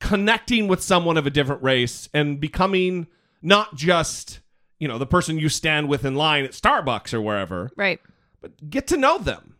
connecting 0.00 0.68
with 0.68 0.82
someone 0.82 1.16
of 1.16 1.26
a 1.26 1.30
different 1.30 1.62
race 1.62 2.08
and 2.12 2.38
becoming 2.40 3.06
not 3.42 3.74
just, 3.76 4.40
you 4.78 4.86
know, 4.88 4.98
the 4.98 5.06
person 5.06 5.38
you 5.38 5.48
stand 5.48 5.88
with 5.88 6.04
in 6.04 6.14
line 6.14 6.44
at 6.44 6.52
Starbucks 6.52 7.14
or 7.14 7.20
wherever, 7.20 7.70
Right. 7.76 8.00
but 8.40 8.68
get 8.70 8.86
to 8.88 8.96
know 8.96 9.18
them. 9.18 9.54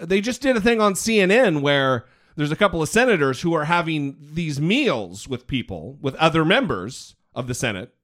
They 0.00 0.20
just 0.20 0.40
did 0.40 0.56
a 0.56 0.60
thing 0.60 0.80
on 0.80 0.94
CNN 0.94 1.60
where 1.60 2.06
there's 2.36 2.50
a 2.52 2.56
couple 2.56 2.82
of 2.82 2.88
senators 2.88 3.42
who 3.42 3.52
are 3.54 3.66
having 3.66 4.16
these 4.20 4.60
meals 4.60 5.28
with 5.28 5.46
people, 5.46 5.98
with 6.00 6.14
other 6.16 6.44
members 6.44 7.14
of 7.34 7.46
the 7.46 7.54
Senate, 7.54 7.94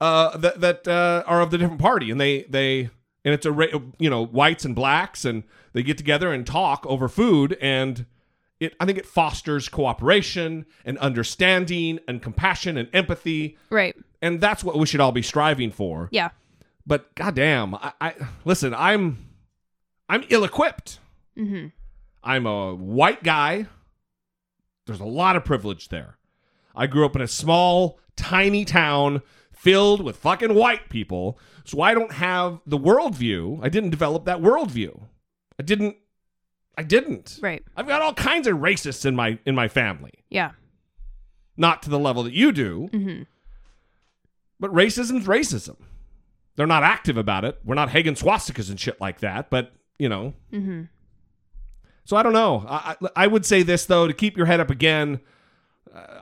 uh, 0.00 0.36
that 0.36 0.60
that 0.60 0.88
uh, 0.88 1.22
are 1.26 1.40
of 1.40 1.50
the 1.50 1.58
different 1.58 1.80
party, 1.80 2.10
and 2.10 2.20
they 2.20 2.42
they 2.44 2.90
and 3.24 3.32
it's 3.34 3.46
a 3.46 3.52
you 3.98 4.10
know 4.10 4.24
whites 4.26 4.64
and 4.64 4.74
blacks, 4.74 5.24
and 5.24 5.44
they 5.72 5.82
get 5.82 5.96
together 5.96 6.32
and 6.32 6.46
talk 6.46 6.84
over 6.86 7.08
food, 7.08 7.56
and 7.60 8.04
it 8.62 8.74
I 8.80 8.86
think 8.86 8.98
it 8.98 9.06
fosters 9.06 9.68
cooperation 9.68 10.66
and 10.84 10.98
understanding 10.98 11.98
and 12.08 12.22
compassion 12.22 12.76
and 12.76 12.88
empathy, 12.92 13.56
Right. 13.70 13.96
and 14.20 14.40
that's 14.40 14.62
what 14.64 14.78
we 14.78 14.86
should 14.86 15.00
all 15.00 15.12
be 15.12 15.22
striving 15.22 15.70
for 15.70 16.08
Yeah. 16.12 16.30
but 16.86 17.14
goddamn, 17.14 17.74
I, 17.74 17.92
I 18.00 18.14
listen. 18.44 18.74
I'm 18.74 19.28
I'm 20.08 20.24
ill-equipped. 20.28 20.98
Mm-hmm. 21.38 21.68
I'm 22.22 22.46
a 22.46 22.74
white 22.74 23.22
guy. 23.22 23.66
There's 24.86 25.00
a 25.00 25.04
lot 25.04 25.36
of 25.36 25.44
privilege 25.44 25.88
there. 25.88 26.18
I 26.74 26.86
grew 26.86 27.04
up 27.06 27.16
in 27.16 27.22
a 27.22 27.28
small, 27.28 27.98
tiny 28.16 28.64
town 28.64 29.22
filled 29.52 30.02
with 30.02 30.16
fucking 30.16 30.54
white 30.54 30.88
people, 30.88 31.38
so 31.64 31.80
I 31.80 31.94
don't 31.94 32.12
have 32.12 32.60
the 32.66 32.78
worldview. 32.78 33.60
I 33.62 33.68
didn't 33.68 33.90
develop 33.90 34.24
that 34.24 34.40
worldview. 34.40 35.04
I 35.58 35.62
didn't. 35.62 35.96
I 36.76 36.82
didn't. 36.82 37.38
Right. 37.42 37.62
I've 37.76 37.86
got 37.86 38.00
all 38.02 38.14
kinds 38.14 38.46
of 38.46 38.56
racists 38.58 39.04
in 39.04 39.14
my 39.14 39.38
in 39.46 39.54
my 39.54 39.68
family. 39.68 40.12
Yeah. 40.30 40.52
Not 41.56 41.82
to 41.82 41.90
the 41.90 41.98
level 41.98 42.22
that 42.22 42.32
you 42.32 42.50
do. 42.52 42.88
Mm-hmm. 42.92 43.22
But 44.58 44.72
racism's 44.72 45.26
racism. 45.26 45.76
They're 46.56 46.66
not 46.66 46.82
active 46.82 47.16
about 47.16 47.44
it. 47.44 47.58
We're 47.64 47.74
not 47.74 47.90
Hagen 47.90 48.14
swastikas 48.14 48.70
and 48.70 48.78
shit 48.78 49.00
like 49.00 49.20
that. 49.20 49.50
But 49.50 49.72
you 49.98 50.08
know, 50.08 50.34
Mm-hmm. 50.52 50.82
so 52.04 52.16
I 52.16 52.22
don't 52.22 52.32
know. 52.32 52.64
I, 52.68 52.96
I, 53.02 53.08
I 53.16 53.26
would 53.26 53.44
say 53.46 53.62
this 53.62 53.86
though 53.86 54.06
to 54.06 54.12
keep 54.12 54.36
your 54.36 54.46
head 54.46 54.60
up 54.60 54.70
again. 54.70 55.20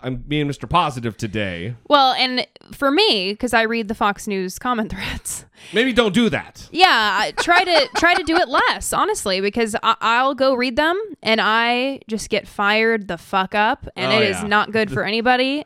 I'm 0.03 0.17
being 0.17 0.49
Mr. 0.49 0.69
Positive 0.69 1.17
today. 1.17 1.75
Well, 1.89 2.13
and 2.15 2.47
for 2.73 2.91
me, 2.91 3.33
because 3.33 3.55
I 3.55 3.63
read 3.63 3.89
the 3.89 3.95
Fox 3.95 4.27
News 4.27 4.59
comment 4.59 4.91
threads, 4.93 5.45
Maybe 5.73 5.93
don't 5.93 6.13
do 6.15 6.29
that. 6.31 6.69
yeah, 6.73 7.31
try 7.39 7.63
to 7.63 7.89
try 7.97 8.15
to 8.15 8.23
do 8.25 8.35
it 8.37 8.49
less, 8.49 8.93
honestly, 8.93 9.41
because 9.41 9.77
I- 9.83 9.97
I'll 10.01 10.35
go 10.35 10.55
read 10.55 10.77
them 10.77 11.01
and 11.23 11.41
I 11.41 12.01
just 12.09 12.31
get 12.31 12.49
fired 12.49 13.07
the 13.09 13.19
fuck 13.19 13.55
up, 13.55 13.87
and 13.97 14.13
Oh, 14.13 14.17
it 14.17 14.31
is 14.31 14.37
yeah. 14.41 14.47
not 14.49 14.73
good 14.73 14.91
for 14.91 15.05
anybody. 15.05 15.65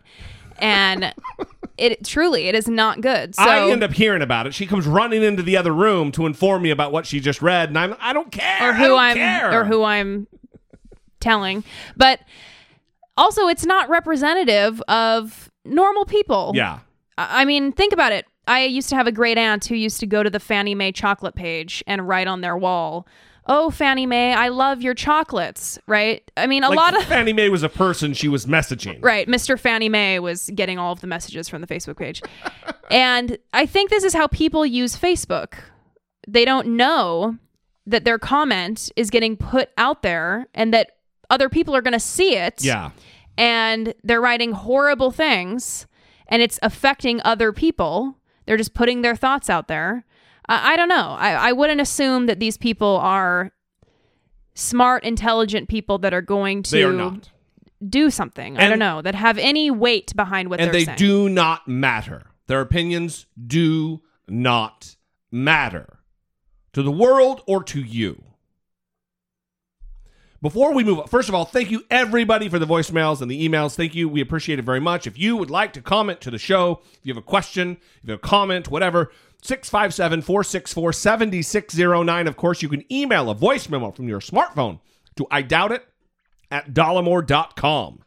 And 0.59 1.13
it 1.79 2.05
truly, 2.05 2.47
it 2.47 2.55
is 2.55 2.69
not 2.69 3.01
good. 3.01 3.35
So 3.35 3.43
I 3.43 3.71
end 3.71 3.83
up 3.83 3.93
hearing 3.93 4.23
about 4.23 4.47
it. 4.47 4.55
She 4.55 4.67
comes 4.67 4.87
running 4.87 5.23
into 5.25 5.43
the 5.43 5.57
other 5.57 5.73
room 5.73 6.13
to 6.13 6.27
inform 6.27 6.63
me 6.63 6.71
about 6.71 6.93
what 6.93 7.07
she 7.07 7.19
just 7.21 7.41
read, 7.43 7.71
and 7.71 7.79
I'm 7.79 7.97
I 8.01 8.13
don't 8.13 8.31
care. 8.31 8.71
or 8.71 8.73
who 8.75 8.95
I'm 8.97 9.17
care. 9.17 9.61
or 9.61 9.65
who 9.65 9.83
I'm 9.83 10.27
telling. 11.21 11.65
But 11.97 12.21
also 13.17 13.49
it's 13.49 13.65
not 13.67 13.89
representative 13.89 14.81
of 14.89 15.51
normal 15.65 16.05
people. 16.05 16.53
Yeah. 16.55 16.81
I 17.19 17.43
I 17.43 17.45
mean, 17.45 17.73
think 17.73 17.93
about 17.93 18.13
it. 18.13 18.27
I 18.47 18.65
used 18.65 18.89
to 18.91 18.97
have 18.97 19.07
a 19.07 19.13
great 19.13 19.39
aunt 19.39 19.65
who 19.67 19.75
used 19.75 20.01
to 20.01 20.07
go 20.07 20.23
to 20.23 20.29
the 20.31 20.41
Fannie 20.41 20.75
May 20.75 20.93
chocolate 20.93 21.35
page 21.35 21.83
and 21.87 22.07
write 22.07 22.27
on 22.27 22.41
their 22.43 22.57
wall, 22.59 23.07
"Oh, 23.47 23.71
Fannie 23.71 24.05
May, 24.05 24.35
I 24.35 24.49
love 24.49 24.83
your 24.83 24.95
chocolates." 24.95 25.79
Right? 25.87 26.29
I 26.37 26.47
mean, 26.47 26.63
a 26.65 26.69
Like, 26.69 26.77
lot 26.77 26.97
of 26.97 27.05
Fannie 27.05 27.33
May 27.33 27.49
was 27.49 27.63
a 27.63 27.69
person 27.69 28.13
she 28.13 28.29
was 28.29 28.45
messaging. 28.47 28.99
Right. 29.03 29.27
Mr. 29.29 29.59
Fannie 29.59 29.89
May 29.89 30.19
was 30.19 30.51
getting 30.55 30.79
all 30.79 30.93
of 30.93 31.01
the 31.01 31.07
messages 31.07 31.49
from 31.49 31.61
the 31.63 31.67
Facebook 31.67 31.97
page. 31.97 32.21
and 32.91 33.39
I 33.53 33.65
think 33.65 33.91
this 33.91 34.05
is 34.05 34.13
how 34.13 34.27
people 34.27 34.67
use 34.67 34.97
Facebook. 34.97 35.55
They 36.29 36.45
don't 36.45 36.77
know 36.77 37.37
that 37.87 38.05
their 38.05 38.19
comment 38.19 38.91
is 38.97 39.09
getting 39.11 39.37
put 39.37 39.71
out 39.79 40.03
there 40.03 40.49
and 40.55 40.73
that 40.75 40.91
other 41.31 41.49
people 41.49 41.75
are 41.75 41.83
going 41.83 41.93
to 41.93 42.01
see 42.01 42.37
it. 42.37 42.63
Yeah. 42.65 42.91
And 43.37 43.95
they're 44.05 44.21
writing 44.21 44.53
horrible 44.53 45.11
things 45.11 45.87
and 46.29 46.41
it's 46.43 46.59
affecting 46.63 47.21
other 47.25 47.53
people. 47.53 48.19
They're 48.47 48.57
just 48.57 48.75
putting 48.75 49.03
their 49.03 49.17
thoughts 49.17 49.51
out 49.51 49.69
there. 49.69 50.05
I 50.49 50.73
I 50.75 50.77
don't 50.77 50.89
know. 50.89 51.17
I, 51.19 51.33
I 51.49 51.53
wouldn't 51.53 51.81
assume 51.81 52.27
that 52.27 52.39
these 52.39 52.57
people 52.57 52.99
are 53.03 53.53
smart, 54.55 55.05
intelligent 55.05 55.69
people 55.69 55.99
that 55.99 56.15
are 56.15 56.23
going 56.23 56.63
to 56.65 56.71
They 56.71 56.85
are 56.85 56.93
not. 56.93 57.31
do 57.89 58.11
something. 58.11 58.57
I 58.59 58.69
don't 58.69 58.79
know 58.79 59.03
that 59.03 59.15
have 59.15 59.39
any 59.39 59.71
weight 59.71 60.15
behind 60.15 60.49
what 60.51 60.61
and 60.61 60.67
they're 60.69 60.73
they 60.81 60.85
saying. 60.85 60.99
do 60.99 61.29
not 61.29 61.67
matter. 61.67 62.23
Their 62.47 62.61
opinions 62.61 63.27
do 63.47 64.03
not 64.29 64.97
matter 65.33 65.99
to 66.73 66.83
the 66.83 66.91
world 66.93 67.43
or 67.47 67.63
to 67.65 67.81
you. 67.81 68.24
Before 70.45 70.75
we 70.75 70.85
move 70.85 71.01
on, 71.01 71.07
first 71.07 71.31
of 71.31 71.35
all, 71.35 71.47
thank 71.47 71.71
you 71.71 71.87
everybody 71.91 72.51
for 72.51 72.59
the 72.59 72.67
voicemails 72.67 73.23
and 73.23 73.31
the 73.31 73.49
emails. 73.49 73.77
Thank 73.77 73.95
you. 73.95 74.11
We 74.11 74.21
appreciate 74.21 74.59
it 74.59 74.67
very 74.67 74.79
much. 74.79 75.07
If 75.07 75.19
you 75.19 75.39
would 75.39 75.49
like 75.49 75.73
to 75.73 75.81
comment 75.81 76.21
to 76.21 76.31
the 76.31 76.37
show, 76.37 76.83
if 76.93 76.99
you 77.03 77.15
have 77.15 77.23
a 77.23 77.27
question, 77.27 77.79
if 78.03 78.09
you 78.09 78.11
have 78.11 78.19
a 78.19 78.29
comment, 78.29 78.69
whatever, 78.69 79.11
657 79.41 80.21
464 80.21 80.93
7609. 80.93 82.27
Of 82.27 82.37
course, 82.37 82.61
you 82.61 82.69
can 82.69 82.85
email 82.93 83.31
a 83.31 83.35
voice 83.35 83.71
memo 83.71 83.91
from 83.91 84.07
your 84.07 84.21
smartphone 84.21 84.81
to 85.17 85.27
I 85.31 85.41
doubt 85.41 85.73
it 85.73 85.89
at 86.51 86.75
dollemore.com. 86.75 88.01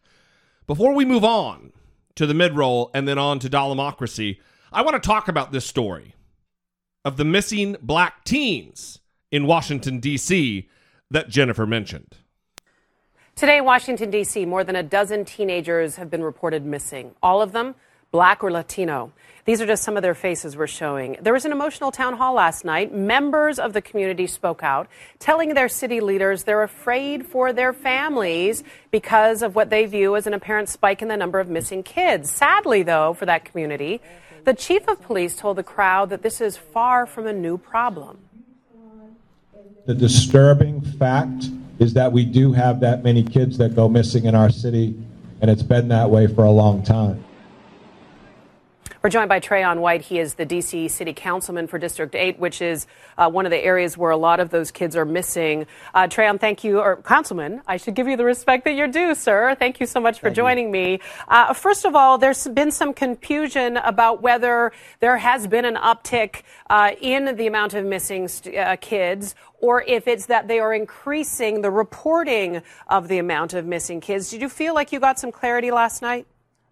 Before 0.67 0.93
we 0.93 1.05
move 1.05 1.23
on 1.23 1.73
to 2.13 2.27
the 2.27 2.35
mid 2.35 2.55
roll 2.55 2.91
and 2.93 3.07
then 3.07 3.17
on 3.17 3.39
to 3.39 3.49
Dollemocracy, 3.49 4.38
I 4.71 4.83
want 4.83 4.93
to 4.93 5.07
talk 5.07 5.27
about 5.27 5.51
this 5.51 5.65
story 5.65 6.13
of 7.03 7.17
the 7.17 7.25
missing 7.25 7.77
black 7.81 8.25
teens 8.25 8.99
in 9.31 9.47
Washington, 9.47 9.99
D.C. 9.99 10.69
that 11.09 11.29
Jennifer 11.29 11.65
mentioned. 11.65 12.15
Today 13.38 13.59
in 13.59 13.65
Washington, 13.65 14.09
D.C., 14.09 14.47
more 14.47 14.63
than 14.63 14.75
a 14.75 14.81
dozen 14.81 15.23
teenagers 15.23 15.97
have 15.97 16.09
been 16.09 16.23
reported 16.23 16.65
missing, 16.65 17.11
all 17.21 17.43
of 17.43 17.51
them 17.51 17.75
black 18.09 18.43
or 18.43 18.49
Latino. 18.49 19.11
These 19.45 19.61
are 19.61 19.67
just 19.67 19.83
some 19.83 19.95
of 19.95 20.01
their 20.01 20.15
faces 20.15 20.57
we're 20.57 20.65
showing. 20.65 21.17
There 21.21 21.33
was 21.33 21.45
an 21.45 21.51
emotional 21.51 21.91
town 21.91 22.17
hall 22.17 22.33
last 22.33 22.65
night. 22.65 22.91
Members 22.95 23.59
of 23.59 23.73
the 23.73 23.81
community 23.81 24.25
spoke 24.25 24.63
out, 24.63 24.88
telling 25.19 25.53
their 25.53 25.69
city 25.69 25.99
leaders 25.99 26.45
they're 26.45 26.63
afraid 26.63 27.27
for 27.27 27.53
their 27.53 27.73
families 27.73 28.63
because 28.89 29.43
of 29.43 29.53
what 29.53 29.69
they 29.69 29.85
view 29.85 30.15
as 30.15 30.25
an 30.25 30.33
apparent 30.33 30.67
spike 30.67 31.03
in 31.03 31.07
the 31.07 31.15
number 31.15 31.39
of 31.39 31.47
missing 31.47 31.83
kids. 31.83 32.31
Sadly, 32.31 32.81
though, 32.81 33.13
for 33.13 33.27
that 33.27 33.45
community, 33.45 34.01
the 34.45 34.55
chief 34.55 34.88
of 34.88 34.99
police 34.99 35.35
told 35.35 35.57
the 35.57 35.63
crowd 35.63 36.09
that 36.09 36.23
this 36.23 36.41
is 36.41 36.57
far 36.57 37.05
from 37.05 37.27
a 37.27 37.33
new 37.33 37.59
problem. 37.59 38.17
The 39.85 39.93
disturbing 39.93 40.81
fact 40.81 41.51
is 41.80 41.93
that 41.93 42.11
we 42.11 42.25
do 42.25 42.53
have 42.53 42.80
that 42.80 43.03
many 43.03 43.23
kids 43.23 43.57
that 43.57 43.75
go 43.75 43.88
missing 43.88 44.25
in 44.25 44.36
our 44.36 44.49
city, 44.49 44.95
and 45.41 45.51
it's 45.51 45.63
been 45.63 45.88
that 45.89 46.09
way 46.09 46.28
for 46.28 46.43
a 46.43 46.51
long 46.51 46.84
time. 46.84 47.23
We're 49.07 49.11
joined 49.11 49.29
by 49.29 49.39
Trayon 49.39 49.79
White. 49.79 50.01
He 50.01 50.19
is 50.19 50.33
the 50.33 50.43
D.C. 50.43 50.89
City 50.89 51.13
Councilman 51.13 51.67
for 51.67 51.79
District 51.79 52.13
8, 52.13 52.39
which 52.39 52.61
is 52.61 52.87
uh, 53.17 53.29
one 53.29 53.45
of 53.45 53.51
the 53.51 53.57
areas 53.57 53.97
where 53.97 54.11
a 54.11 54.17
lot 54.17 54.41
of 54.41 54.49
those 54.49 54.69
kids 54.69 54.97
are 54.97 55.05
missing. 55.05 55.65
Uh, 55.93 56.07
Trayon, 56.07 56.37
thank 56.37 56.65
you, 56.65 56.81
or 56.81 56.97
Councilman, 56.97 57.61
I 57.65 57.77
should 57.77 57.95
give 57.95 58.09
you 58.09 58.17
the 58.17 58.25
respect 58.25 58.65
that 58.65 58.73
you're 58.73 58.89
due, 58.89 59.15
sir. 59.15 59.55
Thank 59.57 59.79
you 59.79 59.85
so 59.85 60.01
much 60.01 60.19
for 60.19 60.25
thank 60.25 60.35
joining 60.35 60.65
you. 60.65 60.71
me. 60.71 60.99
Uh, 61.29 61.53
first 61.53 61.85
of 61.85 61.95
all, 61.95 62.17
there's 62.17 62.49
been 62.49 62.69
some 62.69 62.93
confusion 62.93 63.77
about 63.77 64.21
whether 64.21 64.73
there 64.99 65.15
has 65.15 65.47
been 65.47 65.63
an 65.63 65.75
uptick 65.75 66.41
uh, 66.69 66.91
in 66.99 67.33
the 67.37 67.47
amount 67.47 67.75
of 67.75 67.85
missing 67.85 68.27
uh, 68.59 68.75
kids 68.81 69.35
or 69.59 69.83
if 69.83 70.09
it's 70.09 70.25
that 70.25 70.49
they 70.49 70.59
are 70.59 70.73
increasing 70.73 71.61
the 71.61 71.71
reporting 71.71 72.61
of 72.89 73.07
the 73.07 73.19
amount 73.19 73.53
of 73.53 73.65
missing 73.65 74.01
kids. 74.01 74.29
Did 74.29 74.41
you 74.41 74.49
feel 74.49 74.75
like 74.75 74.91
you 74.91 74.99
got 74.99 75.17
some 75.17 75.31
clarity 75.31 75.71
last 75.71 76.01
night? 76.01 76.27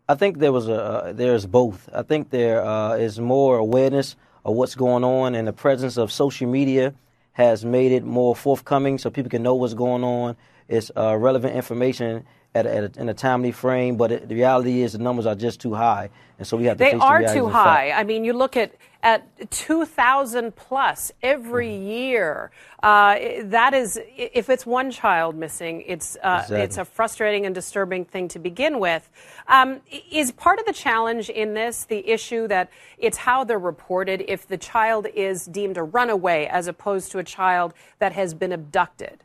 I 0.08 0.14
think 0.14 0.38
there 0.38 0.52
was 0.52 0.68
a 0.68 0.82
uh, 0.82 1.14
there's 1.14 1.48
both. 1.48 1.90
I 1.92 2.04
think 2.04 2.30
there 2.30 2.64
uh, 2.64 2.94
is 2.94 3.20
more 3.20 3.58
awareness 3.58 4.16
of 4.44 4.56
what's 4.56 4.76
going 4.76 5.04
on, 5.04 5.34
and 5.34 5.48
the 5.48 5.54
presence 5.54 5.98
of 5.98 6.12
social 6.12 6.48
media 6.48 6.94
has 7.32 7.66
made 7.66 7.92
it 7.92 8.04
more 8.04 8.36
forthcoming, 8.36 9.00
so 9.00 9.10
people 9.10 9.32
can 9.32 9.42
know 9.42 9.56
what's 9.56 9.74
going 9.74 10.04
on. 10.04 10.38
It's 10.68 10.92
uh, 10.96 11.18
relevant 11.18 11.56
information 11.56 12.24
at, 12.56 12.66
a, 12.66 12.76
at 12.76 12.98
a, 12.98 13.02
in 13.02 13.10
a 13.10 13.14
timely 13.14 13.52
frame, 13.52 13.98
but 13.98 14.12
it, 14.12 14.30
the 14.30 14.36
reality 14.36 14.82
is 14.82 14.94
the 14.94 14.98
numbers 14.98 15.26
are 15.26 15.36
just 15.36 15.60
too 15.60 15.74
high, 15.74 16.10
and 16.40 16.48
so 16.48 16.56
we 16.58 16.66
have 16.66 16.78
to. 16.78 16.84
They 16.84 16.94
are 16.94 17.22
the 17.22 17.34
too 17.34 17.50
high. 17.50 17.92
I 17.92 18.04
mean, 18.04 18.24
you 18.24 18.34
look 18.34 18.56
at 18.58 18.74
at 19.04 19.52
2,000 19.52 20.56
plus 20.56 21.12
every 21.22 21.70
mm-hmm. 21.70 21.88
year. 21.88 22.52
Uh, 22.82 23.18
that 23.44 23.76
is, 23.76 24.00
if 24.18 24.50
it's 24.50 24.66
one 24.66 24.90
child 24.90 25.36
missing, 25.36 25.84
it's 25.86 26.16
uh, 26.24 26.40
exactly. 26.42 26.62
it's 26.62 26.78
a 26.78 26.86
frustrating 26.86 27.46
and 27.46 27.54
disturbing 27.54 28.04
thing 28.04 28.28
to 28.30 28.40
begin 28.40 28.80
with. 28.80 29.08
Um, 29.48 29.82
is 30.12 30.32
part 30.32 30.58
of 30.58 30.66
the 30.66 30.74
challenge 30.74 31.30
in 31.30 31.54
this 31.54 31.86
the 31.86 32.10
issue 32.10 32.48
that 32.48 32.72
it's 32.98 33.18
how 33.18 33.44
they're 33.44 33.60
reported? 33.60 34.24
If 34.28 34.48
the 34.48 34.58
child 34.58 35.06
is 35.14 35.46
deemed 35.46 35.78
a 35.78 35.84
runaway 35.84 36.46
as 36.46 36.68
opposed 36.68 37.12
to 37.12 37.20
a 37.20 37.24
child 37.24 37.74
that 38.00 38.14
has 38.14 38.34
been 38.34 38.52
abducted 38.52 39.24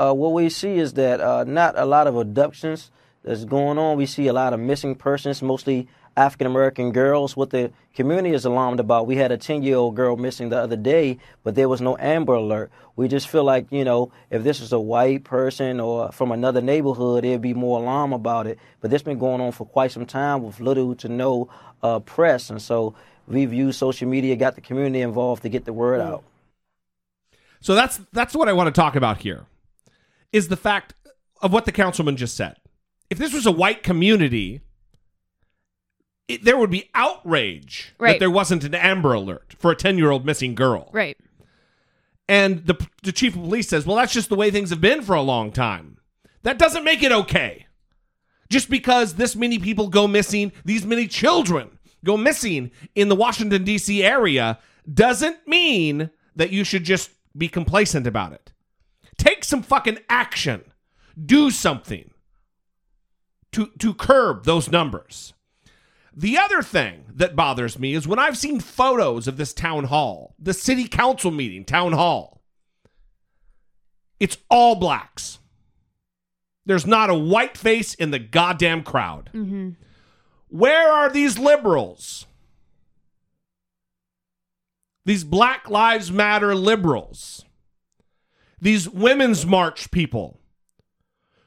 uh, 0.00 0.14
what 0.14 0.32
we 0.32 0.48
see 0.48 0.78
is 0.78 0.94
that 0.94 1.20
uh, 1.20 1.44
not 1.44 1.78
a 1.78 1.84
lot 1.84 2.06
of 2.06 2.16
abductions 2.16 2.90
that's 3.22 3.44
going 3.44 3.78
on. 3.78 3.98
We 3.98 4.06
see 4.06 4.28
a 4.28 4.32
lot 4.32 4.54
of 4.54 4.60
missing 4.60 4.94
persons, 4.94 5.42
mostly 5.42 5.88
African 6.16 6.46
American 6.46 6.90
girls. 6.90 7.36
What 7.36 7.50
the 7.50 7.70
community 7.94 8.34
is 8.34 8.46
alarmed 8.46 8.80
about, 8.80 9.06
we 9.06 9.16
had 9.16 9.30
a 9.30 9.36
10 9.36 9.62
year 9.62 9.76
old 9.76 9.94
girl 9.96 10.16
missing 10.16 10.48
the 10.48 10.58
other 10.58 10.76
day, 10.76 11.18
but 11.44 11.54
there 11.54 11.68
was 11.68 11.82
no 11.82 11.98
Amber 11.98 12.34
Alert. 12.34 12.70
We 12.96 13.08
just 13.08 13.28
feel 13.28 13.44
like, 13.44 13.66
you 13.70 13.84
know, 13.84 14.10
if 14.30 14.42
this 14.42 14.60
was 14.60 14.72
a 14.72 14.80
white 14.80 15.24
person 15.24 15.80
or 15.80 16.10
from 16.12 16.32
another 16.32 16.62
neighborhood, 16.62 17.24
there'd 17.24 17.42
be 17.42 17.54
more 17.54 17.78
alarm 17.78 18.14
about 18.14 18.46
it. 18.46 18.58
But 18.80 18.90
this 18.90 19.00
has 19.00 19.04
been 19.04 19.18
going 19.18 19.42
on 19.42 19.52
for 19.52 19.66
quite 19.66 19.92
some 19.92 20.06
time 20.06 20.42
with 20.42 20.60
little 20.60 20.94
to 20.96 21.08
no 21.10 21.50
uh, 21.82 22.00
press. 22.00 22.48
And 22.48 22.60
so 22.60 22.94
we've 23.28 23.52
used 23.52 23.78
social 23.78 24.08
media, 24.08 24.34
got 24.36 24.54
the 24.54 24.62
community 24.62 25.02
involved 25.02 25.42
to 25.42 25.50
get 25.50 25.66
the 25.66 25.74
word 25.74 26.00
out. 26.00 26.24
So 27.60 27.74
that's 27.74 28.00
that's 28.14 28.34
what 28.34 28.48
I 28.48 28.54
want 28.54 28.74
to 28.74 28.78
talk 28.78 28.96
about 28.96 29.18
here 29.18 29.44
is 30.32 30.48
the 30.48 30.56
fact 30.56 30.94
of 31.42 31.52
what 31.52 31.64
the 31.64 31.72
councilman 31.72 32.16
just 32.16 32.36
said. 32.36 32.56
If 33.08 33.18
this 33.18 33.32
was 33.32 33.46
a 33.46 33.50
white 33.50 33.82
community, 33.82 34.60
it, 36.28 36.44
there 36.44 36.56
would 36.56 36.70
be 36.70 36.90
outrage 36.94 37.92
right. 37.98 38.12
that 38.12 38.20
there 38.20 38.30
wasn't 38.30 38.64
an 38.64 38.74
Amber 38.74 39.14
Alert 39.14 39.56
for 39.58 39.70
a 39.70 39.76
10 39.76 39.98
year 39.98 40.10
old 40.10 40.24
missing 40.24 40.54
girl. 40.54 40.90
Right. 40.92 41.18
And 42.28 42.64
the, 42.66 42.76
the 43.02 43.10
chief 43.10 43.34
of 43.34 43.42
police 43.42 43.68
says, 43.68 43.84
well, 43.84 43.96
that's 43.96 44.12
just 44.12 44.28
the 44.28 44.36
way 44.36 44.52
things 44.52 44.70
have 44.70 44.80
been 44.80 45.02
for 45.02 45.16
a 45.16 45.22
long 45.22 45.50
time. 45.50 45.98
That 46.42 46.58
doesn't 46.58 46.84
make 46.84 47.02
it 47.02 47.10
okay. 47.10 47.66
Just 48.48 48.70
because 48.70 49.14
this 49.14 49.34
many 49.34 49.58
people 49.58 49.88
go 49.88 50.06
missing, 50.06 50.52
these 50.64 50.86
many 50.86 51.08
children 51.08 51.78
go 52.04 52.16
missing 52.16 52.70
in 52.94 53.08
the 53.08 53.16
Washington, 53.16 53.64
D.C. 53.64 54.02
area, 54.02 54.58
doesn't 54.92 55.46
mean 55.46 56.10
that 56.36 56.50
you 56.50 56.64
should 56.64 56.84
just 56.84 57.10
be 57.36 57.48
complacent 57.48 58.06
about 58.06 58.32
it. 58.32 58.52
Take 59.20 59.44
some 59.44 59.62
fucking 59.62 59.98
action. 60.08 60.62
Do 61.22 61.50
something 61.50 62.10
to 63.52 63.66
to 63.78 63.92
curb 63.92 64.44
those 64.44 64.70
numbers. 64.70 65.34
The 66.16 66.38
other 66.38 66.62
thing 66.62 67.04
that 67.12 67.36
bothers 67.36 67.78
me 67.78 67.92
is 67.92 68.08
when 68.08 68.18
I've 68.18 68.38
seen 68.38 68.60
photos 68.60 69.28
of 69.28 69.36
this 69.36 69.52
town 69.52 69.84
hall, 69.84 70.34
the 70.38 70.54
city 70.54 70.88
council 70.88 71.30
meeting, 71.30 71.66
town 71.66 71.92
hall. 71.92 72.40
It's 74.18 74.38
all 74.48 74.76
blacks. 74.76 75.38
There's 76.64 76.86
not 76.86 77.10
a 77.10 77.14
white 77.14 77.58
face 77.58 77.92
in 77.92 78.12
the 78.12 78.18
goddamn 78.18 78.82
crowd. 78.82 79.28
Mm-hmm. 79.34 79.72
Where 80.48 80.90
are 80.90 81.10
these 81.10 81.38
liberals? 81.38 82.24
These 85.04 85.24
Black 85.24 85.68
Lives 85.68 86.10
Matter 86.10 86.54
liberals 86.54 87.44
these 88.60 88.88
women's 88.88 89.46
march 89.46 89.90
people 89.90 90.38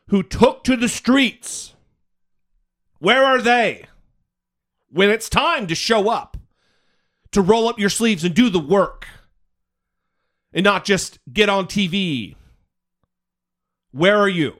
who 0.07 0.23
took 0.23 0.63
to 0.63 0.75
the 0.75 0.89
streets. 0.89 1.73
Where 2.99 3.23
are 3.23 3.41
they? 3.41 3.85
When 4.89 5.09
it's 5.09 5.29
time 5.29 5.67
to 5.67 5.75
show 5.75 6.09
up, 6.09 6.37
to 7.31 7.41
roll 7.41 7.67
up 7.67 7.79
your 7.79 7.89
sleeves 7.89 8.23
and 8.23 8.33
do 8.33 8.49
the 8.49 8.59
work, 8.59 9.07
and 10.53 10.63
not 10.63 10.85
just 10.85 11.19
get 11.31 11.49
on 11.49 11.65
TV. 11.65 12.35
Where 13.91 14.17
are 14.17 14.29
you? 14.29 14.55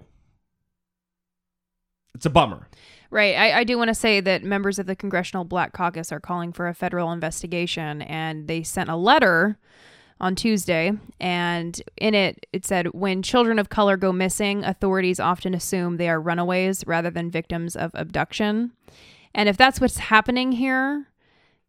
It's 2.15 2.25
a 2.25 2.29
bummer. 2.29 2.67
Right. 3.11 3.35
I, 3.35 3.59
I 3.59 3.63
do 3.63 3.77
want 3.77 3.89
to 3.89 3.95
say 3.95 4.21
that 4.21 4.43
members 4.43 4.79
of 4.79 4.87
the 4.87 4.95
Congressional 4.95 5.45
Black 5.45 5.71
Caucus 5.71 6.11
are 6.11 6.19
calling 6.19 6.51
for 6.51 6.67
a 6.67 6.73
federal 6.73 7.11
investigation, 7.11 8.01
and 8.01 8.47
they 8.47 8.63
sent 8.63 8.89
a 8.89 8.95
letter 8.95 9.59
on 10.23 10.35
Tuesday, 10.35 10.93
and 11.19 11.81
in 11.97 12.15
it, 12.15 12.45
it 12.53 12.65
said 12.65 12.87
when 12.93 13.21
children 13.21 13.59
of 13.59 13.67
color 13.67 13.97
go 13.97 14.13
missing, 14.13 14.63
authorities 14.63 15.19
often 15.19 15.53
assume 15.53 15.97
they 15.97 16.07
are 16.07 16.19
runaways 16.19 16.81
rather 16.87 17.09
than 17.09 17.29
victims 17.29 17.75
of 17.75 17.91
abduction. 17.93 18.71
And 19.35 19.49
if 19.49 19.57
that's 19.57 19.81
what's 19.81 19.97
happening 19.97 20.53
here, 20.53 21.07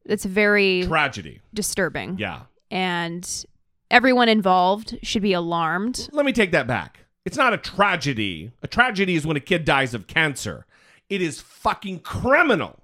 it's 0.05 0.25
very 0.25 0.85
tragedy, 0.87 1.41
disturbing. 1.53 2.17
Yeah. 2.17 2.43
And 2.71 3.45
everyone 3.91 4.29
involved 4.29 4.99
should 5.03 5.23
be 5.23 5.33
alarmed. 5.33 6.09
Let 6.13 6.25
me 6.25 6.33
take 6.33 6.53
that 6.53 6.69
back. 6.69 7.01
It's 7.25 7.37
not 7.37 7.55
a 7.55 7.59
tragedy. 7.59 8.53
A 8.63 8.69
tragedy 8.69 9.17
is 9.17 9.27
when 9.27 9.37
a 9.37 9.41
kid 9.41 9.65
dies 9.65 9.95
of 9.95 10.07
cancer. 10.07 10.65
It 11.09 11.21
is 11.21 11.41
fucking 11.41 12.01
criminal, 12.01 12.79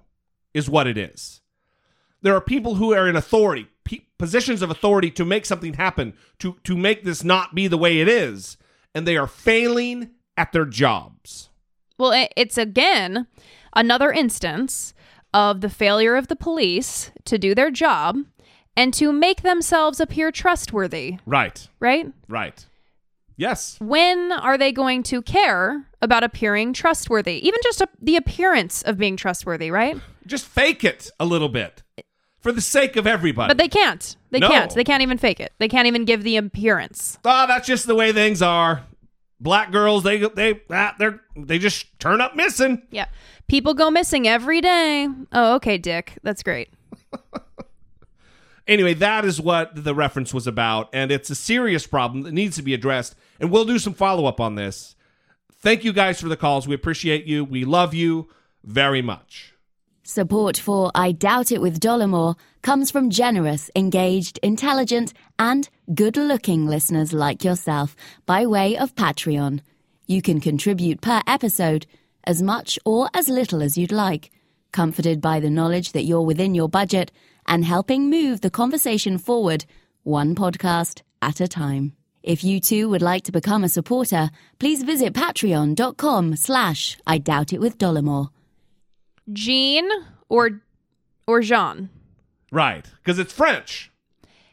is 0.53 0.69
what 0.69 0.85
it 0.85 0.97
is. 0.97 1.39
There 2.21 2.35
are 2.35 2.41
people 2.41 2.75
who 2.75 2.93
are 2.93 3.07
in 3.07 3.15
authority, 3.15 3.67
positions 4.17 4.61
of 4.61 4.69
authority 4.69 5.11
to 5.11 5.25
make 5.25 5.45
something 5.45 5.73
happen, 5.73 6.13
to 6.39 6.57
to 6.63 6.77
make 6.77 7.03
this 7.03 7.23
not 7.23 7.55
be 7.55 7.67
the 7.67 7.77
way 7.77 7.99
it 7.99 8.07
is, 8.07 8.57
and 8.93 9.07
they 9.07 9.17
are 9.17 9.27
failing 9.27 10.11
at 10.37 10.51
their 10.51 10.65
jobs. 10.65 11.49
Well, 11.97 12.27
it's 12.35 12.57
again 12.57 13.27
another 13.75 14.11
instance 14.11 14.93
of 15.33 15.61
the 15.61 15.69
failure 15.69 16.15
of 16.15 16.27
the 16.27 16.35
police 16.35 17.11
to 17.25 17.37
do 17.37 17.55
their 17.55 17.71
job 17.71 18.17
and 18.75 18.93
to 18.93 19.11
make 19.11 19.41
themselves 19.41 19.99
appear 19.99 20.31
trustworthy. 20.31 21.17
Right. 21.25 21.67
Right? 21.79 22.11
Right. 22.27 22.65
Yes. 23.37 23.77
When 23.79 24.31
are 24.31 24.57
they 24.57 24.71
going 24.71 25.03
to 25.03 25.21
care 25.21 25.87
about 26.01 26.23
appearing 26.23 26.73
trustworthy? 26.73 27.45
Even 27.45 27.59
just 27.63 27.81
a, 27.81 27.87
the 28.01 28.15
appearance 28.15 28.81
of 28.81 28.97
being 28.97 29.17
trustworthy, 29.17 29.71
right? 29.71 29.97
Just 30.27 30.45
fake 30.45 30.83
it 30.83 31.09
a 31.19 31.25
little 31.25 31.49
bit 31.49 31.81
for 32.41 32.51
the 32.51 32.61
sake 32.61 32.95
of 32.95 33.07
everybody. 33.07 33.49
But 33.49 33.57
they 33.57 33.67
can't. 33.67 34.15
They 34.31 34.39
no. 34.39 34.49
can't. 34.49 34.73
They 34.73 34.83
can't 34.83 35.01
even 35.01 35.17
fake 35.17 35.39
it. 35.39 35.53
They 35.59 35.67
can't 35.67 35.87
even 35.87 36.05
give 36.05 36.23
the 36.23 36.37
appearance. 36.37 37.17
Oh, 37.23 37.47
that's 37.47 37.67
just 37.67 37.87
the 37.87 37.95
way 37.95 38.11
things 38.11 38.41
are. 38.41 38.83
Black 39.39 39.71
girls, 39.71 40.03
they 40.03 40.17
they 40.17 40.61
ah, 40.69 40.95
they 40.99 41.09
they 41.35 41.57
just 41.57 41.99
turn 41.99 42.21
up 42.21 42.35
missing. 42.35 42.83
Yeah, 42.91 43.07
people 43.47 43.73
go 43.73 43.89
missing 43.89 44.27
every 44.27 44.61
day. 44.61 45.07
Oh, 45.31 45.55
okay, 45.55 45.79
Dick, 45.79 46.19
that's 46.21 46.43
great. 46.43 46.69
anyway, 48.67 48.93
that 48.95 49.25
is 49.25 49.41
what 49.41 49.83
the 49.83 49.95
reference 49.95 50.31
was 50.31 50.45
about, 50.45 50.89
and 50.93 51.11
it's 51.11 51.31
a 51.31 51.35
serious 51.35 51.87
problem 51.87 52.21
that 52.23 52.33
needs 52.33 52.55
to 52.57 52.61
be 52.61 52.75
addressed. 52.75 53.15
And 53.39 53.49
we'll 53.49 53.65
do 53.65 53.79
some 53.79 53.93
follow 53.93 54.27
up 54.27 54.39
on 54.39 54.53
this. 54.53 54.95
Thank 55.53 55.83
you 55.83 55.91
guys 55.91 56.21
for 56.21 56.29
the 56.29 56.37
calls. 56.37 56.67
We 56.67 56.75
appreciate 56.75 57.25
you. 57.25 57.43
We 57.43 57.65
love 57.65 57.95
you 57.95 58.29
very 58.63 59.01
much. 59.01 59.55
Support 60.03 60.57
for 60.57 60.89
I 60.95 61.11
Doubt 61.11 61.51
It 61.51 61.61
with 61.61 61.79
Dollemore 61.79 62.35
comes 62.63 62.89
from 62.89 63.11
generous, 63.11 63.69
engaged, 63.75 64.39
intelligent, 64.41 65.13
and 65.37 65.69
good 65.93 66.17
looking 66.17 66.65
listeners 66.65 67.13
like 67.13 67.43
yourself 67.43 67.95
by 68.25 68.47
way 68.47 68.75
of 68.75 68.95
Patreon. 68.95 69.61
You 70.07 70.23
can 70.23 70.41
contribute 70.41 71.01
per 71.01 71.21
episode 71.27 71.85
as 72.23 72.41
much 72.41 72.79
or 72.83 73.09
as 73.13 73.29
little 73.29 73.61
as 73.61 73.77
you'd 73.77 73.91
like, 73.91 74.31
comforted 74.71 75.21
by 75.21 75.39
the 75.39 75.51
knowledge 75.51 75.91
that 75.91 76.03
you're 76.03 76.21
within 76.21 76.55
your 76.55 76.67
budget 76.67 77.11
and 77.45 77.63
helping 77.63 78.09
move 78.09 78.41
the 78.41 78.49
conversation 78.49 79.19
forward 79.19 79.65
one 80.01 80.33
podcast 80.33 81.03
at 81.21 81.39
a 81.39 81.47
time. 81.47 81.93
If 82.23 82.43
you 82.43 82.59
too 82.59 82.89
would 82.89 83.03
like 83.03 83.23
to 83.25 83.31
become 83.31 83.63
a 83.63 83.69
supporter, 83.69 84.31
please 84.57 84.81
visit 84.81 85.13
patreon.com 85.13 86.35
slash 86.37 86.97
I 87.05 87.19
doubt 87.19 87.53
it 87.53 87.61
with 87.61 87.77
Dollemore. 87.77 88.29
Gene 89.33 89.89
or 90.29 90.61
or 91.27 91.41
Jean. 91.41 91.89
Right, 92.51 92.85
because 93.03 93.19
it's 93.19 93.33
French. 93.33 93.91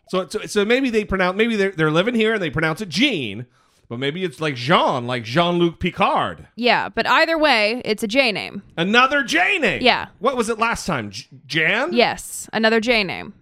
So, 0.09 0.26
so 0.29 0.41
so 0.47 0.64
maybe 0.64 0.91
they 0.91 1.05
pronounce 1.05 1.37
maybe 1.37 1.57
they're 1.57 1.72
they're 1.72 1.91
living 1.91 2.14
here 2.14 2.35
and 2.35 2.43
they 2.43 2.51
pronounce 2.51 2.81
it 2.81 2.89
Jean, 2.89 3.47
but 3.89 3.99
maybe 3.99 4.24
it's 4.24 4.41
like 4.41 4.55
Jean, 4.55 5.07
like 5.07 5.24
Jean 5.24 5.59
Luc 5.59 5.81
Picard. 5.81 6.49
Yeah, 6.57 6.89
but 6.89 7.07
either 7.07 7.37
way, 7.39 7.83
it's 7.85 8.03
a 8.03 8.09
J 8.09 8.33
name. 8.33 8.62
Another 8.76 9.22
J 9.22 9.59
name. 9.59 9.83
Yeah. 9.83 10.09
What 10.18 10.37
was 10.37 10.49
it 10.49 10.59
last 10.59 10.87
time? 10.87 11.11
J- 11.11 11.26
Jan? 11.47 11.93
Yes, 11.93 12.49
another 12.53 12.81
J 12.81 13.05
name. 13.05 13.35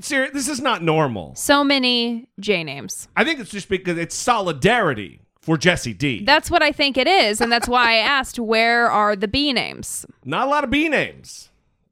Ser- 0.00 0.30
this 0.30 0.48
is 0.48 0.60
not 0.60 0.82
normal. 0.82 1.34
So 1.34 1.64
many 1.64 2.28
J 2.38 2.62
names. 2.64 3.08
I 3.16 3.24
think 3.24 3.40
it's 3.40 3.50
just 3.50 3.68
because 3.68 3.98
it's 3.98 4.14
solidarity 4.14 5.22
for 5.50 5.58
Jesse 5.58 5.92
D. 5.92 6.24
That's 6.24 6.48
what 6.48 6.62
I 6.62 6.70
think 6.70 6.96
it 6.96 7.08
is, 7.08 7.40
and 7.40 7.50
that's 7.50 7.66
why 7.66 7.94
I 7.94 7.96
asked 7.96 8.38
where 8.38 8.88
are 8.88 9.16
the 9.16 9.26
B 9.26 9.52
names. 9.52 10.06
Not 10.24 10.46
a 10.46 10.50
lot 10.50 10.62
of 10.62 10.70
B 10.70 10.88
names. 10.88 11.48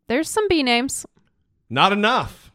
There's 0.06 0.30
some 0.30 0.46
B 0.46 0.62
names. 0.62 1.04
Not 1.68 1.92
enough 1.92 2.52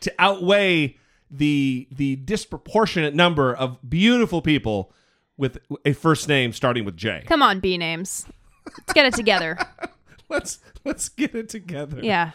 to 0.00 0.14
outweigh 0.18 0.96
the 1.30 1.86
the 1.90 2.16
disproportionate 2.16 3.14
number 3.14 3.54
of 3.54 3.78
beautiful 3.86 4.40
people 4.40 4.94
with 5.36 5.58
a 5.84 5.92
first 5.92 6.26
name 6.26 6.54
starting 6.54 6.86
with 6.86 6.96
J. 6.96 7.24
Come 7.26 7.42
on, 7.42 7.60
B 7.60 7.76
names. 7.76 8.24
Let's 8.78 8.94
get 8.94 9.04
it 9.04 9.12
together. 9.12 9.58
Let's 10.30 10.60
let's 10.86 11.10
get 11.10 11.34
it 11.34 11.50
together. 11.50 12.00
Yeah. 12.02 12.30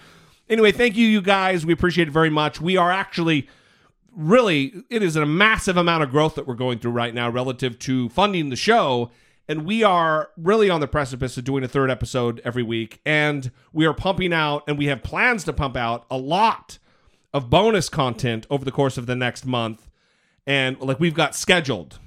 Anyway, 0.47 0.71
thank 0.71 0.95
you, 0.95 1.07
you 1.07 1.21
guys. 1.21 1.65
We 1.65 1.73
appreciate 1.73 2.07
it 2.07 2.11
very 2.11 2.29
much. 2.29 2.61
We 2.61 2.77
are 2.77 2.91
actually 2.91 3.49
really, 4.15 4.83
it 4.89 5.03
is 5.03 5.15
a 5.15 5.25
massive 5.25 5.77
amount 5.77 6.03
of 6.03 6.11
growth 6.11 6.35
that 6.35 6.47
we're 6.47 6.55
going 6.55 6.79
through 6.79 6.91
right 6.91 7.13
now 7.13 7.29
relative 7.29 7.79
to 7.79 8.09
funding 8.09 8.49
the 8.49 8.55
show. 8.55 9.11
And 9.47 9.65
we 9.65 9.83
are 9.83 10.29
really 10.37 10.69
on 10.69 10.79
the 10.79 10.87
precipice 10.87 11.37
of 11.37 11.43
doing 11.43 11.63
a 11.63 11.67
third 11.67 11.91
episode 11.91 12.41
every 12.45 12.63
week. 12.63 13.01
And 13.05 13.51
we 13.73 13.85
are 13.85 13.93
pumping 13.93 14.33
out, 14.33 14.63
and 14.67 14.77
we 14.77 14.85
have 14.85 15.03
plans 15.03 15.43
to 15.45 15.53
pump 15.53 15.75
out 15.75 16.05
a 16.09 16.17
lot 16.17 16.77
of 17.33 17.49
bonus 17.49 17.89
content 17.89 18.45
over 18.49 18.63
the 18.63 18.71
course 18.71 18.97
of 18.97 19.05
the 19.05 19.15
next 19.15 19.45
month. 19.45 19.89
And 20.45 20.79
like 20.79 20.99
we've 20.99 21.13
got 21.13 21.35
scheduled, 21.35 21.99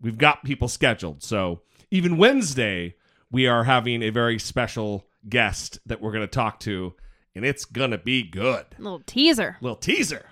we've 0.00 0.18
got 0.18 0.44
people 0.44 0.68
scheduled. 0.68 1.22
So 1.22 1.62
even 1.90 2.16
Wednesday, 2.16 2.96
we 3.30 3.46
are 3.46 3.64
having 3.64 4.02
a 4.02 4.10
very 4.10 4.38
special 4.38 5.06
guest 5.28 5.78
that 5.86 6.00
we're 6.00 6.12
going 6.12 6.22
to 6.22 6.28
talk 6.28 6.60
to 6.60 6.94
and 7.34 7.44
it's 7.44 7.64
gonna 7.64 7.98
be 7.98 8.22
good. 8.22 8.64
little 8.78 9.02
teaser. 9.06 9.56
Little 9.60 9.76
teaser. 9.76 10.26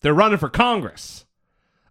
They're 0.00 0.14
running 0.14 0.38
for 0.38 0.48
Congress 0.48 1.24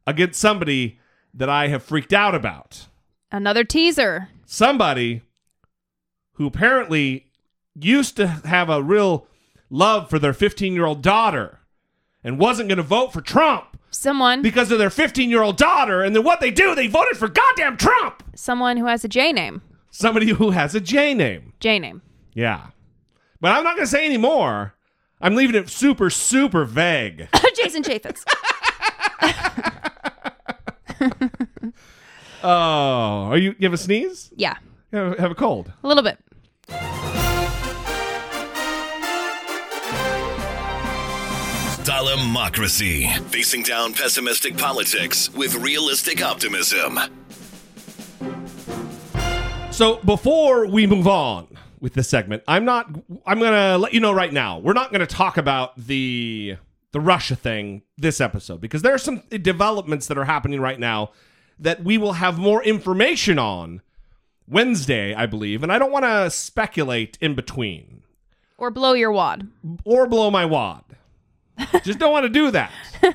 against 0.05 0.39
somebody 0.39 0.99
that 1.33 1.49
I 1.49 1.67
have 1.67 1.83
freaked 1.83 2.13
out 2.13 2.33
about. 2.33 2.87
Another 3.31 3.63
teaser. 3.63 4.29
Somebody 4.45 5.21
who 6.33 6.47
apparently 6.47 7.27
used 7.75 8.15
to 8.17 8.27
have 8.27 8.69
a 8.69 8.81
real 8.81 9.27
love 9.69 10.09
for 10.09 10.19
their 10.19 10.33
15 10.33 10.73
year 10.73 10.85
old 10.85 11.01
daughter 11.01 11.59
and 12.23 12.39
wasn't 12.39 12.69
going 12.69 12.77
to 12.77 12.83
vote 12.83 13.13
for 13.13 13.21
Trump. 13.21 13.77
Someone. 13.89 14.41
Because 14.41 14.71
of 14.71 14.79
their 14.79 14.89
15 14.89 15.29
year 15.29 15.41
old 15.41 15.57
daughter. 15.57 16.01
And 16.03 16.15
then 16.15 16.23
what 16.23 16.39
they 16.39 16.51
do, 16.51 16.75
they 16.75 16.87
voted 16.87 17.17
for 17.17 17.27
goddamn 17.27 17.77
Trump. 17.77 18.23
Someone 18.35 18.77
who 18.77 18.85
has 18.85 19.03
a 19.03 19.07
J 19.07 19.33
name. 19.33 19.61
Somebody 19.91 20.27
who 20.29 20.51
has 20.51 20.75
a 20.75 20.81
J 20.81 21.13
name. 21.13 21.53
J 21.59 21.79
name. 21.79 22.01
Yeah. 22.33 22.67
But 23.39 23.51
I'm 23.51 23.63
not 23.63 23.75
going 23.75 23.85
to 23.85 23.91
say 23.91 24.05
any 24.05 24.17
more. 24.17 24.73
I'm 25.19 25.35
leaving 25.35 25.55
it 25.55 25.69
super, 25.69 26.09
super 26.09 26.65
vague. 26.65 27.27
Jason 27.55 27.81
Chaffetz. 27.81 28.23
oh, 32.43 33.27
are 33.29 33.37
you? 33.37 33.55
You 33.57 33.65
have 33.65 33.73
a 33.73 33.77
sneeze? 33.77 34.31
Yeah. 34.35 34.57
You 34.91 34.99
have, 34.99 35.17
have 35.17 35.31
a 35.31 35.35
cold? 35.35 35.71
A 35.83 35.87
little 35.87 36.03
bit. 36.03 36.19
Dollemocracy. 41.83 43.11
Facing 43.29 43.63
down 43.63 43.93
pessimistic 43.93 44.55
politics 44.55 45.33
with 45.33 45.55
realistic 45.55 46.21
optimism. 46.21 46.99
So 49.71 49.95
before 49.97 50.67
we 50.67 50.85
move 50.85 51.07
on 51.07 51.47
with 51.79 51.93
this 51.93 52.09
segment, 52.09 52.43
I'm 52.47 52.65
not. 52.65 52.89
I'm 53.25 53.39
gonna 53.39 53.77
let 53.77 53.93
you 53.93 53.99
know 53.99 54.11
right 54.11 54.33
now. 54.33 54.59
We're 54.59 54.73
not 54.73 54.91
gonna 54.91 55.05
talk 55.07 55.37
about 55.37 55.77
the 55.77 56.57
the 56.91 56.99
Russia 56.99 57.35
thing 57.35 57.83
this 57.97 58.19
episode 58.21 58.61
because 58.61 58.81
there 58.81 58.93
are 58.93 58.97
some 58.99 59.21
developments 59.29 60.07
that 60.07 60.17
are 60.17 60.25
happening 60.25 60.59
right 60.61 60.79
now 60.79 61.11
that 61.59 61.83
we 61.83 61.97
will 61.97 62.13
have 62.13 62.37
more 62.37 62.63
information 62.63 63.37
on 63.37 63.81
Wednesday, 64.47 65.13
I 65.13 65.25
believe, 65.25 65.63
and 65.63 65.71
I 65.71 65.79
don't 65.79 65.91
want 65.91 66.05
to 66.05 66.29
speculate 66.29 67.17
in 67.19 67.35
between 67.35 68.03
Or 68.57 68.71
blow 68.71 68.93
your 68.93 69.11
wad. 69.11 69.47
or 69.83 70.07
blow 70.07 70.31
my 70.31 70.45
wad. 70.45 70.83
just 71.83 71.99
don't 71.99 72.11
want 72.13 72.23
to 72.23 72.29
do 72.29 72.51
that. 72.51 72.71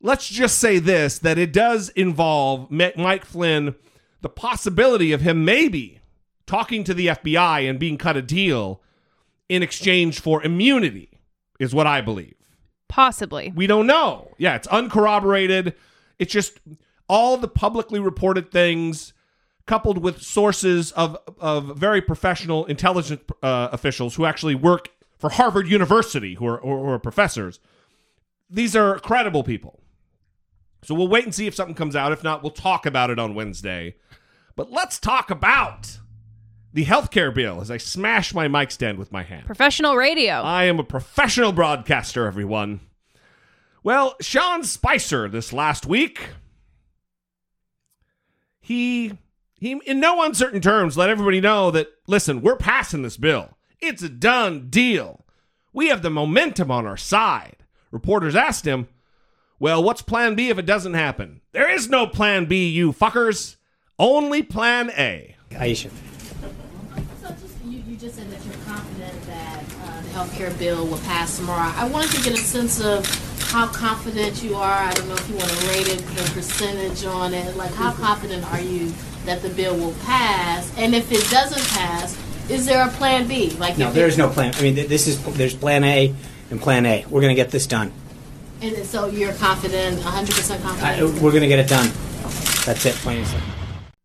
Let's 0.00 0.28
just 0.28 0.58
say 0.58 0.78
this 0.80 1.18
that 1.20 1.38
it 1.38 1.52
does 1.52 1.88
involve 1.90 2.70
Mike 2.70 3.24
Flynn, 3.24 3.76
the 4.20 4.28
possibility 4.28 5.12
of 5.12 5.20
him 5.20 5.44
maybe 5.44 6.00
talking 6.46 6.84
to 6.84 6.94
the 6.94 7.08
FBI 7.08 7.68
and 7.68 7.78
being 7.78 7.98
cut 7.98 8.16
a 8.16 8.22
deal 8.22 8.82
in 9.48 9.62
exchange 9.62 10.20
for 10.20 10.42
immunity, 10.42 11.10
is 11.58 11.74
what 11.74 11.86
I 11.86 12.00
believe. 12.00 12.34
Possibly. 12.88 13.52
We 13.54 13.66
don't 13.66 13.86
know. 13.86 14.32
Yeah, 14.38 14.56
it's 14.56 14.68
uncorroborated. 14.68 15.74
It's 16.18 16.32
just 16.32 16.60
all 17.08 17.36
the 17.36 17.48
publicly 17.48 18.00
reported 18.00 18.50
things 18.50 19.12
coupled 19.66 20.02
with 20.02 20.22
sources 20.22 20.92
of, 20.92 21.16
of 21.38 21.76
very 21.76 22.00
professional 22.00 22.64
intelligence 22.66 23.22
uh, 23.42 23.68
officials 23.72 24.16
who 24.16 24.24
actually 24.24 24.54
work 24.54 24.90
for 25.18 25.30
Harvard 25.30 25.68
University, 25.68 26.34
who 26.34 26.46
are, 26.46 26.58
who 26.58 26.88
are 26.88 26.98
professors. 26.98 27.60
These 28.50 28.74
are 28.74 28.98
credible 28.98 29.44
people. 29.44 29.80
So 30.82 30.94
we'll 30.94 31.08
wait 31.08 31.24
and 31.24 31.34
see 31.34 31.46
if 31.46 31.54
something 31.54 31.76
comes 31.76 31.94
out. 31.94 32.12
If 32.12 32.24
not, 32.24 32.42
we'll 32.42 32.50
talk 32.50 32.86
about 32.86 33.10
it 33.10 33.18
on 33.18 33.34
Wednesday. 33.34 33.96
But 34.56 34.70
let's 34.70 34.98
talk 34.98 35.30
about 35.30 36.00
the 36.72 36.84
healthcare 36.84 37.34
bill 37.34 37.60
as 37.60 37.70
I 37.70 37.76
smash 37.76 38.34
my 38.34 38.48
mic 38.48 38.70
stand 38.70 38.98
with 38.98 39.12
my 39.12 39.22
hand. 39.22 39.46
Professional 39.46 39.96
radio. 39.96 40.34
I 40.34 40.64
am 40.64 40.78
a 40.78 40.84
professional 40.84 41.52
broadcaster, 41.52 42.26
everyone. 42.26 42.80
Well, 43.84 44.14
Sean 44.20 44.62
Spicer 44.62 45.28
this 45.28 45.52
last 45.52 45.86
week, 45.86 46.30
he 48.60 49.18
he 49.54 49.80
in 49.84 50.00
no 50.00 50.22
uncertain 50.22 50.60
terms 50.60 50.96
let 50.96 51.10
everybody 51.10 51.40
know 51.40 51.70
that 51.72 51.88
listen, 52.06 52.42
we're 52.42 52.56
passing 52.56 53.02
this 53.02 53.16
bill. 53.16 53.56
It's 53.80 54.02
a 54.02 54.08
done 54.08 54.68
deal. 54.70 55.24
We 55.72 55.88
have 55.88 56.02
the 56.02 56.10
momentum 56.10 56.70
on 56.70 56.86
our 56.86 56.96
side. 56.96 57.56
Reporters 57.90 58.36
asked 58.36 58.64
him, 58.64 58.88
"Well, 59.58 59.82
what's 59.82 60.02
plan 60.02 60.36
B 60.36 60.48
if 60.48 60.58
it 60.58 60.66
doesn't 60.66 60.94
happen?" 60.94 61.40
There 61.50 61.70
is 61.70 61.88
no 61.88 62.06
plan 62.06 62.46
B, 62.46 62.68
you 62.68 62.92
fuckers. 62.92 63.56
Only 63.98 64.42
plan 64.42 64.90
A. 64.90 65.36
Aisha. 65.50 65.90
So 67.20 67.28
just, 67.28 67.64
you, 67.64 67.82
you 67.86 67.91
just 68.02 68.16
said 68.16 68.28
that 68.32 68.44
you're 68.44 68.64
confident 68.64 69.22
that 69.26 69.62
uh, 69.84 70.00
the 70.02 70.08
health 70.08 70.34
care 70.34 70.50
bill 70.54 70.84
will 70.88 70.98
pass 70.98 71.36
tomorrow. 71.36 71.72
I 71.76 71.86
wanted 71.88 72.10
to 72.16 72.22
get 72.24 72.32
a 72.32 72.42
sense 72.42 72.80
of 72.80 73.06
how 73.52 73.68
confident 73.68 74.42
you 74.42 74.56
are. 74.56 74.72
I 74.72 74.92
don't 74.92 75.06
know 75.06 75.14
if 75.14 75.28
you 75.28 75.36
want 75.36 75.48
to 75.48 75.68
rate 75.68 75.86
it, 75.86 75.98
the 76.16 76.28
percentage 76.34 77.04
on 77.04 77.32
it. 77.32 77.56
Like, 77.56 77.72
how 77.74 77.92
confident 77.92 78.44
are 78.52 78.60
you 78.60 78.92
that 79.24 79.40
the 79.42 79.50
bill 79.50 79.76
will 79.76 79.94
pass? 80.04 80.68
And 80.76 80.96
if 80.96 81.12
it 81.12 81.30
doesn't 81.30 81.64
pass, 81.78 82.18
is 82.50 82.66
there 82.66 82.84
a 82.84 82.90
plan 82.90 83.28
B? 83.28 83.50
Like, 83.50 83.78
No, 83.78 83.86
if 83.90 83.94
there 83.94 84.06
it- 84.06 84.14
is 84.14 84.18
no 84.18 84.28
plan. 84.28 84.52
I 84.56 84.62
mean, 84.62 84.74
th- 84.74 84.88
this 84.88 85.06
is 85.06 85.22
there's 85.34 85.54
plan 85.54 85.84
A 85.84 86.12
and 86.50 86.60
plan 86.60 86.84
A. 86.86 87.04
We're 87.08 87.20
going 87.20 87.36
to 87.36 87.40
get 87.40 87.52
this 87.52 87.68
done. 87.68 87.92
And 88.62 88.84
so 88.84 89.06
you're 89.06 89.34
confident, 89.34 90.00
100% 90.00 90.54
I, 90.56 90.58
confident. 90.58 91.22
we're 91.22 91.30
going 91.30 91.42
to 91.42 91.48
get 91.48 91.60
it 91.60 91.68
done. 91.68 91.86
That's 92.66 92.84
it, 92.84 92.96
plain 92.96 93.18
and 93.18 93.26
simple. 93.28 93.61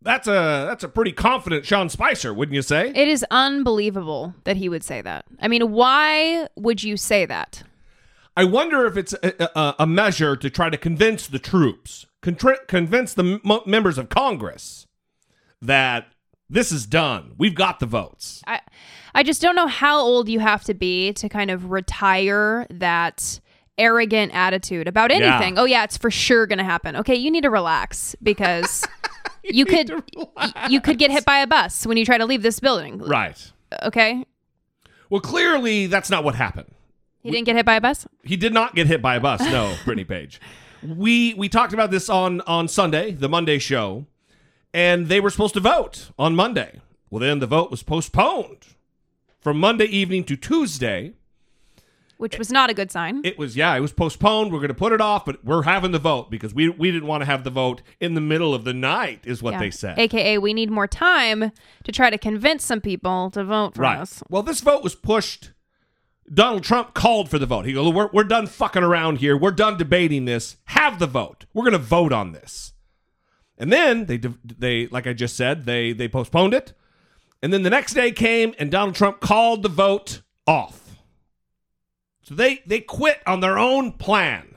That's 0.08 0.28
a 0.28 0.66
that's 0.68 0.84
a 0.86 0.88
pretty 0.88 1.12
confident 1.12 1.66
Sean 1.66 1.90
Spicer, 1.90 2.34
wouldn't 2.34 2.56
you 2.56 2.62
say? 2.62 2.90
It 2.96 3.08
is 3.10 3.26
unbelievable 3.30 4.34
that 4.46 4.56
he 4.56 4.70
would 4.70 4.84
say 4.84 5.02
that. 5.02 5.26
I 5.42 5.48
mean, 5.50 5.72
why 5.72 6.48
would 6.56 6.82
you 6.82 6.96
say 6.96 7.26
that? 7.26 7.64
I 8.38 8.46
wonder 8.46 8.86
if 8.86 8.96
it's 8.96 9.14
a, 9.22 9.60
a, 9.60 9.76
a 9.80 9.88
measure 9.88 10.36
to 10.38 10.50
try 10.50 10.70
to 10.70 10.78
convince 10.78 11.28
the 11.28 11.40
troops, 11.40 12.06
contr- 12.22 12.66
convince 12.68 13.14
the 13.14 13.40
m- 13.44 13.60
members 13.66 13.98
of 13.98 14.10
Congress 14.10 14.86
that 15.62 16.06
this 16.50 16.72
is 16.72 16.86
done. 16.86 17.34
We've 17.38 17.56
got 17.56 17.80
the 17.80 17.86
votes. 17.86 18.42
I 18.48 18.62
I 19.14 19.24
just 19.24 19.42
don't 19.42 19.56
know 19.56 19.68
how 19.68 20.00
old 20.00 20.30
you 20.30 20.40
have 20.40 20.64
to 20.66 20.74
be 20.74 21.12
to 21.14 21.28
kind 21.28 21.52
of 21.52 21.70
retire 21.72 22.66
that 22.70 23.42
arrogant 23.78 24.32
attitude 24.34 24.88
about 24.88 25.12
Yeah. 25.12 25.18
anything. 25.36 25.58
Oh 25.58 25.66
yeah, 25.66 25.84
it's 25.84 25.98
for 25.98 26.10
sure 26.12 26.48
going 26.48 26.60
to 26.60 26.64
happen. 26.64 26.96
Okay, 26.96 27.16
you 27.16 27.30
need 27.30 27.42
to 27.44 27.50
relax 27.50 28.16
because 28.24 28.88
you, 29.54 29.66
could 29.66 29.92
you 30.70 30.82
could 30.82 30.98
get 30.98 31.12
hit 31.12 31.26
by 31.26 31.40
a 31.40 31.48
bus 31.48 31.86
when 31.86 31.98
you 31.98 32.06
try 32.06 32.18
to 32.18 32.26
leave 32.26 32.42
this 32.42 32.60
building. 32.60 33.00
Right. 33.00 33.52
Okay? 33.84 34.26
Well, 35.10 35.22
clearly 35.22 35.88
that's 35.88 36.10
not 36.10 36.24
what 36.24 36.36
happened. 36.36 36.72
He 37.22 37.32
didn't 37.32 37.46
get 37.46 37.56
hit 37.56 37.66
by 37.66 37.76
a 37.76 37.82
bus? 37.82 38.08
He 38.24 38.38
did 38.38 38.54
not 38.54 38.76
get 38.76 38.88
hit 38.88 39.02
by 39.02 39.16
a 39.16 39.20
bus. 39.20 39.42
No, 39.42 39.76
Brittany 39.86 40.06
Page. 40.06 40.40
We 40.84 41.34
we 41.34 41.50
talked 41.50 41.74
about 41.74 41.92
this 41.92 42.10
on 42.10 42.42
on 42.42 42.68
Sunday, 42.68 43.12
the 43.12 43.28
Monday 43.28 43.58
show, 43.60 44.06
and 44.74 45.08
they 45.08 45.20
were 45.20 45.30
supposed 45.30 45.56
to 45.56 45.60
vote 45.60 46.12
on 46.18 46.36
Monday. 46.36 46.80
Well, 47.10 47.20
then 47.20 47.40
the 47.40 47.48
vote 47.48 47.72
was 47.72 47.84
postponed 47.84 48.76
from 49.40 49.60
Monday 49.60 49.86
evening 49.86 50.24
to 50.26 50.36
Tuesday. 50.36 51.14
Which 52.18 52.38
was 52.40 52.52
not 52.52 52.70
a 52.70 52.74
good 52.74 52.92
sign. 52.92 53.22
It 53.24 53.38
was 53.38 53.56
yeah, 53.56 53.76
it 53.76 53.80
was 53.80 53.94
postponed. 53.94 54.52
We're 54.52 54.60
going 54.60 54.70
to 54.70 54.74
put 54.74 54.92
it 54.92 55.02
off, 55.02 55.26
but 55.26 55.44
we're 55.46 55.64
having 55.64 55.92
the 55.92 56.00
vote 56.00 56.32
because 56.32 56.54
we 56.54 56.70
we 56.70 56.92
didn't 56.92 57.08
want 57.08 57.22
to 57.22 57.26
have 57.26 57.44
the 57.44 57.50
vote 57.52 57.82
in 58.00 58.16
the 58.16 58.22
middle 58.22 58.54
of 58.56 58.64
the 58.64 58.74
night, 58.74 59.22
is 59.26 59.44
what 59.44 59.54
Yeah. 59.54 59.60
they 59.60 59.72
said. 59.72 60.00
AKA, 60.00 60.40
we 60.40 60.54
need 60.54 60.72
more 60.72 60.88
time 60.88 61.52
to 61.84 61.92
try 61.92 62.10
to 62.10 62.18
convince 62.18 62.66
some 62.66 62.82
people 62.82 63.30
to 63.32 63.44
vote 63.44 63.76
for 63.76 63.84
right. 63.84 64.00
us. 64.00 64.24
Well, 64.30 64.44
this 64.44 64.62
vote 64.62 64.84
was 64.84 64.96
pushed. 64.96 65.52
Donald 66.34 66.64
Trump 66.64 66.94
called 66.94 67.30
for 67.30 67.40
the 67.40 67.46
vote. 67.46 67.66
He 67.66 67.72
goes, 67.74 67.94
we're, 67.94 68.10
we're 68.12 68.26
done 68.26 68.48
fucking 68.48 68.84
around 68.84 69.20
here. 69.20 69.38
We're 69.38 69.52
done 69.52 69.78
debating 69.78 70.26
this. 70.26 70.58
Have 70.66 71.00
the 71.00 71.08
vote. 71.08 71.46
We're 71.54 71.64
going 71.64 71.72
to 71.72 71.78
vote 71.78 72.12
on 72.12 72.34
this. 72.34 72.74
And 73.58 73.72
then 73.72 74.08
they, 74.08 74.18
they, 74.44 74.88
like 74.88 75.08
I 75.08 75.14
just 75.14 75.38
said, 75.38 75.66
they, 75.66 75.94
they 75.94 76.10
postponed 76.10 76.54
it. 76.54 76.74
And 77.42 77.54
then 77.54 77.64
the 77.64 77.70
next 77.70 77.94
day 77.94 78.12
came 78.12 78.54
and 78.60 78.70
Donald 78.70 78.96
Trump 78.96 79.22
called 79.22 79.64
the 79.64 79.70
vote 79.70 80.22
off. 80.46 80.87
So 82.28 82.36
they, 82.36 82.62
they 82.66 82.82
quit 82.82 83.22
on 83.26 83.40
their 83.40 83.58
own 83.58 83.94
plan. 83.94 84.56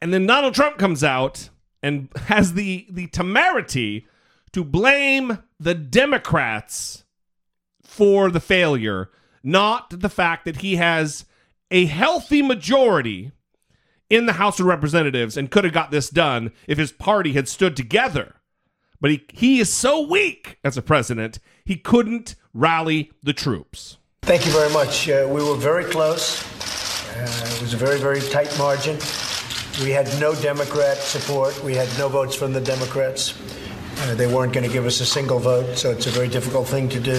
And 0.00 0.14
then 0.14 0.26
Donald 0.26 0.54
Trump 0.54 0.78
comes 0.78 1.02
out 1.02 1.50
and 1.82 2.08
has 2.26 2.52
the, 2.52 2.86
the 2.88 3.08
temerity 3.08 4.06
to 4.52 4.62
blame 4.62 5.38
the 5.58 5.74
Democrats 5.74 7.02
for 7.82 8.30
the 8.30 8.38
failure, 8.38 9.10
not 9.42 9.90
the 9.90 10.08
fact 10.08 10.44
that 10.44 10.58
he 10.58 10.76
has 10.76 11.24
a 11.72 11.86
healthy 11.86 12.40
majority 12.40 13.32
in 14.08 14.26
the 14.26 14.34
House 14.34 14.60
of 14.60 14.66
Representatives 14.66 15.36
and 15.36 15.50
could 15.50 15.64
have 15.64 15.72
got 15.72 15.90
this 15.90 16.10
done 16.10 16.52
if 16.68 16.78
his 16.78 16.92
party 16.92 17.32
had 17.32 17.48
stood 17.48 17.76
together. 17.76 18.36
But 19.00 19.10
he, 19.10 19.26
he 19.32 19.58
is 19.58 19.72
so 19.72 20.06
weak 20.06 20.60
as 20.62 20.76
a 20.76 20.82
president, 20.82 21.40
he 21.64 21.74
couldn't 21.74 22.36
rally 22.54 23.10
the 23.20 23.32
troops. 23.32 23.98
Thank 24.26 24.44
you 24.44 24.50
very 24.50 24.72
much. 24.72 25.08
Uh, 25.08 25.24
we 25.30 25.40
were 25.40 25.54
very 25.54 25.84
close. 25.84 26.42
Uh, 27.16 27.54
it 27.54 27.62
was 27.62 27.74
a 27.74 27.76
very, 27.76 28.00
very 28.00 28.20
tight 28.20 28.52
margin. 28.58 28.98
We 29.84 29.92
had 29.92 30.08
no 30.18 30.34
Democrat 30.34 30.96
support. 30.96 31.62
We 31.62 31.76
had 31.76 31.88
no 31.96 32.08
votes 32.08 32.34
from 32.34 32.52
the 32.52 32.60
Democrats. 32.60 33.38
Uh, 34.00 34.16
they 34.16 34.26
weren't 34.26 34.52
going 34.52 34.66
to 34.66 34.72
give 34.72 34.84
us 34.84 35.00
a 35.00 35.06
single 35.06 35.38
vote, 35.38 35.78
so 35.78 35.92
it's 35.92 36.08
a 36.08 36.10
very 36.10 36.26
difficult 36.26 36.66
thing 36.66 36.88
to 36.88 36.98
do. 36.98 37.14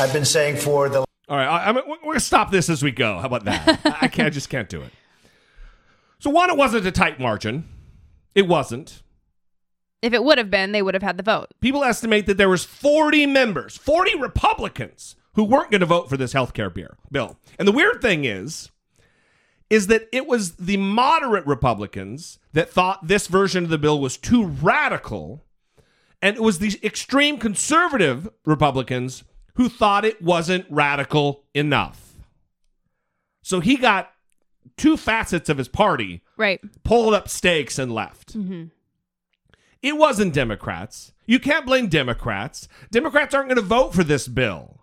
I've 0.00 0.12
been 0.12 0.24
saying 0.24 0.58
for 0.58 0.88
the 0.88 1.00
All 1.00 1.06
right, 1.30 1.48
I, 1.48 1.68
I'm, 1.68 1.74
we're 1.74 1.96
going 1.96 2.14
to 2.14 2.20
stop 2.20 2.52
this 2.52 2.70
as 2.70 2.80
we 2.80 2.92
go. 2.92 3.18
How 3.18 3.26
about 3.26 3.44
that? 3.46 3.80
I 4.00 4.06
can't, 4.06 4.28
I 4.28 4.30
just 4.30 4.48
can't 4.48 4.68
do 4.68 4.82
it. 4.82 4.92
So 6.20 6.30
one, 6.30 6.48
it 6.48 6.56
wasn't 6.56 6.86
a 6.86 6.92
tight 6.92 7.18
margin. 7.18 7.68
It 8.36 8.46
wasn't. 8.46 9.02
If 10.00 10.12
it 10.12 10.22
would 10.22 10.38
have 10.38 10.48
been, 10.48 10.70
they 10.70 10.80
would 10.80 10.94
have 10.94 11.02
had 11.02 11.16
the 11.16 11.24
vote. 11.24 11.48
People 11.60 11.82
estimate 11.82 12.26
that 12.26 12.36
there 12.36 12.48
was 12.48 12.64
40 12.64 13.26
members, 13.26 13.76
40 13.76 14.16
Republicans 14.20 15.16
who 15.34 15.44
weren't 15.44 15.70
going 15.70 15.80
to 15.80 15.86
vote 15.86 16.08
for 16.08 16.16
this 16.16 16.32
health 16.32 16.52
care 16.54 16.70
bill. 16.70 17.36
And 17.58 17.66
the 17.68 17.72
weird 17.72 18.00
thing 18.00 18.24
is, 18.24 18.70
is 19.70 19.86
that 19.88 20.08
it 20.12 20.26
was 20.26 20.52
the 20.52 20.76
moderate 20.76 21.46
Republicans 21.46 22.38
that 22.52 22.70
thought 22.70 23.08
this 23.08 23.26
version 23.26 23.64
of 23.64 23.70
the 23.70 23.78
bill 23.78 23.98
was 24.00 24.16
too 24.16 24.44
radical, 24.46 25.44
and 26.22 26.36
it 26.36 26.42
was 26.42 26.58
the 26.58 26.78
extreme 26.82 27.38
conservative 27.38 28.28
Republicans 28.44 29.24
who 29.54 29.68
thought 29.68 30.04
it 30.04 30.20
wasn't 30.22 30.66
radical 30.70 31.44
enough. 31.54 32.12
So 33.42 33.60
he 33.60 33.76
got 33.76 34.10
two 34.76 34.96
facets 34.96 35.48
of 35.48 35.58
his 35.58 35.68
party 35.68 36.22
Right. 36.36 36.60
pulled 36.84 37.14
up 37.14 37.28
stakes 37.28 37.78
and 37.78 37.92
left. 37.92 38.32
hmm 38.32 38.64
It 39.82 39.96
wasn't 39.96 40.32
Democrats. 40.34 41.12
You 41.26 41.38
can't 41.38 41.66
blame 41.66 41.88
Democrats. 41.88 42.68
Democrats 42.90 43.34
aren't 43.34 43.48
going 43.48 43.56
to 43.56 43.62
vote 43.62 43.94
for 43.94 44.04
this 44.04 44.28
bill. 44.28 44.80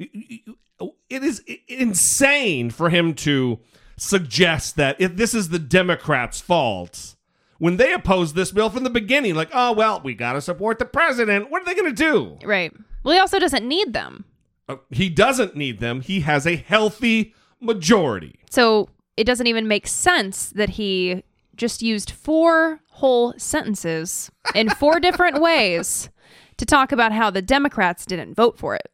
It 0.00 1.22
is 1.22 1.42
insane 1.68 2.70
for 2.70 2.88
him 2.90 3.14
to 3.14 3.58
suggest 3.96 4.76
that 4.76 4.98
if 5.00 5.16
this 5.16 5.34
is 5.34 5.50
the 5.50 5.58
Democrats' 5.58 6.40
fault 6.40 7.16
when 7.58 7.76
they 7.76 7.92
opposed 7.92 8.34
this 8.34 8.50
bill 8.50 8.70
from 8.70 8.84
the 8.84 8.90
beginning. 8.90 9.34
Like, 9.34 9.50
oh, 9.52 9.72
well, 9.72 10.00
we 10.02 10.14
got 10.14 10.32
to 10.32 10.40
support 10.40 10.78
the 10.78 10.86
president. 10.86 11.50
What 11.50 11.62
are 11.62 11.66
they 11.66 11.74
going 11.74 11.94
to 11.94 12.02
do? 12.04 12.38
Right. 12.42 12.72
Well, 13.04 13.14
he 13.14 13.20
also 13.20 13.38
doesn't 13.38 13.68
need 13.68 13.92
them. 13.92 14.24
Uh, 14.68 14.76
He 14.90 15.08
doesn't 15.10 15.54
need 15.54 15.78
them. 15.78 16.00
He 16.00 16.20
has 16.20 16.46
a 16.46 16.56
healthy 16.56 17.34
majority. 17.60 18.40
So 18.50 18.88
it 19.16 19.24
doesn't 19.24 19.46
even 19.46 19.68
make 19.68 19.86
sense 19.86 20.48
that 20.50 20.70
he 20.70 21.22
just 21.54 21.82
used 21.82 22.10
four 22.10 22.80
whole 22.88 23.34
sentences 23.36 24.30
in 24.54 24.70
four 24.70 24.98
different 24.98 25.40
ways 25.42 26.08
to 26.56 26.64
talk 26.64 26.92
about 26.92 27.12
how 27.12 27.30
the 27.30 27.42
Democrats 27.42 28.06
didn't 28.06 28.34
vote 28.34 28.58
for 28.58 28.74
it. 28.74 28.88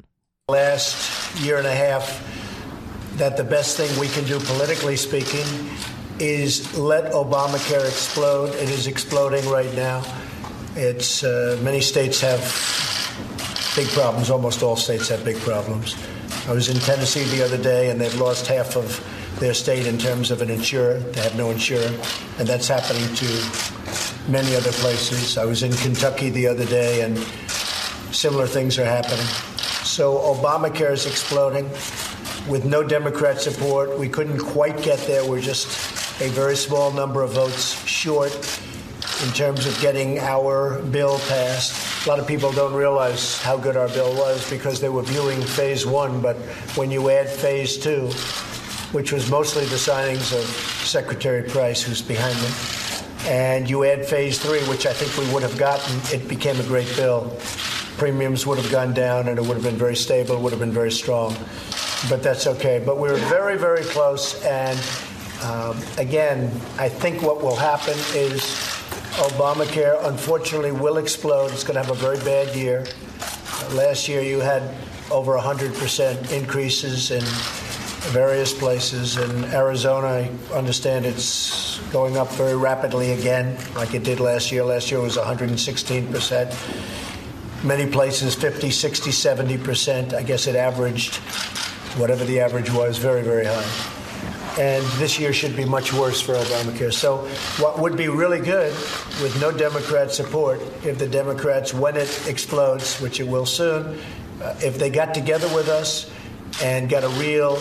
Last 0.49 1.37
year 1.41 1.59
and 1.59 1.67
a 1.67 1.75
half 1.75 2.23
that 3.17 3.37
the 3.37 3.43
best 3.43 3.77
thing 3.77 3.91
we 3.99 4.07
can 4.07 4.23
do 4.27 4.39
politically 4.39 4.95
speaking 4.95 5.45
is 6.21 6.79
let 6.79 7.13
Obamacare 7.13 7.85
explode. 7.85 8.55
It 8.55 8.71
is 8.71 8.87
exploding 8.87 9.45
right 9.49 9.75
now. 9.75 10.05
It's 10.77 11.25
uh, 11.25 11.59
many 11.65 11.81
states 11.81 12.21
have 12.21 12.39
big 13.75 13.89
problems. 13.89 14.31
Almost 14.31 14.63
all 14.63 14.77
states 14.77 15.09
have 15.09 15.25
big 15.25 15.37
problems. 15.39 15.97
I 16.47 16.53
was 16.53 16.69
in 16.69 16.77
Tennessee 16.77 17.25
the 17.37 17.45
other 17.45 17.61
day, 17.61 17.91
and 17.91 18.01
they've 18.01 18.15
lost 18.15 18.47
half 18.47 18.77
of 18.77 19.05
their 19.41 19.53
state 19.53 19.89
in 19.89 19.99
terms 19.99 20.31
of 20.31 20.43
an 20.43 20.51
insurer. 20.51 21.01
They 21.01 21.23
have 21.23 21.35
no 21.35 21.51
insurer, 21.51 21.91
and 22.39 22.47
that's 22.47 22.69
happening 22.69 23.13
to 23.17 24.31
many 24.31 24.55
other 24.55 24.71
places. 24.71 25.39
I 25.39 25.45
was 25.45 25.65
in 25.65 25.73
Kentucky 25.73 26.31
the 26.31 26.47
other 26.47 26.67
day, 26.67 27.01
and 27.01 27.19
similar 28.15 28.47
things 28.47 28.79
are 28.79 28.85
happening. 28.85 29.27
So 29.87 30.19
Obamacare 30.19 30.91
is 30.91 31.07
exploding 31.07 31.71
with 32.51 32.65
no 32.65 32.83
Democrat 32.83 33.41
support. 33.41 33.97
We 33.97 34.09
couldn't 34.09 34.39
quite 34.39 34.83
get 34.83 34.99
there. 35.07 35.25
We're 35.25 35.41
just 35.41 35.69
a 36.21 36.29
very 36.31 36.57
small 36.57 36.91
number 36.91 37.23
of 37.23 37.31
votes 37.31 37.73
short 37.87 38.35
in 39.25 39.33
terms 39.33 39.65
of 39.65 39.79
getting 39.81 40.19
our 40.19 40.83
bill 40.83 41.21
passed. 41.29 42.05
A 42.05 42.09
lot 42.09 42.19
of 42.19 42.27
people 42.27 42.51
don't 42.53 42.75
realize 42.75 43.41
how 43.41 43.57
good 43.57 43.77
our 43.77 43.89
bill 43.89 44.13
was 44.17 44.51
because 44.51 44.81
they 44.81 44.89
were 44.89 45.03
viewing 45.03 45.41
phase 45.41 45.87
one, 45.87 46.21
but 46.21 46.37
when 46.77 46.91
you 46.91 47.09
add 47.09 47.29
phase 47.29 47.79
two, 47.79 48.09
which 48.91 49.13
was 49.13 49.31
mostly 49.31 49.65
the 49.67 49.77
signings 49.77 50.37
of 50.37 50.45
Secretary 50.85 51.49
Price, 51.49 51.81
who's 51.81 52.03
behind 52.03 52.37
me, 52.43 52.49
and 53.31 53.71
you 53.71 53.85
add 53.85 54.05
phase 54.05 54.39
three, 54.39 54.61
which 54.69 54.85
I 54.85 54.93
think 54.93 55.17
we 55.17 55.33
would 55.33 55.43
have 55.43 55.57
gotten, 55.57 55.97
it 56.13 56.29
became 56.29 56.59
a 56.61 56.65
great 56.65 56.95
bill. 56.97 57.39
Premiums 57.97 58.47
would 58.47 58.59
have 58.59 58.71
gone 58.71 58.93
down 58.93 59.29
and 59.29 59.39
it 59.39 59.43
would 59.43 59.55
have 59.55 59.63
been 59.63 59.77
very 59.77 59.97
stable, 59.97 60.41
would 60.41 60.53
have 60.53 60.61
been 60.61 60.73
very 60.73 60.93
strong. 60.93 61.35
But 62.09 62.23
that's 62.23 62.47
okay. 62.47 62.83
But 62.85 62.99
we 62.99 63.09
were 63.09 63.17
very, 63.17 63.57
very 63.57 63.85
close. 63.85 64.43
And 64.45 64.79
um, 65.43 65.81
again, 65.99 66.51
I 66.79 66.89
think 66.89 67.23
what 67.23 67.43
will 67.43 67.57
happen 67.57 67.97
is 68.15 68.43
Obamacare, 69.17 70.05
unfortunately, 70.07 70.73
will 70.73 70.99
explode. 70.99 71.53
It's 71.53 71.65
going 71.65 71.77
to 71.77 71.83
have 71.83 71.91
a 71.91 71.99
very 71.99 72.19
bad 72.19 72.55
year. 72.55 72.85
Last 73.73 74.09
year, 74.09 74.21
you 74.21 74.41
had 74.41 74.63
over 75.11 75.39
100% 75.39 76.33
increases 76.33 77.11
in 77.11 77.23
various 78.13 78.53
places. 78.53 79.17
In 79.17 79.45
Arizona, 79.47 80.07
I 80.07 80.31
understand 80.55 81.07
it's 81.07 81.79
going 81.91 82.17
up 82.17 82.31
very 82.33 82.57
rapidly 82.57 83.13
again, 83.13 83.57
like 83.75 83.95
it 83.95 84.05
did 84.05 84.21
last 84.21 84.53
year. 84.53 84.65
Last 84.65 84.91
year 84.91 85.01
was 85.01 85.17
116%. 85.17 87.06
Many 87.67 87.91
places 87.91 88.37
50, 88.37 88.71
60, 88.71 89.11
70%. 89.11 90.15
I 90.15 90.23
guess 90.23 90.47
it 90.47 90.55
averaged, 90.55 91.17
whatever 91.97 92.25
the 92.25 92.39
average 92.39 92.71
was, 92.71 92.97
very, 92.97 93.23
very 93.23 93.45
high. 93.45 94.63
And 94.63 94.85
this 95.01 95.19
year 95.19 95.33
should 95.33 95.57
be 95.57 95.65
much 95.65 95.93
worse 95.93 96.21
for 96.21 96.35
Obamacare. 96.35 96.95
So, 96.95 97.27
what 97.61 97.81
would 97.81 97.97
be 97.97 98.07
really 98.07 98.39
good 98.39 98.73
with 99.21 99.37
no 99.41 99.51
Democrat 99.51 100.13
support, 100.13 100.61
if 100.85 100.97
the 100.97 101.09
Democrats, 101.09 101.75
when 101.75 101.97
it 101.97 102.29
explodes, 102.29 103.01
which 103.01 103.19
it 103.19 103.27
will 103.27 103.47
soon, 103.47 103.99
uh, 104.41 104.55
if 104.63 104.79
they 104.79 104.89
got 104.89 105.13
together 105.13 105.53
with 105.53 105.69
us 105.69 106.09
and 106.63 106.89
got 106.89 107.03
a 107.03 107.09
real 107.19 107.59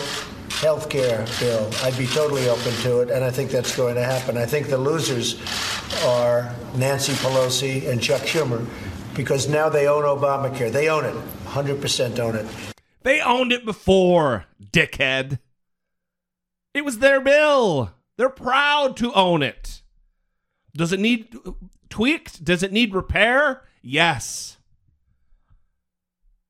health 0.60 0.88
care 0.88 1.26
bill, 1.40 1.68
I'd 1.82 1.98
be 1.98 2.06
totally 2.06 2.48
open 2.48 2.72
to 2.82 3.00
it, 3.00 3.10
and 3.10 3.24
I 3.24 3.32
think 3.32 3.50
that's 3.50 3.74
going 3.76 3.96
to 3.96 4.04
happen. 4.04 4.36
I 4.36 4.46
think 4.46 4.68
the 4.68 4.78
losers 4.78 5.34
are 6.04 6.54
Nancy 6.76 7.12
Pelosi 7.14 7.88
and 7.90 8.00
Chuck 8.00 8.22
Schumer 8.22 8.64
because 9.16 9.48
now 9.48 9.68
they 9.68 9.88
own 9.88 10.04
Obamacare. 10.04 10.70
They 10.70 10.88
own 10.88 11.04
it, 11.04 11.14
100% 11.46 12.18
own 12.18 12.36
it. 12.36 12.46
They 13.02 13.20
owned 13.20 13.52
it 13.52 13.64
before, 13.64 14.46
dickhead. 14.60 15.38
It 16.74 16.84
was 16.84 16.98
their 16.98 17.20
bill. 17.20 17.92
They're 18.18 18.28
proud 18.28 18.96
to 18.98 19.12
own 19.14 19.42
it. 19.42 19.82
Does 20.74 20.92
it 20.92 21.00
need 21.00 21.34
tweaked? 21.88 22.44
Does 22.44 22.62
it 22.62 22.72
need 22.72 22.94
repair? 22.94 23.62
Yes. 23.82 24.58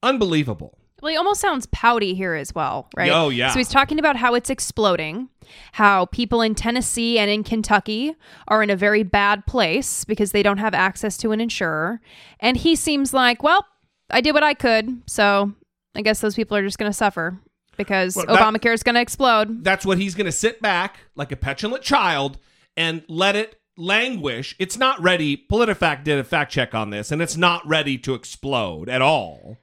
Unbelievable. 0.03 0.79
Well, 1.03 1.11
he 1.11 1.17
almost 1.17 1.41
sounds 1.41 1.67
pouty 1.67 2.15
here 2.15 2.35
as 2.35 2.55
well, 2.55 2.89
right? 2.97 3.11
Oh, 3.13 3.29
yeah. 3.29 3.51
So 3.51 3.59
he's 3.59 3.69
talking 3.69 3.99
about 3.99 4.17
how 4.17 4.35
it's 4.35 4.51
exploding, 4.51 5.29
how 5.73 6.07
people 6.07 6.43
in 6.43 6.55
Tennessee 6.55 7.19
and 7.19 7.31
in 7.31 7.45
Kentucky 7.45 8.15
are 8.49 8.63
in 8.63 8.71
a 8.71 8.77
very 8.77 9.03
bad 9.03 9.47
place 9.47 10.05
because 10.05 10.33
they 10.33 10.43
don't 10.43 10.59
have 10.59 10.75
access 10.75 11.17
to 11.19 11.33
an 11.33 11.41
insurer. 11.41 12.01
And 12.41 12.57
he 12.57 12.77
seems 12.77 13.13
like, 13.15 13.43
well, 13.43 13.67
I 14.11 14.21
did 14.21 14.33
what 14.33 14.43
I 14.43 14.55
could. 14.55 15.03
So 15.07 15.53
I 15.95 16.03
guess 16.03 16.21
those 16.21 16.35
people 16.35 16.57
are 16.57 16.63
just 16.63 16.79
going 16.79 16.91
to 16.91 16.97
suffer 16.97 17.39
because 17.77 18.17
Well, 18.17 18.27
Obamacare 18.27 18.75
is 18.75 18.83
going 18.83 18.95
to 18.95 19.01
explode. 19.01 19.65
That's 19.65 19.85
what 19.85 19.99
he's 19.99 20.15
going 20.15 20.27
to 20.27 20.33
sit 20.33 20.63
back 20.63 20.99
like 21.15 21.33
a 21.33 21.37
petulant 21.37 21.83
child 21.83 22.39
and 22.77 23.03
let 23.09 23.37
it 23.37 23.61
languish. 23.77 24.57
It's 24.59 24.79
not 24.79 25.01
ready. 25.03 25.37
PolitiFact 25.51 26.05
did 26.05 26.19
a 26.19 26.25
fact 26.25 26.53
check 26.53 26.75
on 26.75 26.91
this, 26.91 27.11
and 27.11 27.21
it's 27.21 27.37
not 27.37 27.67
ready 27.67 27.99
to 27.99 28.15
explode 28.15 28.89
at 28.89 29.03
all. 29.03 29.59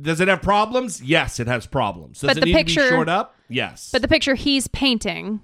Does 0.00 0.20
it 0.20 0.28
have 0.28 0.42
problems? 0.42 1.02
Yes, 1.02 1.38
it 1.38 1.46
has 1.46 1.66
problems. 1.66 2.20
Does 2.20 2.28
But 2.28 2.36
it 2.38 2.40
the 2.40 2.46
need 2.46 2.52
to 2.52 2.58
picture- 2.58 2.82
be 2.82 2.88
shored 2.88 3.08
up? 3.08 3.36
Yes. 3.48 3.90
But 3.92 4.02
the 4.02 4.08
picture 4.08 4.34
he's 4.34 4.66
painting, 4.68 5.40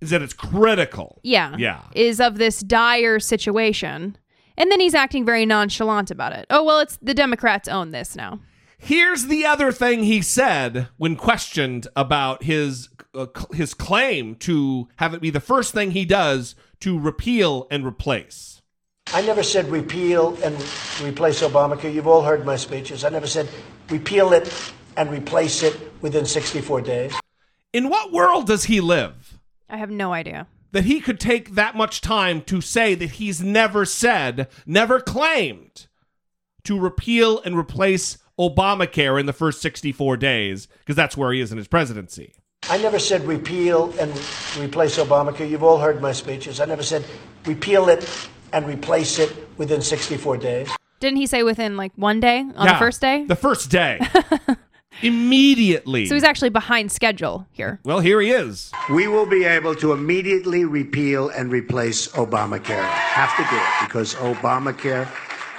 Is 0.00 0.10
that 0.10 0.20
it's 0.22 0.34
critical? 0.34 1.20
yeah, 1.22 1.56
Yeah. 1.58 1.80
is 1.94 2.20
of 2.20 2.36
this 2.38 2.60
dire 2.60 3.18
situation. 3.20 4.16
And 4.56 4.70
then 4.70 4.78
he's 4.80 4.94
acting 4.94 5.24
very 5.24 5.46
nonchalant 5.46 6.10
about 6.10 6.32
it. 6.32 6.46
Oh, 6.50 6.62
well, 6.62 6.78
it's 6.80 6.98
the 7.02 7.14
Democrats 7.14 7.66
own 7.68 7.90
this 7.90 8.14
now. 8.14 8.40
Here's 8.78 9.26
the 9.26 9.46
other 9.46 9.72
thing 9.72 10.04
he 10.04 10.20
said 10.20 10.88
when 10.98 11.16
questioned 11.16 11.88
about 11.96 12.42
his 12.44 12.90
uh, 13.14 13.26
cl- 13.34 13.48
his 13.54 13.72
claim 13.74 14.34
to 14.34 14.88
have 14.96 15.14
it 15.14 15.20
be 15.22 15.30
the 15.30 15.40
first 15.40 15.72
thing 15.72 15.92
he 15.92 16.04
does 16.04 16.54
to 16.80 16.98
repeal 16.98 17.66
and 17.70 17.86
replace. 17.86 18.53
I 19.12 19.20
never 19.22 19.42
said 19.42 19.68
repeal 19.68 20.36
and 20.42 20.54
replace 21.02 21.42
Obamacare. 21.42 21.92
You've 21.92 22.06
all 22.06 22.22
heard 22.22 22.44
my 22.44 22.56
speeches. 22.56 23.04
I 23.04 23.10
never 23.10 23.26
said 23.26 23.48
repeal 23.90 24.32
it 24.32 24.72
and 24.96 25.10
replace 25.10 25.62
it 25.62 25.92
within 26.00 26.24
64 26.24 26.80
days. 26.80 27.14
In 27.72 27.88
what 27.88 28.12
world 28.12 28.46
does 28.46 28.64
he 28.64 28.80
live 28.80 29.38
I 29.68 29.76
have 29.76 29.90
no 29.90 30.12
idea. 30.12 30.46
that 30.72 30.84
he 30.84 31.00
could 31.00 31.20
take 31.20 31.54
that 31.54 31.76
much 31.76 32.00
time 32.00 32.42
to 32.42 32.60
say 32.60 32.94
that 32.94 33.12
he's 33.12 33.42
never 33.42 33.84
said, 33.84 34.48
never 34.66 35.00
claimed 35.00 35.86
to 36.64 36.78
repeal 36.78 37.40
and 37.42 37.56
replace 37.56 38.18
Obamacare 38.38 39.20
in 39.20 39.26
the 39.26 39.32
first 39.32 39.60
64 39.62 40.16
days 40.16 40.66
because 40.80 40.96
that's 40.96 41.16
where 41.16 41.32
he 41.32 41.40
is 41.40 41.52
in 41.52 41.58
his 41.58 41.68
presidency. 41.68 42.34
I 42.68 42.78
never 42.78 42.98
said 42.98 43.24
repeal 43.24 43.94
and 44.00 44.10
replace 44.58 44.96
Obamacare. 44.98 45.48
You've 45.48 45.62
all 45.62 45.78
heard 45.78 46.00
my 46.00 46.12
speeches. 46.12 46.58
I 46.60 46.64
never 46.64 46.82
said 46.82 47.04
repeal 47.44 47.88
it 47.88 48.08
and 48.54 48.66
replace 48.66 49.18
it 49.18 49.30
within 49.58 49.82
64 49.82 50.38
days. 50.38 50.70
Didn't 51.00 51.18
he 51.18 51.26
say 51.26 51.42
within 51.42 51.76
like 51.76 51.92
one 51.96 52.20
day 52.20 52.40
on 52.56 52.66
the 52.66 52.76
first 52.78 53.00
day? 53.00 53.24
The 53.26 53.36
first 53.36 53.70
day. 53.70 54.00
Immediately. 55.02 56.06
So 56.06 56.14
he's 56.14 56.22
actually 56.24 56.50
behind 56.50 56.92
schedule 56.92 57.46
here. 57.50 57.80
well, 57.84 57.98
here 57.98 58.20
he 58.20 58.30
is. 58.30 58.70
We 58.88 59.08
will 59.08 59.26
be 59.26 59.44
able 59.44 59.74
to 59.76 59.92
immediately 59.92 60.64
repeal 60.64 61.30
and 61.30 61.50
replace 61.50 62.08
Obamacare. 62.12 62.84
Have 62.88 63.36
to 63.36 63.42
do 63.50 63.56
it 63.56 63.86
because 63.86 64.14
Obamacare 64.14 65.04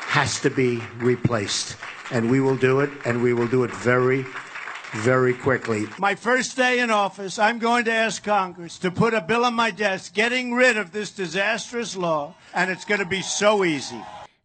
has 0.08 0.40
to 0.40 0.50
be 0.50 0.82
replaced. 0.98 1.76
And 2.12 2.32
we 2.32 2.40
will 2.40 2.56
do 2.56 2.80
it, 2.80 2.90
and 3.04 3.22
we 3.22 3.34
will 3.34 3.48
do 3.48 3.64
it 3.64 3.72
very, 3.72 4.26
very 4.98 5.34
quickly. 5.34 5.88
My 6.00 6.16
first 6.16 6.56
day 6.56 6.80
in 6.80 6.90
office, 6.90 7.38
I'm 7.38 7.60
going 7.60 7.86
to 7.86 7.92
ask 7.92 8.24
Congress 8.24 8.78
to 8.80 8.92
put 8.92 9.14
a 9.14 9.22
bill 9.22 9.46
on 9.46 9.54
my 9.54 9.72
desk 9.72 10.14
getting 10.14 10.54
rid 10.54 10.78
of 10.78 10.92
this 10.92 11.12
disastrous 11.12 11.96
law, 11.96 12.34
and 12.54 12.72
it's 12.72 12.86
going 12.86 13.00
to 13.00 13.06
be 13.06 13.22
so 13.22 13.64
easy. 13.66 14.02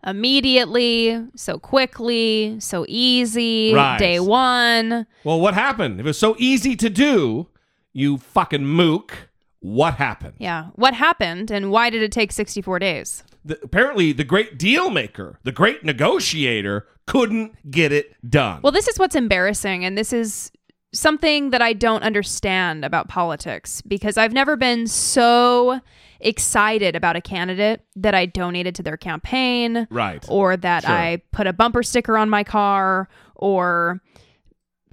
Immediately, 0.07 1.27
so 1.35 1.59
quickly, 1.59 2.57
so 2.59 2.85
easy, 2.89 3.73
Right. 3.75 3.99
day 3.99 4.19
one. 4.19 5.07
Well, 5.25 5.41
what 5.41 5.55
happened? 5.55 6.01
If 6.01 6.07
it 6.07 6.09
was 6.09 6.19
so 6.19 6.35
easy 6.39 6.75
to 6.77 6.89
do, 6.89 7.49
you 7.93 8.17
fucking 8.19 8.65
mook, 8.65 9.29
what 9.61 9.95
happened? 9.95 10.35
Yeah. 10.39 10.67
What 10.75 10.95
happened 10.95 11.51
and 11.51 11.71
why 11.71 11.91
did 11.91 12.03
it 12.03 12.13
take 12.13 12.33
64 12.33 12.79
days? 12.79 13.25
The, 13.45 13.59
apparently, 13.63 14.13
the 14.13 14.25
great 14.25 14.59
deal 14.59 14.91
maker, 14.91 15.39
the 15.45 15.53
great 15.53 15.85
negotiator, 15.85 16.87
couldn't 17.07 17.71
get 17.71 17.93
it 17.93 18.15
done. 18.29 18.61
Well, 18.63 18.73
this 18.73 18.87
is 18.87 18.99
what's 18.99 19.15
embarrassing, 19.17 19.85
and 19.85 19.97
this 19.97 20.13
is 20.13 20.53
something 20.93 21.51
that 21.51 21.63
I 21.63 21.73
don't 21.73 22.03
understand 22.03 22.85
about 22.85 23.09
politics 23.09 23.81
because 23.83 24.17
I've 24.17 24.33
never 24.33 24.57
been 24.57 24.87
so 24.87 25.81
excited 26.21 26.97
about 26.97 27.17
a 27.17 27.21
candidate 27.21 27.83
that 27.97 28.15
I 28.15 28.27
donated 28.27 28.75
to 28.77 28.83
their 28.83 28.97
campaign. 28.97 29.87
Right. 29.91 30.25
Or 30.29 30.57
that 30.57 30.85
Sure. 30.85 30.93
I 30.93 31.23
put 31.33 31.47
a 31.47 31.53
bumper 31.53 31.83
sticker 31.83 32.19
on 32.19 32.29
my 32.29 32.45
car 32.45 33.09
or 33.37 34.01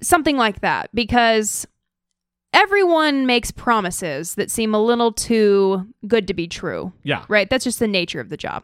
something 0.02 0.38
like 0.38 0.62
that 0.62 0.90
because 0.94 1.68
everyone 2.58 3.28
makes 3.28 3.52
promises 3.52 4.36
that 4.36 4.50
seem 4.50 4.74
a 4.74 4.82
little 4.82 5.14
too 5.14 5.88
good 6.08 6.28
to 6.28 6.34
be 6.34 6.48
true. 6.48 6.92
Yeah. 7.04 7.24
Right? 7.28 7.50
That's 7.50 7.64
just 7.64 7.80
the 7.80 7.88
nature 7.88 8.20
of 8.20 8.30
the 8.30 8.38
job. 8.38 8.64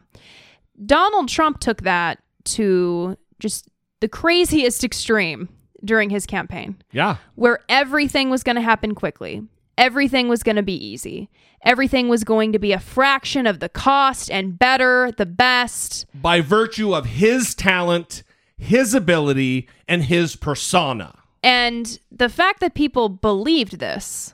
Donald 0.84 1.28
Trump 1.28 1.60
took 1.60 1.82
that 1.82 2.18
to 2.44 3.16
just 3.38 3.68
the 4.00 4.08
craziest 4.08 4.82
extreme 4.82 5.48
during 5.84 6.10
his 6.10 6.26
campaign, 6.26 6.76
yeah. 6.92 7.16
where 7.36 7.60
everything 7.68 8.30
was 8.30 8.42
going 8.42 8.56
to 8.56 8.62
happen 8.62 8.94
quickly. 8.94 9.42
Everything 9.78 10.28
was 10.28 10.42
going 10.42 10.56
to 10.56 10.62
be 10.62 10.74
easy. 10.74 11.28
Everything 11.62 12.08
was 12.08 12.24
going 12.24 12.52
to 12.52 12.58
be 12.58 12.72
a 12.72 12.78
fraction 12.78 13.46
of 13.46 13.60
the 13.60 13.68
cost 13.68 14.30
and 14.30 14.58
better, 14.58 15.12
the 15.16 15.26
best. 15.26 16.06
By 16.14 16.40
virtue 16.40 16.94
of 16.94 17.06
his 17.06 17.54
talent, 17.54 18.22
his 18.56 18.94
ability, 18.94 19.68
and 19.88 20.04
his 20.04 20.36
persona. 20.36 21.18
And 21.44 21.98
the 22.10 22.30
fact 22.30 22.60
that 22.60 22.74
people 22.74 23.08
believed 23.10 23.78
this 23.78 24.32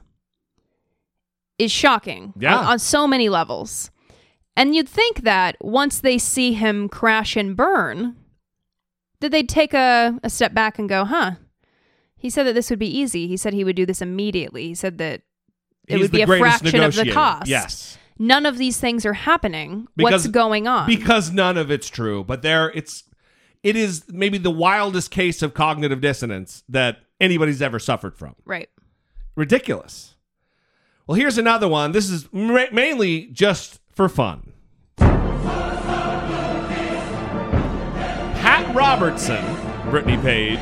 is 1.59 1.73
shocking 1.73 2.33
Yeah. 2.39 2.57
on, 2.57 2.65
on 2.65 2.79
so 2.79 3.07
many 3.07 3.29
levels. 3.29 3.91
And 4.57 4.75
you'd 4.75 4.89
think 4.89 5.23
that 5.23 5.57
once 5.61 6.01
they 6.01 6.19
see 6.19 6.53
him 6.53 6.89
crash 6.89 7.37
and 7.37 7.57
burn, 7.57 8.17
that 9.21 9.31
they'd 9.31 9.49
take 9.49 9.75
a, 9.75 10.19
a 10.23 10.31
step 10.31 10.55
back 10.55 10.79
and 10.79 10.89
go, 10.89 11.05
huh, 11.05 11.33
he 12.17 12.31
said 12.31 12.45
that 12.45 12.55
this 12.55 12.71
would 12.71 12.79
be 12.79 12.87
easy. 12.99 13.27
He 13.27 13.37
said 13.37 13.55
he 13.55 13.65
would 13.65 13.77
do 13.77 13.87
this 13.87 14.01
immediately. 14.01 14.69
He 14.69 14.75
said 14.75 14.99
that 14.99 15.23
it 15.89 15.97
He's 15.97 16.03
would 16.03 16.13
be 16.13 16.23
a 16.23 16.27
fraction 16.27 16.81
of 16.81 16.95
the 16.95 17.11
cost. 17.11 17.49
Yes. 17.49 17.99
None 18.19 18.47
of 18.47 18.57
these 18.59 18.79
things 18.79 19.05
are 19.05 19.15
happening. 19.15 19.89
What's 19.97 20.27
going 20.29 20.69
on? 20.69 20.87
Because 20.87 21.33
none 21.33 21.57
of 21.57 21.71
it's 21.71 21.89
true. 21.89 22.23
But 22.23 22.43
there 22.43 22.71
it's 22.71 23.05
it 23.63 23.77
is 23.77 24.05
maybe 24.09 24.39
the 24.39 24.51
wildest 24.51 25.11
case 25.11 25.43
of 25.43 25.53
cognitive 25.55 26.01
dissonance 26.01 26.63
that 26.69 26.99
anybody's 27.21 27.61
ever 27.63 27.79
suffered 27.79 28.17
from. 28.17 28.35
right. 28.45 28.69
Ridiculous. 29.37 30.17
Well, 31.07 31.15
here's 31.17 31.39
another 31.39 31.69
one. 31.69 31.93
This 31.93 32.11
is 32.11 32.29
ma- 32.33 32.67
mainly 32.73 33.27
just 33.27 33.81
for 33.93 34.09
fun. 34.09 34.53
Pat 38.41 38.75
Robertson, 38.75 39.43
Brittany 39.91 40.17
Page. 40.19 40.59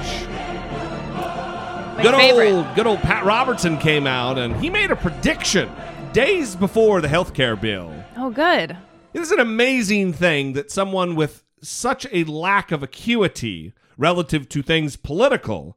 Good 2.03 2.15
favorite. 2.15 2.53
old, 2.53 2.75
good 2.77 2.87
old 2.87 3.01
Pat 3.01 3.25
Robertson 3.25 3.79
came 3.79 4.07
out 4.07 4.39
and 4.39 4.55
he 4.57 4.71
made 4.71 4.91
a 4.91 4.97
prediction 4.97 5.71
days 6.13 6.55
before 6.55 7.01
the 7.01 7.09
health 7.09 7.35
care 7.35 7.57
bill. 7.57 7.93
Oh, 8.17 8.31
good. 8.31 8.77
It 9.15 9.21
is 9.21 9.33
an 9.33 9.41
amazing 9.41 10.13
thing 10.13 10.53
that 10.53 10.71
someone 10.71 11.17
with 11.17 11.43
such 11.63 12.07
a 12.13 12.25
lack 12.25 12.73
of 12.73 12.83
acuity 12.83 13.73
relative 13.97 14.49
to 14.49 14.63
things 14.63 14.97
political 14.97 15.77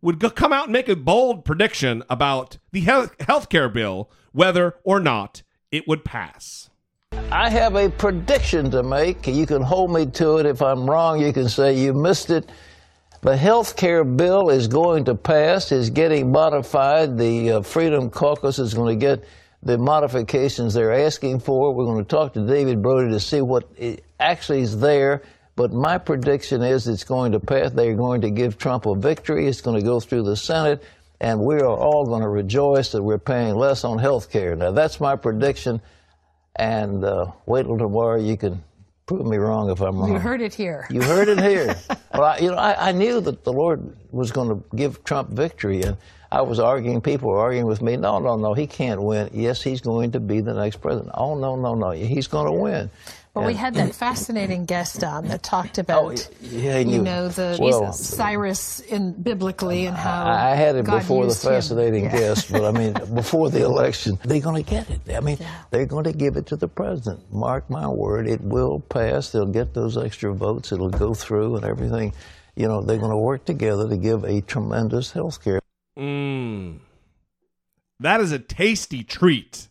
would 0.00 0.18
go, 0.18 0.28
come 0.28 0.52
out 0.52 0.64
and 0.64 0.72
make 0.72 0.88
a 0.88 0.96
bold 0.96 1.44
prediction 1.44 2.02
about 2.10 2.58
the 2.72 2.80
health 2.80 3.48
care 3.48 3.68
bill, 3.68 4.10
whether 4.32 4.74
or 4.84 5.00
not 5.00 5.42
it 5.70 5.86
would 5.86 6.04
pass. 6.04 6.68
I 7.30 7.48
have 7.48 7.76
a 7.76 7.88
prediction 7.88 8.70
to 8.72 8.82
make. 8.82 9.26
You 9.26 9.46
can 9.46 9.62
hold 9.62 9.92
me 9.92 10.06
to 10.06 10.38
it. 10.38 10.46
If 10.46 10.60
I'm 10.60 10.88
wrong, 10.88 11.20
you 11.20 11.32
can 11.32 11.48
say 11.48 11.78
you 11.78 11.94
missed 11.94 12.30
it. 12.30 12.50
The 13.22 13.36
health 13.36 13.76
care 13.76 14.02
bill 14.04 14.50
is 14.50 14.66
going 14.66 15.04
to 15.04 15.14
pass, 15.14 15.70
is 15.70 15.90
getting 15.90 16.32
modified. 16.32 17.16
The 17.16 17.52
uh, 17.52 17.62
Freedom 17.62 18.10
Caucus 18.10 18.58
is 18.58 18.74
going 18.74 18.98
to 18.98 19.06
get 19.06 19.24
the 19.62 19.78
modifications 19.78 20.74
they're 20.74 20.92
asking 20.92 21.40
for. 21.40 21.72
We're 21.72 21.84
going 21.84 22.04
to 22.04 22.08
talk 22.08 22.32
to 22.34 22.44
David 22.44 22.82
Brody 22.82 23.12
to 23.12 23.20
see 23.20 23.40
what 23.40 23.70
actually 24.22 24.62
is 24.62 24.78
there. 24.78 25.22
But 25.54 25.72
my 25.72 25.98
prediction 25.98 26.62
is 26.62 26.88
it's 26.88 27.04
going 27.04 27.32
to 27.32 27.40
pass. 27.40 27.72
They're 27.72 27.94
going 27.94 28.22
to 28.22 28.30
give 28.30 28.56
Trump 28.56 28.86
a 28.86 28.94
victory. 28.94 29.46
It's 29.46 29.60
going 29.60 29.78
to 29.78 29.84
go 29.84 30.00
through 30.00 30.22
the 30.22 30.36
Senate, 30.36 30.82
and 31.20 31.40
we 31.40 31.56
are 31.56 31.66
all 31.66 32.06
going 32.06 32.22
to 32.22 32.28
rejoice 32.28 32.92
that 32.92 33.02
we're 33.02 33.18
paying 33.18 33.54
less 33.54 33.84
on 33.84 33.98
health 33.98 34.30
care. 34.30 34.56
Now, 34.56 34.70
that's 34.70 34.98
my 34.98 35.16
prediction. 35.16 35.82
And 36.56 37.04
uh, 37.04 37.32
wait 37.46 37.64
till 37.64 37.78
tomorrow. 37.78 38.18
You 38.18 38.36
can 38.36 38.62
prove 39.06 39.26
me 39.26 39.36
wrong 39.36 39.70
if 39.70 39.80
I'm 39.80 39.98
wrong. 39.98 40.12
You 40.12 40.18
heard 40.18 40.40
it 40.40 40.54
here. 40.54 40.86
You 40.90 41.02
heard 41.02 41.28
it 41.28 41.38
here. 41.38 41.76
well, 42.14 42.24
I, 42.24 42.38
you 42.38 42.50
know, 42.50 42.56
I, 42.56 42.88
I 42.88 42.92
knew 42.92 43.20
that 43.20 43.44
the 43.44 43.52
Lord 43.52 43.94
was 44.10 44.32
going 44.32 44.48
to 44.48 44.76
give 44.76 45.04
Trump 45.04 45.30
victory, 45.30 45.82
and 45.82 45.96
I 46.30 46.42
was 46.42 46.58
arguing. 46.60 47.02
People 47.02 47.30
were 47.30 47.38
arguing 47.38 47.66
with 47.66 47.82
me. 47.82 47.96
No, 47.96 48.18
no, 48.18 48.36
no, 48.36 48.54
he 48.54 48.66
can't 48.66 49.02
win. 49.02 49.30
Yes, 49.32 49.62
he's 49.62 49.82
going 49.82 50.12
to 50.12 50.20
be 50.20 50.40
the 50.40 50.54
next 50.54 50.76
president. 50.76 51.10
Oh, 51.14 51.34
no, 51.34 51.56
no, 51.56 51.74
no, 51.74 51.90
he's 51.90 52.26
going 52.26 52.46
to 52.46 52.52
win. 52.52 52.90
But 53.34 53.46
we 53.46 53.54
had 53.54 53.72
that 53.76 53.94
fascinating 53.94 54.66
guest 54.66 55.02
on 55.02 55.28
that 55.28 55.42
talked 55.42 55.78
about, 55.78 56.28
yeah, 56.42 56.78
you 56.80 57.00
know, 57.00 57.28
the 57.28 57.56
Well, 57.58 57.90
Cyrus 57.94 58.80
in 58.80 59.12
biblically 59.12 59.86
and 59.86 59.96
how 59.96 60.26
I 60.26 60.50
I 60.50 60.54
had 60.54 60.76
it 60.76 60.84
God 60.84 60.98
before 60.98 61.24
the 61.26 61.34
fascinating 61.34 62.04
Yeah. 62.04 62.18
guest, 62.18 62.52
but 62.52 62.62
I 62.62 62.72
mean, 62.72 62.92
before 63.14 63.48
the 63.48 63.62
election, 63.64 64.18
they're 64.22 64.42
going 64.42 64.62
to 64.62 64.70
get 64.70 64.90
it. 64.90 65.00
I 65.16 65.20
mean, 65.20 65.38
they're 65.70 65.86
going 65.86 66.04
to 66.04 66.12
give 66.12 66.36
it 66.36 66.44
to 66.48 66.56
the 66.56 66.68
president. 66.68 67.32
Mark 67.32 67.70
my 67.70 67.88
word, 67.88 68.28
it 68.28 68.42
will 68.42 68.80
pass. 68.80 69.30
They'll 69.32 69.46
get 69.46 69.72
those 69.72 69.96
extra 69.96 70.34
votes. 70.34 70.70
It'll 70.70 70.90
go 70.90 71.14
through 71.14 71.56
and 71.56 71.64
everything. 71.64 72.12
you 72.54 72.68
know, 72.68 72.82
they're 72.82 72.98
going 72.98 73.10
to 73.10 73.16
work 73.16 73.46
together 73.46 73.88
to 73.88 73.96
give 73.96 74.24
a 74.24 74.42
tremendous 74.42 75.12
health 75.12 75.42
care. 75.42 75.58
Mm. 75.98 76.80
That 77.98 78.20
is 78.20 78.30
a 78.30 78.38
tasty 78.38 79.02
treat 79.04 79.68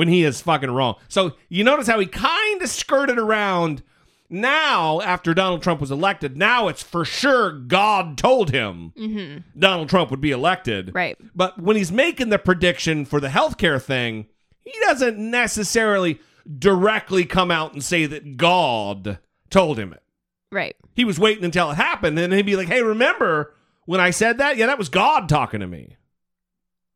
when 0.00 0.08
he 0.08 0.24
is 0.24 0.40
fucking 0.40 0.70
wrong. 0.70 0.94
So 1.08 1.34
you 1.50 1.62
notice 1.62 1.86
how 1.86 2.00
he 2.00 2.06
kind 2.06 2.62
of 2.62 2.70
skirted 2.70 3.18
around 3.18 3.82
now 4.30 5.02
after 5.02 5.34
Donald 5.34 5.62
Trump 5.62 5.78
was 5.78 5.90
elected. 5.90 6.38
Now 6.38 6.68
it's 6.68 6.82
for 6.82 7.04
sure 7.04 7.52
God 7.52 8.16
told 8.16 8.50
him 8.50 8.94
Mm-hmm. 8.96 9.60
Donald 9.60 9.90
Trump 9.90 10.10
would 10.10 10.22
be 10.22 10.30
elected. 10.30 10.94
Right. 10.94 11.18
But 11.34 11.60
when 11.60 11.76
he's 11.76 11.92
making 11.92 12.30
the 12.30 12.38
prediction 12.38 13.04
for 13.04 13.20
the 13.20 13.28
healthcare 13.28 13.78
thing, 13.78 14.26
he 14.64 14.72
doesn't 14.86 15.18
necessarily 15.18 16.18
directly 16.58 17.26
come 17.26 17.50
out 17.50 17.74
and 17.74 17.84
say 17.84 18.06
that 18.06 18.38
God 18.38 19.18
told 19.50 19.78
him 19.78 19.92
it. 19.92 20.02
Right. 20.50 20.76
He 20.94 21.04
was 21.04 21.18
waiting 21.18 21.44
until 21.44 21.70
it 21.72 21.74
happened, 21.74 22.18
and 22.18 22.32
he'd 22.32 22.46
be 22.46 22.56
like, 22.56 22.68
"Hey, 22.68 22.82
remember 22.82 23.52
when 23.84 24.00
I 24.00 24.12
said 24.12 24.38
that? 24.38 24.56
Yeah, 24.56 24.64
that 24.64 24.78
was 24.78 24.88
God 24.88 25.28
talking 25.28 25.60
to 25.60 25.66
me." 25.66 25.96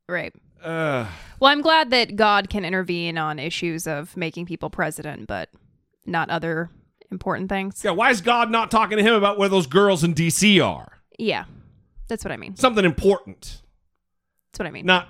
Right. 0.09 0.33
Uh, 0.65 1.07
Well, 1.41 1.51
I'm 1.53 1.61
glad 1.61 1.91
that 1.91 2.17
God 2.17 2.49
can 2.49 2.65
intervene 2.65 3.19
on 3.19 3.39
issues 3.39 3.87
of 3.87 4.17
making 4.17 4.47
people 4.47 4.71
president, 4.71 5.27
but 5.27 5.51
not 6.07 6.31
other 6.31 6.71
important 7.11 7.49
things. 7.49 7.83
yeah, 7.85 7.91
why 7.93 8.11
is 8.11 8.21
God 8.21 8.51
not 8.51 8.71
talking 8.71 8.97
to 8.97 9.03
him 9.03 9.15
about 9.15 9.39
where 9.39 9.49
those 9.49 9.67
girls 9.67 10.03
in 10.05 10.15
D.C. 10.15 10.61
are? 10.61 11.01
Yeah. 11.19 11.45
That's 12.09 12.25
what 12.25 12.33
I 12.33 12.37
mean. 12.37 12.57
Something 12.57 12.85
important, 12.85 13.63
That's 14.53 14.59
what 14.61 14.67
I 14.67 14.71
mean. 14.71 14.85
not 14.87 15.09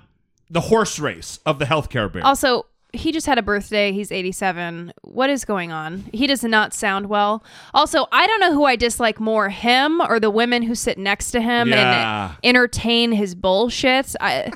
the 0.49 0.61
horse 0.61 0.99
race 0.99 1.39
of 1.45 1.57
the 1.59 1.65
healthcare 1.65 2.11
bill. 2.11 2.23
Also, 2.23 2.65
he 2.93 3.11
just 3.11 3.25
had 3.27 3.37
a 3.37 3.41
birthday. 3.41 3.91
He's 3.91 4.11
87. 4.11 4.93
What 5.01 5.29
is 5.29 5.43
going 5.43 5.71
on? 5.73 6.05
He 6.13 6.27
does 6.27 6.43
not 6.43 6.73
sound 6.73 7.07
well. 7.07 7.43
Also, 7.73 8.05
I 8.13 8.25
don't 8.27 8.39
know 8.39 8.53
who 8.53 8.63
I 8.63 8.75
dislike 8.77 9.19
more, 9.19 9.49
him 9.49 9.99
or 10.01 10.19
the 10.19 10.29
women 10.29 10.63
who 10.63 10.75
sit 10.75 10.97
next 10.97 11.31
to 11.31 11.41
him 11.41 11.69
Yeah. 11.69 12.27
and 12.29 12.37
entertain 12.43 13.11
his 13.11 13.35
bullshit. 13.35 14.15
I, 14.21 14.51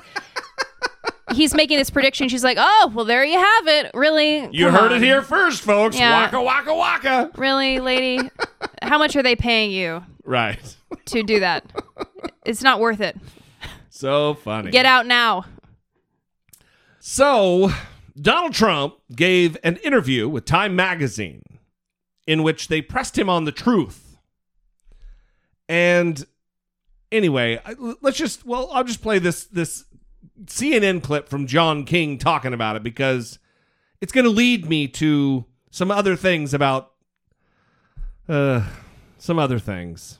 he's 1.34 1.54
making 1.54 1.78
this 1.78 1.90
prediction. 1.90 2.28
She's 2.28 2.44
like, 2.44 2.56
"Oh, 2.60 2.92
well, 2.94 3.04
there 3.04 3.24
you 3.24 3.38
have 3.38 3.66
it." 3.68 3.90
Really? 3.94 4.48
you 4.52 4.66
Come 4.66 4.74
heard 4.74 4.92
on. 4.92 4.98
it 4.98 5.02
here 5.02 5.22
first, 5.22 5.62
folks. 5.62 5.98
Yeah. 5.98 6.22
Waka 6.24 6.42
waka 6.42 6.74
waka. 6.74 7.30
Really, 7.36 7.80
lady? 7.80 8.30
How 8.82 8.98
much 8.98 9.14
are 9.16 9.22
they 9.22 9.36
paying 9.36 9.70
you 9.70 10.04
Right. 10.24 10.76
to 11.06 11.22
do 11.22 11.40
that? 11.40 11.64
It's 12.44 12.62
not 12.62 12.80
worth 12.80 13.00
it. 13.00 13.16
So 13.90 14.34
funny. 14.34 14.70
Get 14.70 14.86
out 14.86 15.06
now. 15.06 15.44
So, 16.98 17.70
Donald 18.20 18.52
Trump 18.54 18.94
gave 19.14 19.56
an 19.64 19.76
interview 19.76 20.28
with 20.28 20.44
Time 20.44 20.76
Magazine 20.76 21.42
in 22.26 22.42
which 22.42 22.68
they 22.68 22.82
pressed 22.82 23.16
him 23.18 23.28
on 23.28 23.44
the 23.44 23.52
truth. 23.52 24.16
And 25.68 26.24
anyway, 27.12 27.60
I- 27.64 27.74
let's 28.00 28.18
just 28.18 28.44
well, 28.44 28.70
I'll 28.72 28.84
just 28.84 29.02
play 29.02 29.18
this 29.18 29.44
this 29.44 29.84
CNN 30.44 31.02
clip 31.02 31.28
from 31.28 31.46
John 31.46 31.84
King 31.84 32.18
talking 32.18 32.54
about 32.54 32.76
it 32.76 32.82
because 32.82 33.38
it's 34.00 34.12
going 34.12 34.24
to 34.24 34.30
lead 34.30 34.68
me 34.68 34.88
to 34.88 35.44
some 35.70 35.90
other 35.90 36.16
things 36.16 36.54
about 36.54 36.92
uh 38.28 38.66
some 39.18 39.38
other 39.38 39.58
things. 39.58 40.18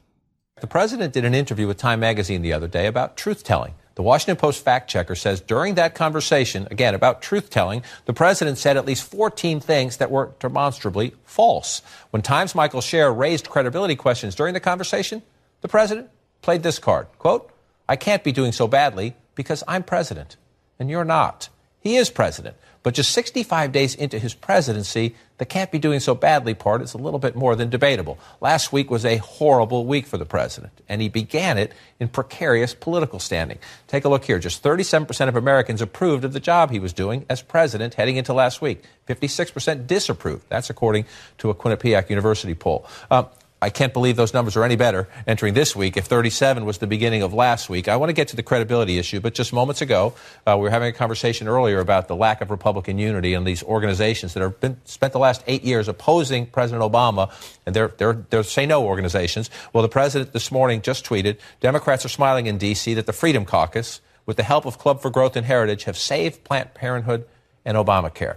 The 0.60 0.66
president 0.66 1.14
did 1.14 1.24
an 1.24 1.34
interview 1.34 1.66
with 1.66 1.78
Time 1.78 2.00
magazine 2.00 2.42
the 2.42 2.52
other 2.52 2.68
day 2.68 2.86
about 2.86 3.16
truth 3.16 3.42
telling. 3.42 3.74
The 3.94 4.02
Washington 4.02 4.36
Post 4.36 4.62
fact 4.62 4.90
checker 4.90 5.14
says 5.14 5.40
during 5.40 5.74
that 5.74 5.94
conversation, 5.94 6.68
again 6.70 6.94
about 6.94 7.22
truth 7.22 7.50
telling, 7.50 7.82
the 8.04 8.12
president 8.12 8.58
said 8.58 8.76
at 8.76 8.86
least 8.86 9.10
14 9.10 9.60
things 9.60 9.96
that 9.96 10.10
were 10.10 10.32
demonstrably 10.38 11.14
false. 11.24 11.82
When 12.10 12.22
Times' 12.22 12.54
Michael 12.54 12.82
Scherer 12.82 13.12
raised 13.12 13.48
credibility 13.48 13.96
questions 13.96 14.34
during 14.34 14.54
the 14.54 14.60
conversation, 14.60 15.22
the 15.62 15.68
president 15.68 16.10
played 16.42 16.62
this 16.62 16.78
card 16.78 17.08
quote, 17.18 17.50
I 17.88 17.96
can't 17.96 18.22
be 18.22 18.32
doing 18.32 18.52
so 18.52 18.68
badly 18.68 19.16
because 19.34 19.62
I'm 19.66 19.82
president, 19.82 20.36
and 20.78 20.90
you're 20.90 21.04
not. 21.04 21.48
He 21.80 21.96
is 21.96 22.10
president. 22.10 22.56
But 22.82 22.94
just 22.94 23.12
65 23.12 23.72
days 23.72 23.94
into 23.94 24.18
his 24.18 24.32
presidency, 24.32 25.14
the 25.36 25.44
can't 25.44 25.70
be 25.70 25.78
doing 25.78 26.00
so 26.00 26.14
badly 26.14 26.54
part 26.54 26.80
is 26.80 26.94
a 26.94 26.98
little 26.98 27.18
bit 27.18 27.36
more 27.36 27.54
than 27.54 27.68
debatable. 27.68 28.18
Last 28.40 28.72
week 28.72 28.90
was 28.90 29.04
a 29.04 29.18
horrible 29.18 29.84
week 29.84 30.06
for 30.06 30.16
the 30.16 30.24
president, 30.24 30.72
and 30.88 31.02
he 31.02 31.10
began 31.10 31.58
it 31.58 31.72
in 31.98 32.08
precarious 32.08 32.72
political 32.72 33.18
standing. 33.18 33.58
Take 33.86 34.06
a 34.06 34.08
look 34.08 34.24
here. 34.24 34.38
Just 34.38 34.62
37% 34.62 35.28
of 35.28 35.36
Americans 35.36 35.82
approved 35.82 36.24
of 36.24 36.32
the 36.32 36.40
job 36.40 36.70
he 36.70 36.78
was 36.78 36.94
doing 36.94 37.26
as 37.28 37.42
president 37.42 37.94
heading 37.94 38.16
into 38.16 38.32
last 38.32 38.62
week. 38.62 38.82
56% 39.06 39.86
disapproved. 39.86 40.46
That's 40.48 40.70
according 40.70 41.04
to 41.38 41.50
a 41.50 41.54
Quinnipiac 41.54 42.08
University 42.08 42.54
poll. 42.54 42.86
Uh, 43.10 43.24
I 43.62 43.68
can't 43.68 43.92
believe 43.92 44.16
those 44.16 44.32
numbers 44.32 44.56
are 44.56 44.64
any 44.64 44.76
better 44.76 45.06
entering 45.26 45.52
this 45.52 45.76
week 45.76 45.98
if 45.98 46.06
37 46.06 46.64
was 46.64 46.78
the 46.78 46.86
beginning 46.86 47.22
of 47.22 47.34
last 47.34 47.68
week. 47.68 47.88
I 47.88 47.96
want 47.96 48.08
to 48.08 48.14
get 48.14 48.28
to 48.28 48.36
the 48.36 48.42
credibility 48.42 48.98
issue, 48.98 49.20
but 49.20 49.34
just 49.34 49.52
moments 49.52 49.82
ago, 49.82 50.14
uh, 50.46 50.56
we 50.56 50.62
were 50.62 50.70
having 50.70 50.88
a 50.88 50.92
conversation 50.92 51.46
earlier 51.46 51.78
about 51.78 52.08
the 52.08 52.16
lack 52.16 52.40
of 52.40 52.50
Republican 52.50 52.98
unity 52.98 53.34
in 53.34 53.44
these 53.44 53.62
organizations 53.62 54.32
that 54.32 54.40
have 54.40 54.58
been 54.60 54.80
spent 54.86 55.12
the 55.12 55.18
last 55.18 55.42
eight 55.46 55.62
years 55.62 55.88
opposing 55.88 56.46
President 56.46 56.82
Obama, 56.82 57.30
and 57.66 57.76
they're, 57.76 57.88
they're, 57.98 58.24
they're 58.30 58.42
say 58.42 58.64
no 58.64 58.84
organizations. 58.84 59.50
Well, 59.74 59.82
the 59.82 59.88
president 59.88 60.32
this 60.32 60.50
morning 60.50 60.80
just 60.80 61.04
tweeted 61.04 61.36
Democrats 61.60 62.06
are 62.06 62.10
smiling 62.10 62.46
in 62.46 62.56
D.C. 62.56 62.94
that 62.94 63.04
the 63.04 63.12
Freedom 63.12 63.44
Caucus, 63.44 64.00
with 64.24 64.38
the 64.38 64.42
help 64.42 64.64
of 64.64 64.78
Club 64.78 65.02
for 65.02 65.10
Growth 65.10 65.36
and 65.36 65.44
Heritage, 65.44 65.84
have 65.84 65.98
saved 65.98 66.44
Planned 66.44 66.72
Parenthood 66.72 67.26
and 67.66 67.76
Obamacare. 67.76 68.36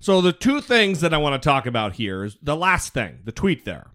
So 0.00 0.20
the 0.20 0.32
two 0.32 0.60
things 0.60 1.00
that 1.02 1.14
I 1.14 1.18
want 1.18 1.40
to 1.40 1.46
talk 1.46 1.66
about 1.66 1.92
here 1.92 2.24
is 2.24 2.36
the 2.42 2.56
last 2.56 2.92
thing, 2.92 3.18
the 3.24 3.32
tweet 3.32 3.64
there. 3.64 3.86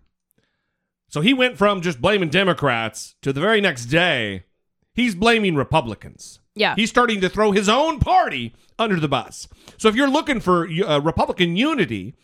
So 1.08 1.22
he 1.22 1.34
went 1.34 1.58
from 1.58 1.82
just 1.82 2.02
blaming 2.02 2.30
Democrats 2.30 3.16
to 3.22 3.32
the 3.32 3.42
very 3.42 3.62
next 3.62 3.86
day, 3.86 4.46
he's 4.94 5.16
blaming 5.16 5.56
Republicans. 5.56 6.40
Yeah. 6.56 6.76
He's 6.76 6.90
starting 6.90 7.22
to 7.22 7.30
throw 7.30 7.52
his 7.52 7.70
own 7.70 8.00
party 8.00 8.56
under 8.80 9.00
the 9.00 9.08
bus. 9.08 9.48
So 9.78 9.90
if 9.90 9.96
you're 9.96 10.10
looking 10.10 10.40
for 10.40 10.68
uh, 10.68 11.00
Republican 11.00 11.56
unity, 11.56 12.16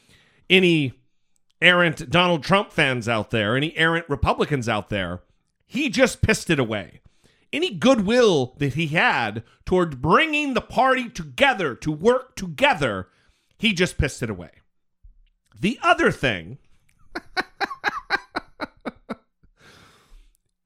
any 0.49 0.93
errant 1.61 2.09
Donald 2.09 2.43
Trump 2.43 2.71
fans 2.71 3.07
out 3.07 3.29
there, 3.29 3.55
any 3.55 3.75
errant 3.77 4.05
Republicans 4.09 4.67
out 4.67 4.89
there, 4.89 5.21
he 5.65 5.89
just 5.89 6.21
pissed 6.21 6.49
it 6.49 6.59
away. 6.59 7.01
Any 7.53 7.73
goodwill 7.73 8.55
that 8.59 8.75
he 8.75 8.87
had 8.87 9.43
toward 9.65 10.01
bringing 10.01 10.53
the 10.53 10.61
party 10.61 11.09
together 11.09 11.75
to 11.75 11.91
work 11.91 12.35
together, 12.35 13.09
he 13.57 13.73
just 13.73 13.97
pissed 13.97 14.23
it 14.23 14.29
away. 14.29 14.51
The 15.59 15.77
other 15.83 16.11
thing 16.11 16.57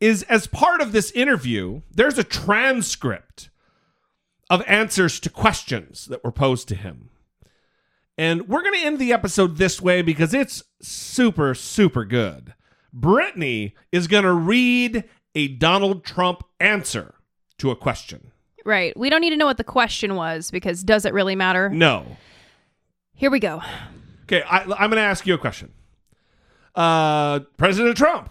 is 0.05 0.21
as 0.23 0.45
part 0.45 0.81
of 0.81 0.91
this 0.91 1.09
interview, 1.11 1.81
there's 1.91 2.19
a 2.19 2.23
transcript 2.23 3.49
of 4.51 4.63
answers 4.67 5.19
to 5.19 5.29
questions 5.29 6.05
that 6.05 6.23
were 6.23 6.31
posed 6.31 6.67
to 6.67 6.75
him. 6.75 7.09
And 8.17 8.47
we're 8.47 8.61
going 8.61 8.79
to 8.79 8.85
end 8.85 8.99
the 8.99 9.11
episode 9.11 9.57
this 9.57 9.81
way 9.81 10.03
because 10.03 10.33
it's 10.33 10.63
super, 10.79 11.55
super 11.55 12.05
good. 12.05 12.53
Brittany 12.93 13.73
is 13.91 14.07
going 14.07 14.23
to 14.23 14.31
read 14.31 15.03
a 15.33 15.47
Donald 15.47 16.05
Trump 16.05 16.43
answer 16.59 17.15
to 17.57 17.71
a 17.71 17.75
question. 17.75 18.31
Right. 18.63 18.95
We 18.95 19.09
don't 19.09 19.21
need 19.21 19.31
to 19.31 19.37
know 19.37 19.47
what 19.47 19.57
the 19.57 19.63
question 19.63 20.15
was 20.15 20.51
because 20.51 20.83
does 20.83 21.05
it 21.05 21.13
really 21.13 21.35
matter? 21.35 21.69
No. 21.69 22.17
Here 23.15 23.31
we 23.31 23.39
go. 23.39 23.61
Okay, 24.23 24.43
I, 24.43 24.61
I'm 24.61 24.89
going 24.89 24.91
to 24.91 25.01
ask 25.01 25.25
you 25.25 25.33
a 25.33 25.37
question. 25.37 25.71
Uh, 26.75 27.39
President 27.57 27.97
Trump, 27.97 28.29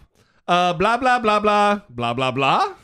uh, 0.49 0.73
blah, 0.75 0.97
blah, 0.97 1.19
blah, 1.19 1.41
blah, 1.41 1.81
blah, 1.89 2.15
blah, 2.15 2.31
blah. 2.31 2.75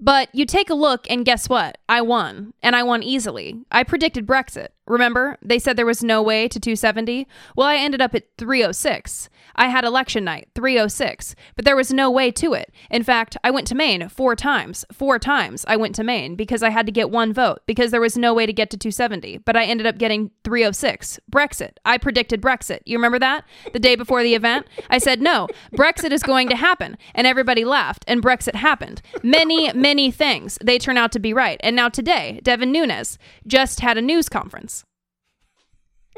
But 0.00 0.28
you 0.32 0.46
take 0.46 0.70
a 0.70 0.74
look 0.74 1.10
and 1.10 1.24
guess 1.24 1.48
what? 1.48 1.78
I 1.88 2.00
won. 2.02 2.54
And 2.62 2.76
I 2.76 2.82
won 2.84 3.02
easily. 3.02 3.60
I 3.72 3.82
predicted 3.82 4.26
Brexit. 4.26 4.68
Remember? 4.88 5.36
They 5.42 5.58
said 5.58 5.76
there 5.76 5.86
was 5.86 6.02
no 6.02 6.22
way 6.22 6.48
to 6.48 6.58
270. 6.58 7.28
Well, 7.54 7.66
I 7.66 7.76
ended 7.76 8.00
up 8.00 8.14
at 8.14 8.24
306. 8.38 9.28
I 9.54 9.68
had 9.68 9.84
election 9.84 10.24
night, 10.24 10.48
306. 10.54 11.34
But 11.56 11.64
there 11.64 11.76
was 11.76 11.92
no 11.92 12.10
way 12.10 12.30
to 12.30 12.54
it. 12.54 12.72
In 12.90 13.02
fact, 13.02 13.36
I 13.42 13.50
went 13.50 13.66
to 13.68 13.74
Maine 13.74 14.08
four 14.08 14.36
times. 14.36 14.84
Four 14.92 15.18
times 15.18 15.64
I 15.68 15.76
went 15.76 15.94
to 15.96 16.04
Maine 16.04 16.36
because 16.36 16.62
I 16.62 16.70
had 16.70 16.86
to 16.86 16.92
get 16.92 17.10
one 17.10 17.32
vote 17.32 17.60
because 17.66 17.90
there 17.90 18.00
was 18.00 18.16
no 18.16 18.32
way 18.32 18.46
to 18.46 18.52
get 18.52 18.70
to 18.70 18.76
270. 18.76 19.38
But 19.38 19.56
I 19.56 19.64
ended 19.64 19.86
up 19.86 19.98
getting 19.98 20.30
306. 20.44 21.20
Brexit. 21.30 21.72
I 21.84 21.98
predicted 21.98 22.40
Brexit. 22.40 22.80
You 22.84 22.96
remember 22.96 23.18
that? 23.18 23.44
The 23.72 23.80
day 23.80 23.96
before 23.96 24.22
the 24.22 24.34
event? 24.34 24.66
I 24.88 24.98
said, 24.98 25.20
no, 25.20 25.48
Brexit 25.72 26.12
is 26.12 26.22
going 26.22 26.48
to 26.48 26.56
happen. 26.56 26.96
And 27.14 27.26
everybody 27.26 27.64
laughed, 27.64 28.04
and 28.06 28.22
Brexit 28.22 28.54
happened. 28.54 29.02
Many, 29.22 29.72
many 29.72 30.10
things. 30.10 30.58
They 30.62 30.78
turn 30.78 30.96
out 30.96 31.12
to 31.12 31.18
be 31.18 31.34
right. 31.34 31.60
And 31.62 31.74
now 31.74 31.88
today, 31.88 32.40
Devin 32.42 32.72
Nunes 32.72 33.18
just 33.46 33.80
had 33.80 33.98
a 33.98 34.02
news 34.02 34.28
conference. 34.28 34.77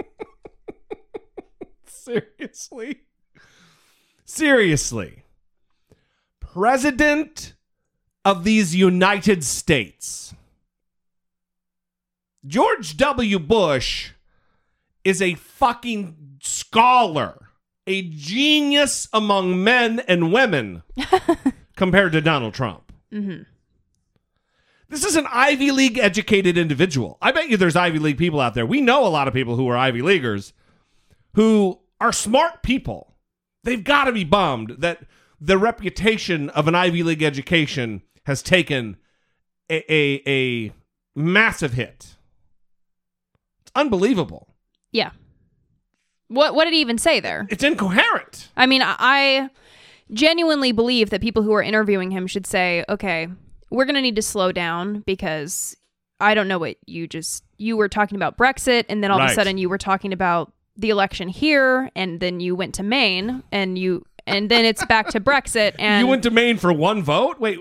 Seriously? 1.86 3.02
Seriously. 4.24 5.24
President 6.40 7.54
of 8.24 8.44
these 8.44 8.74
United 8.74 9.44
States. 9.44 10.34
George 12.46 12.96
W. 12.96 13.38
Bush 13.38 14.12
is 15.04 15.20
a 15.20 15.34
fucking 15.34 16.38
scholar 16.42 17.50
a 17.90 18.02
genius 18.02 19.08
among 19.12 19.62
men 19.64 20.00
and 20.06 20.32
women 20.32 20.82
compared 21.76 22.12
to 22.12 22.20
Donald 22.20 22.54
Trump. 22.54 22.92
Mm-hmm. 23.12 23.42
This 24.90 25.04
is 25.04 25.14
an 25.16 25.26
Ivy 25.30 25.70
League 25.70 25.98
educated 25.98 26.58
individual. 26.58 27.16
I 27.22 27.30
bet 27.32 27.48
you 27.48 27.56
there's 27.56 27.76
Ivy 27.76 27.98
League 28.00 28.18
people 28.18 28.40
out 28.40 28.54
there. 28.54 28.66
We 28.66 28.80
know 28.80 29.06
a 29.06 29.08
lot 29.08 29.28
of 29.28 29.34
people 29.34 29.56
who 29.56 29.68
are 29.68 29.76
Ivy 29.76 30.02
Leaguers 30.02 30.52
who 31.34 31.78
are 32.00 32.12
smart 32.12 32.62
people. 32.62 33.14
They've 33.62 33.82
got 33.84 34.04
to 34.04 34.12
be 34.12 34.24
bummed 34.24 34.76
that 34.80 35.04
the 35.40 35.56
reputation 35.58 36.50
of 36.50 36.66
an 36.66 36.74
Ivy 36.74 37.02
League 37.04 37.22
education 37.22 38.02
has 38.26 38.42
taken 38.42 38.96
a, 39.70 39.84
a, 39.92 40.22
a 40.26 40.72
massive 41.14 41.74
hit. 41.74 42.16
It's 43.62 43.72
unbelievable. 43.76 44.54
Yeah. 44.90 45.10
What 46.28 46.54
what 46.54 46.64
did 46.64 46.74
he 46.74 46.80
even 46.80 46.98
say 46.98 47.20
there? 47.20 47.46
It's 47.48 47.62
incoherent. 47.64 48.48
I 48.56 48.66
mean, 48.66 48.82
I- 48.82 48.96
I 48.98 49.50
genuinely 50.12 50.72
believe 50.72 51.10
that 51.10 51.20
people 51.20 51.42
who 51.44 51.52
are 51.52 51.62
interviewing 51.62 52.10
him 52.10 52.26
should 52.26 52.46
say, 52.46 52.84
"Okay, 52.88 53.28
we're 53.70 53.84
going 53.84 53.94
to 53.94 54.02
need 54.02 54.16
to 54.16 54.22
slow 54.22 54.52
down 54.52 55.00
because 55.00 55.76
I 56.20 56.34
don't 56.34 56.48
know 56.48 56.58
what 56.58 56.76
you 56.86 57.06
just 57.06 57.44
you 57.56 57.76
were 57.76 57.88
talking 57.88 58.16
about 58.16 58.36
Brexit 58.36 58.84
and 58.88 59.02
then 59.02 59.10
all 59.10 59.20
of 59.20 59.30
a 59.30 59.34
sudden 59.34 59.58
you 59.58 59.68
were 59.68 59.78
talking 59.78 60.12
about 60.12 60.52
the 60.76 60.90
election 60.90 61.28
here 61.28 61.90
and 61.94 62.20
then 62.20 62.40
you 62.40 62.54
went 62.54 62.74
to 62.76 62.82
Maine 62.82 63.42
and 63.52 63.78
you 63.78 64.04
and 64.26 64.50
then 64.50 64.64
it's 64.64 64.84
back 64.86 65.08
to 65.08 65.20
Brexit 65.20 65.74
and 65.78 66.00
you 66.04 66.06
went 66.06 66.22
to 66.24 66.30
Maine 66.30 66.58
for 66.58 66.72
one 66.72 67.02
vote? 67.02 67.38
Wait, 67.38 67.58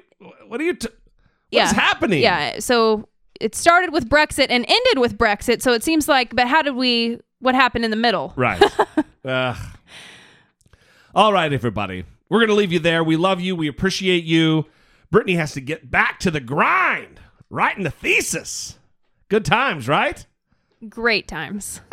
what 0.47 0.60
are 0.60 0.64
you? 0.64 0.74
T- 0.74 0.89
what's 1.51 1.72
happening? 1.72 2.22
Yeah, 2.22 2.60
so 2.60 3.07
it 3.39 3.55
started 3.55 3.93
with 3.93 4.10
Brexit 4.10 4.47
and 4.49 4.66
ended 4.68 4.97
with 4.97 5.18
Brexit, 5.18 5.62
so 5.62 5.74
it 5.74 5.84
seems 5.84 6.07
like 6.07 6.36
but 6.36 6.47
how 6.47 6.62
did 6.62 6.76
we 6.76 7.20
what 7.39 7.55
happened 7.55 7.86
in 7.86 7.91
the 7.91 7.97
middle? 7.97 8.34
Right. 8.36 8.62
Ugh. 9.26 9.57
All 11.16 11.34
right, 11.34 11.51
everybody. 11.51 12.05
We're 12.30 12.39
going 12.39 12.49
to 12.49 12.55
leave 12.55 12.72
you 12.72 12.80
there. 12.80 13.03
We 13.03 13.16
love 13.16 13.41
you. 13.41 13.55
We 13.55 13.68
appreciate 13.68 14.24
you. 14.24 14.66
Brittany 15.12 15.36
has 15.36 15.53
to 15.53 15.62
get 15.62 15.89
back 15.89 16.20
to 16.20 16.32
the 16.32 16.39
grind, 16.39 17.20
writing 17.49 17.84
the 17.84 17.91
thesis. 17.91 18.78
Good 19.28 19.45
times, 19.45 19.88
right? 19.88 20.26
Great 20.88 21.28
times. 21.28 21.82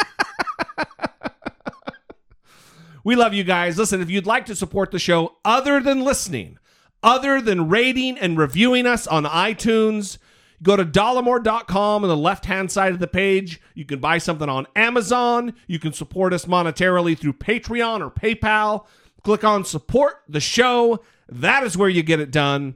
We 3.06 3.14
love 3.14 3.32
you 3.32 3.44
guys. 3.44 3.78
Listen, 3.78 4.00
if 4.00 4.10
you'd 4.10 4.26
like 4.26 4.46
to 4.46 4.56
support 4.56 4.90
the 4.90 4.98
show 4.98 5.36
other 5.44 5.78
than 5.80 6.00
listening, 6.00 6.58
other 7.04 7.40
than 7.40 7.68
rating 7.68 8.18
and 8.18 8.36
reviewing 8.36 8.84
us 8.84 9.06
on 9.06 9.22
iTunes, 9.22 10.18
go 10.60 10.74
to 10.74 10.84
dollemore.com 10.84 12.02
on 12.02 12.08
the 12.08 12.16
left 12.16 12.46
hand 12.46 12.72
side 12.72 12.92
of 12.92 12.98
the 12.98 13.06
page. 13.06 13.60
You 13.74 13.84
can 13.84 14.00
buy 14.00 14.18
something 14.18 14.48
on 14.48 14.66
Amazon. 14.74 15.54
You 15.68 15.78
can 15.78 15.92
support 15.92 16.32
us 16.32 16.46
monetarily 16.46 17.16
through 17.16 17.34
Patreon 17.34 18.00
or 18.00 18.10
PayPal. 18.10 18.86
Click 19.22 19.44
on 19.44 19.64
support 19.64 20.24
the 20.28 20.40
show. 20.40 20.98
That 21.28 21.62
is 21.62 21.76
where 21.76 21.88
you 21.88 22.02
get 22.02 22.18
it 22.18 22.32
done. 22.32 22.74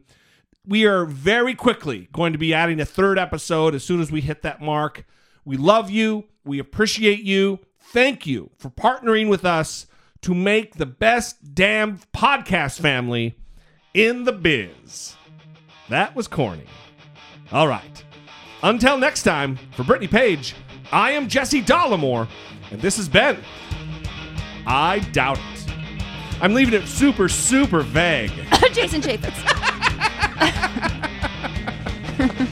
We 0.70 0.86
are 0.86 1.04
very 1.04 1.56
quickly 1.56 2.08
going 2.12 2.32
to 2.32 2.38
be 2.38 2.54
adding 2.54 2.78
a 2.78 2.84
third 2.84 3.18
episode 3.18 3.74
as 3.74 3.82
soon 3.82 4.00
as 4.00 4.12
we 4.12 4.20
hit 4.20 4.42
that 4.42 4.62
mark. 4.62 5.04
We 5.44 5.56
love 5.56 5.90
you. 5.90 6.26
We 6.44 6.60
appreciate 6.60 7.24
you. 7.24 7.58
Thank 7.80 8.24
you 8.24 8.50
for 8.56 8.70
partnering 8.70 9.28
with 9.28 9.44
us 9.44 9.88
to 10.22 10.32
make 10.32 10.76
the 10.76 10.86
best 10.86 11.56
damn 11.56 11.98
podcast 12.14 12.78
family 12.78 13.36
in 13.94 14.22
the 14.22 14.30
biz. 14.30 15.16
That 15.88 16.14
was 16.14 16.28
corny. 16.28 16.66
All 17.50 17.66
right. 17.66 18.04
Until 18.62 18.96
next 18.96 19.24
time, 19.24 19.58
for 19.74 19.82
Brittany 19.82 20.06
Page, 20.06 20.54
I 20.92 21.10
am 21.10 21.26
Jesse 21.26 21.62
Dollemore, 21.62 22.28
and 22.70 22.80
this 22.80 22.96
has 22.96 23.08
been 23.08 23.38
I 24.68 25.00
Doubt 25.10 25.40
It. 25.52 25.74
I'm 26.40 26.54
leaving 26.54 26.80
it 26.80 26.86
super, 26.86 27.28
super 27.28 27.80
vague. 27.80 28.30
Jason 28.72 29.00
Chaffetz. 29.00 29.66
Ha 30.40 30.46
ha 30.46 32.28
ha. 32.38 32.49